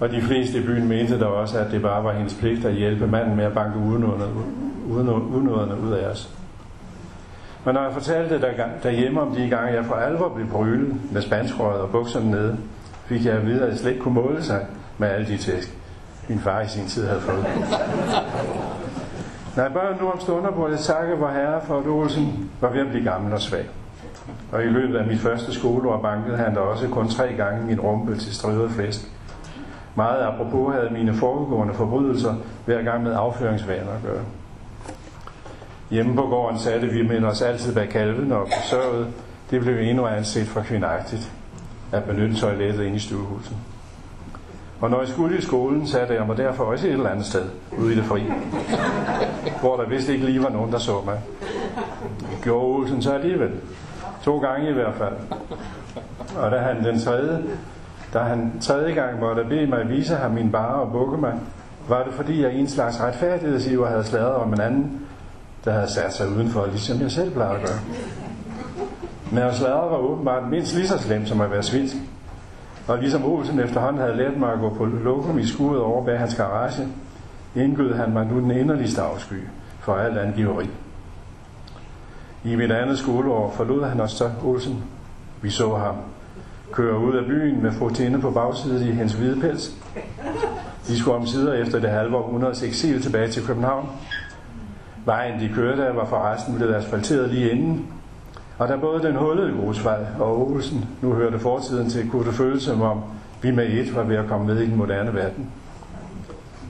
Og 0.00 0.10
de 0.10 0.22
fleste 0.22 0.58
i 0.58 0.66
byen 0.66 0.88
mente 0.88 1.20
da 1.20 1.24
også, 1.24 1.58
at 1.58 1.70
det 1.70 1.82
bare 1.82 2.04
var 2.04 2.12
hendes 2.12 2.34
pligt 2.34 2.64
at 2.64 2.74
hjælpe 2.74 3.06
manden 3.06 3.36
med 3.36 3.44
at 3.44 3.52
banke 3.52 3.78
udenåderne 3.78 5.80
ud 5.80 5.92
af 5.92 6.10
os. 6.10 6.30
Men 7.64 7.74
når 7.74 7.82
jeg 7.82 7.92
fortalte 7.92 8.40
der, 8.40 8.52
derhjemme 8.82 9.20
om 9.20 9.34
de 9.34 9.48
gange, 9.48 9.72
jeg 9.72 9.84
for 9.84 9.94
alvor 9.94 10.28
blev 10.28 10.46
brylet 10.48 11.12
med 11.12 11.22
spanskrøret 11.22 11.80
og 11.80 11.90
bukserne 11.90 12.30
nede, 12.30 12.58
fik 13.06 13.24
jeg 13.24 13.34
at 13.34 13.46
vide, 13.46 13.62
at 13.62 13.68
jeg 13.68 13.78
slet 13.78 13.90
ikke 13.90 14.02
kunne 14.02 14.14
måle 14.14 14.42
sig 14.42 14.66
med 14.98 15.08
alle 15.08 15.26
de 15.26 15.36
tæsk, 15.36 15.78
min 16.28 16.38
far 16.38 16.60
i 16.60 16.68
sin 16.68 16.86
tid 16.86 17.06
havde 17.06 17.20
fået. 17.20 17.46
Når 19.56 19.62
jeg 19.62 19.72
børn 19.72 19.96
nu 20.00 20.10
om 20.10 20.20
stunder 20.20 20.50
på 20.50 20.68
det 20.70 20.78
takke 20.78 21.18
vor 21.18 21.28
herre 21.28 21.60
for, 21.66 21.78
at 21.78 21.86
Olsen 21.86 22.50
var 22.60 22.70
ved 22.70 22.80
at 22.80 22.88
blive 22.88 23.04
gammel 23.04 23.32
og 23.32 23.40
svag. 23.40 23.68
Og 24.52 24.64
i 24.64 24.66
løbet 24.66 24.96
af 24.96 25.06
mit 25.06 25.20
første 25.20 25.54
skoleår 25.54 26.02
bankede 26.02 26.36
han 26.36 26.54
der 26.54 26.60
også 26.60 26.88
kun 26.88 27.08
tre 27.08 27.32
gange 27.32 27.66
min 27.66 27.80
rumpe 27.80 28.16
til 28.16 28.34
stridet 28.34 28.70
flæsk. 28.70 29.00
Meget 29.94 30.22
apropos 30.22 30.74
havde 30.74 30.90
mine 30.90 31.14
foregående 31.14 31.74
forbrydelser 31.74 32.34
hver 32.64 32.82
gang 32.82 33.02
med 33.02 33.12
afføringsvaner 33.14 33.92
at 33.92 34.02
gøre. 34.06 34.22
Hjemme 35.92 36.16
på 36.16 36.22
gården 36.22 36.58
satte 36.58 36.86
vi 36.86 37.02
med 37.02 37.24
os 37.24 37.42
altid 37.42 37.74
bag 37.74 37.88
kalven 37.88 38.32
og 38.32 38.46
besørgede. 38.46 39.06
Det 39.50 39.60
blev 39.60 39.76
endnu 39.78 40.06
anset 40.06 40.46
for 40.46 40.60
kvindagtigt 40.60 41.32
at 41.92 42.04
benytte 42.04 42.34
toilettet 42.34 42.84
inde 42.84 42.96
i 42.96 42.98
stuehuset. 42.98 43.56
Og 44.80 44.90
når 44.90 44.98
jeg 44.98 45.08
skulle 45.08 45.38
i 45.38 45.40
skolen, 45.40 45.86
satte 45.86 46.14
jeg 46.14 46.26
mig 46.26 46.36
derfor 46.36 46.64
også 46.64 46.86
et 46.86 46.92
eller 46.92 47.10
andet 47.10 47.26
sted 47.26 47.44
ude 47.78 47.92
i 47.92 47.96
det 47.96 48.04
fri, 48.04 48.22
hvor 49.60 49.76
der 49.76 49.88
vist 49.88 50.08
ikke 50.08 50.24
lige 50.24 50.42
var 50.42 50.48
nogen, 50.48 50.72
der 50.72 50.78
så 50.78 51.02
mig. 51.04 51.20
Det 52.20 52.38
gjorde 52.42 52.66
Olsen 52.66 53.02
så 53.02 53.12
alligevel. 53.12 53.50
To 54.22 54.38
gange 54.38 54.70
i 54.70 54.72
hvert 54.72 54.94
fald. 54.94 55.14
Og 56.36 56.50
da 56.50 56.58
han 56.58 56.84
den 56.84 57.00
tredje, 57.00 57.42
da 58.12 58.18
han 58.18 58.52
tredje 58.60 58.94
gang 58.94 59.20
måtte 59.20 59.44
bede 59.44 59.66
mig 59.66 59.88
vise 59.88 60.14
ham 60.14 60.30
min 60.30 60.52
bare 60.52 60.74
og 60.74 60.92
bukke 60.92 61.16
mig, 61.16 61.34
var 61.88 62.04
det 62.04 62.12
fordi 62.12 62.42
jeg 62.42 62.52
i 62.52 62.58
en 62.58 62.68
slags 62.68 63.00
retfærdighedsiver 63.00 63.88
havde 63.88 64.04
sladret 64.04 64.34
om 64.34 64.52
en 64.52 64.60
anden, 64.60 65.00
der 65.64 65.72
havde 65.72 65.90
sat 65.90 66.14
sig 66.14 66.28
udenfor, 66.28 66.66
ligesom 66.66 67.00
jeg 67.00 67.10
selv 67.10 67.30
plejede 67.30 67.54
at 67.54 67.66
gøre. 67.66 67.78
Men 69.30 69.42
at 69.42 69.56
sladre 69.56 69.90
var 69.90 69.96
åbenbart 69.96 70.50
mindst 70.50 70.74
lige 70.74 70.88
så 70.88 70.98
slemt 70.98 71.28
som 71.28 71.40
at 71.40 71.50
være 71.50 71.62
svinsk. 71.62 71.96
Og 72.88 72.98
ligesom 72.98 73.24
Olsen 73.24 73.60
efterhånden 73.60 74.02
havde 74.02 74.16
lært 74.16 74.36
mig 74.36 74.52
at 74.52 74.58
gå 74.58 74.74
på 74.74 74.84
lokum 74.84 75.38
i 75.38 75.46
skuret 75.46 75.80
over 75.80 76.04
bag 76.04 76.18
hans 76.18 76.34
garage, 76.34 76.88
indgød 77.54 77.94
han 77.94 78.12
mig 78.12 78.26
nu 78.26 78.40
den 78.40 78.50
inderligste 78.50 79.02
afsky 79.02 79.34
for 79.80 79.94
alt 79.94 80.18
angiveri. 80.18 80.70
I 82.44 82.56
mit 82.56 82.72
andet 82.72 82.98
skoleår 82.98 83.50
forlod 83.56 83.84
han 83.84 84.00
os 84.00 84.12
så 84.12 84.30
Olsen. 84.44 84.84
Vi 85.42 85.50
så 85.50 85.76
ham 85.76 85.94
køre 86.72 86.98
ud 86.98 87.16
af 87.16 87.24
byen 87.24 87.62
med 87.62 87.72
frutinde 87.72 88.20
på 88.20 88.30
bagsiden 88.30 88.88
i 88.88 88.92
hendes 88.92 89.12
hvide 89.12 89.40
pels. 89.40 89.70
De 90.86 90.98
skulle 90.98 91.16
om 91.16 91.26
sider 91.26 91.52
efter 91.52 91.78
det 91.80 91.90
halve 91.90 92.16
århundredes 92.16 92.62
eksil 92.62 93.02
tilbage 93.02 93.28
til 93.28 93.46
København. 93.46 93.88
Vejen, 95.04 95.40
de 95.40 95.54
kørte 95.54 95.86
af, 95.86 95.96
var 95.96 96.04
forresten 96.04 96.54
blevet 96.54 96.74
asfalteret 96.74 97.30
lige 97.30 97.50
inden, 97.50 97.86
og 98.58 98.68
da 98.68 98.76
både 98.76 99.02
den 99.02 99.16
hullede 99.16 99.52
grusvej 99.60 100.06
og 100.18 100.50
Olsen 100.50 100.84
nu 101.00 101.12
hørte 101.12 101.38
fortiden 101.38 101.90
til, 101.90 102.10
kunne 102.10 102.26
det 102.26 102.34
føles 102.34 102.62
som 102.62 102.82
om 102.82 103.02
vi 103.42 103.50
med 103.50 103.68
et 103.68 103.96
var 103.96 104.02
ved 104.02 104.16
at 104.16 104.26
komme 104.28 104.46
med 104.46 104.58
i 104.58 104.66
den 104.66 104.76
moderne 104.76 105.14
verden. 105.14 105.50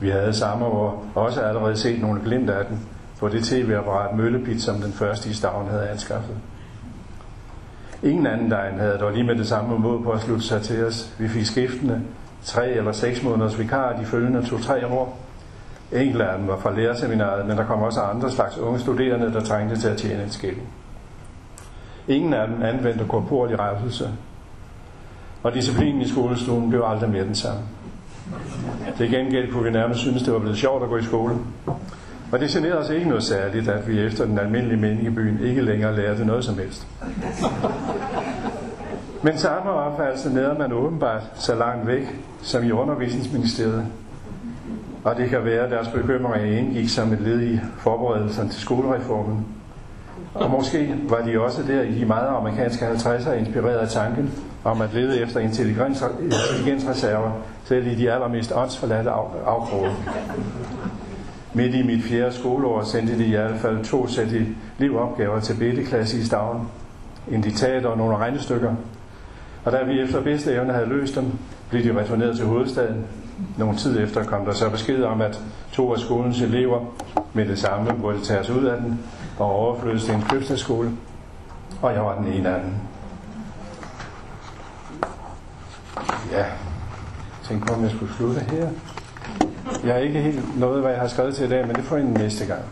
Vi 0.00 0.10
havde 0.10 0.32
samme 0.32 0.64
år 0.64 1.06
også 1.14 1.40
allerede 1.40 1.76
set 1.76 2.00
nogle 2.00 2.20
glimt 2.24 2.50
af 2.50 2.66
den 2.66 2.80
på 3.20 3.28
det 3.28 3.44
tv-apparat 3.44 4.16
Møllebit, 4.16 4.62
som 4.62 4.76
den 4.76 4.92
første 4.92 5.30
i 5.30 5.32
Stavn 5.32 5.68
havde 5.68 5.88
anskaffet. 5.88 6.36
Ingen 8.02 8.26
anden 8.26 8.50
dejen 8.50 8.78
havde 8.78 8.98
dog 8.98 9.12
lige 9.12 9.24
med 9.24 9.36
det 9.36 9.46
samme 9.46 9.78
mod 9.78 10.02
på 10.02 10.10
at 10.10 10.20
slutte 10.20 10.44
sig 10.44 10.62
til 10.62 10.84
os. 10.84 11.14
Vi 11.18 11.28
fik 11.28 11.46
skiftende 11.46 12.00
tre 12.44 12.70
eller 12.70 12.92
seks 12.92 13.22
måneders 13.22 13.58
vikar 13.58 13.96
de 14.00 14.04
følgende 14.04 14.46
to-tre 14.46 14.86
år. 14.86 15.18
Enkelte 15.92 16.24
af 16.24 16.38
dem 16.38 16.48
var 16.48 16.58
fra 16.58 16.74
lærerseminaret, 16.74 17.46
men 17.46 17.56
der 17.56 17.64
kom 17.64 17.82
også 17.82 18.00
andre 18.00 18.30
slags 18.30 18.58
unge 18.58 18.80
studerende, 18.80 19.32
der 19.32 19.40
trængte 19.40 19.80
til 19.80 19.88
at 19.88 19.96
tjene 19.96 20.22
en 20.22 20.30
skilling. 20.30 20.68
Ingen 22.08 22.34
af 22.34 22.48
dem 22.48 22.62
anvendte 22.62 23.04
korporlig 23.08 23.58
rejselse. 23.58 24.08
Og 25.42 25.54
disciplinen 25.54 26.00
i 26.02 26.08
skolestuen 26.08 26.70
blev 26.70 26.82
aldrig 26.86 27.10
mere 27.10 27.24
den 27.24 27.34
samme. 27.34 27.60
Til 28.96 29.10
gengæld 29.10 29.52
kunne 29.52 29.64
vi 29.64 29.70
nærmest 29.70 30.00
synes, 30.00 30.22
det 30.22 30.32
var 30.32 30.38
blevet 30.38 30.58
sjovt 30.58 30.82
at 30.82 30.88
gå 30.88 30.96
i 30.96 31.02
skole. 31.02 31.34
Og 32.32 32.40
det 32.40 32.50
generede 32.50 32.78
os 32.78 32.90
ikke 32.90 33.08
noget 33.08 33.22
særligt, 33.22 33.68
at 33.68 33.88
vi 33.88 34.00
efter 34.00 34.24
den 34.24 34.38
almindelige 34.38 34.80
mening 34.80 35.06
i 35.06 35.10
byen 35.10 35.40
ikke 35.44 35.62
længere 35.62 35.96
lærte 35.96 36.24
noget 36.24 36.44
som 36.44 36.58
helst. 36.58 36.86
Men 39.22 39.38
samme 39.38 39.70
opfattelse 39.70 40.34
nærede 40.34 40.58
man 40.58 40.72
åbenbart 40.72 41.22
så 41.34 41.54
langt 41.54 41.86
væk, 41.86 42.02
som 42.42 42.64
i 42.64 42.70
undervisningsministeriet. 42.70 43.86
Og 45.04 45.16
det 45.16 45.28
kan 45.28 45.44
være, 45.44 45.64
at 45.64 45.70
deres 45.70 45.88
bekymringer 45.88 46.58
indgik 46.58 46.88
som 46.88 47.12
et 47.12 47.20
led 47.20 47.40
i 47.40 47.60
forberedelsen 47.78 48.48
til 48.48 48.60
skolereformen, 48.60 49.46
og 50.34 50.50
måske 50.50 50.94
var 51.08 51.20
de 51.20 51.40
også 51.40 51.62
der 51.62 51.82
i 51.82 52.00
de 52.00 52.04
meget 52.04 52.28
amerikanske 52.28 52.86
50'er 52.86 53.32
inspireret 53.32 53.78
af 53.78 53.88
tanken 53.88 54.30
om 54.64 54.80
at 54.80 54.94
lede 54.94 55.20
efter 55.20 55.40
intelligensreserver, 55.40 57.30
selv 57.64 57.86
i 57.86 57.94
de 57.94 58.12
allermest 58.12 58.52
åndsforladte 58.54 59.10
afkroge. 59.46 59.90
Midt 61.54 61.74
i 61.74 61.82
mit 61.82 62.04
fjerde 62.04 62.32
skoleår 62.32 62.82
sendte 62.82 63.18
de 63.18 63.24
i 63.24 63.30
hvert 63.30 63.60
fald 63.60 63.84
to 63.84 64.06
sæt 64.06 64.28
livopgaver 64.78 65.40
til 65.40 65.54
bedteklasse 65.54 66.18
i 66.18 66.22
Stavn. 66.22 66.68
En 67.30 67.40
diktat 67.40 67.86
og 67.86 67.98
nogle 67.98 68.16
regnestykker. 68.16 68.74
Og 69.64 69.72
da 69.72 69.82
vi 69.82 70.00
efter 70.00 70.22
bedste 70.22 70.52
evne 70.52 70.72
havde 70.72 70.88
løst 70.88 71.16
dem, 71.16 71.24
blev 71.70 71.84
de 71.84 72.00
returneret 72.00 72.36
til 72.36 72.46
hovedstaden. 72.46 73.04
Nogle 73.56 73.76
tid 73.76 74.00
efter 74.00 74.24
kom 74.24 74.44
der 74.44 74.52
så 74.52 74.70
besked 74.70 75.02
om, 75.02 75.20
at 75.20 75.40
to 75.72 75.92
af 75.92 75.98
skolens 75.98 76.40
elever 76.40 76.80
med 77.32 77.48
det 77.48 77.58
samme 77.58 77.94
burde 78.00 78.20
tages 78.20 78.50
ud 78.50 78.64
af 78.64 78.76
den, 78.80 79.00
og 79.38 79.52
overflyttes 79.52 80.04
til 80.04 80.14
en 80.14 80.22
købstadsskole, 80.22 80.90
og 81.82 81.94
jeg 81.94 82.02
var 82.02 82.18
den 82.18 82.32
ene 82.32 82.48
af 82.48 82.60
dem. 82.60 82.72
Ja, 86.32 86.44
tænk 87.44 87.66
på, 87.66 87.74
om 87.74 87.82
jeg 87.82 87.90
skulle 87.90 88.12
slutte 88.14 88.40
her. 88.40 88.68
Jeg 89.84 89.94
har 89.94 90.00
ikke 90.00 90.20
helt 90.20 90.58
noget, 90.60 90.80
hvad 90.80 90.90
jeg 90.90 91.00
har 91.00 91.08
skrevet 91.08 91.34
til 91.34 91.46
i 91.46 91.48
dag, 91.48 91.66
men 91.66 91.76
det 91.76 91.84
får 91.84 91.96
I 91.96 92.02
næste 92.02 92.46
gang. 92.46 92.62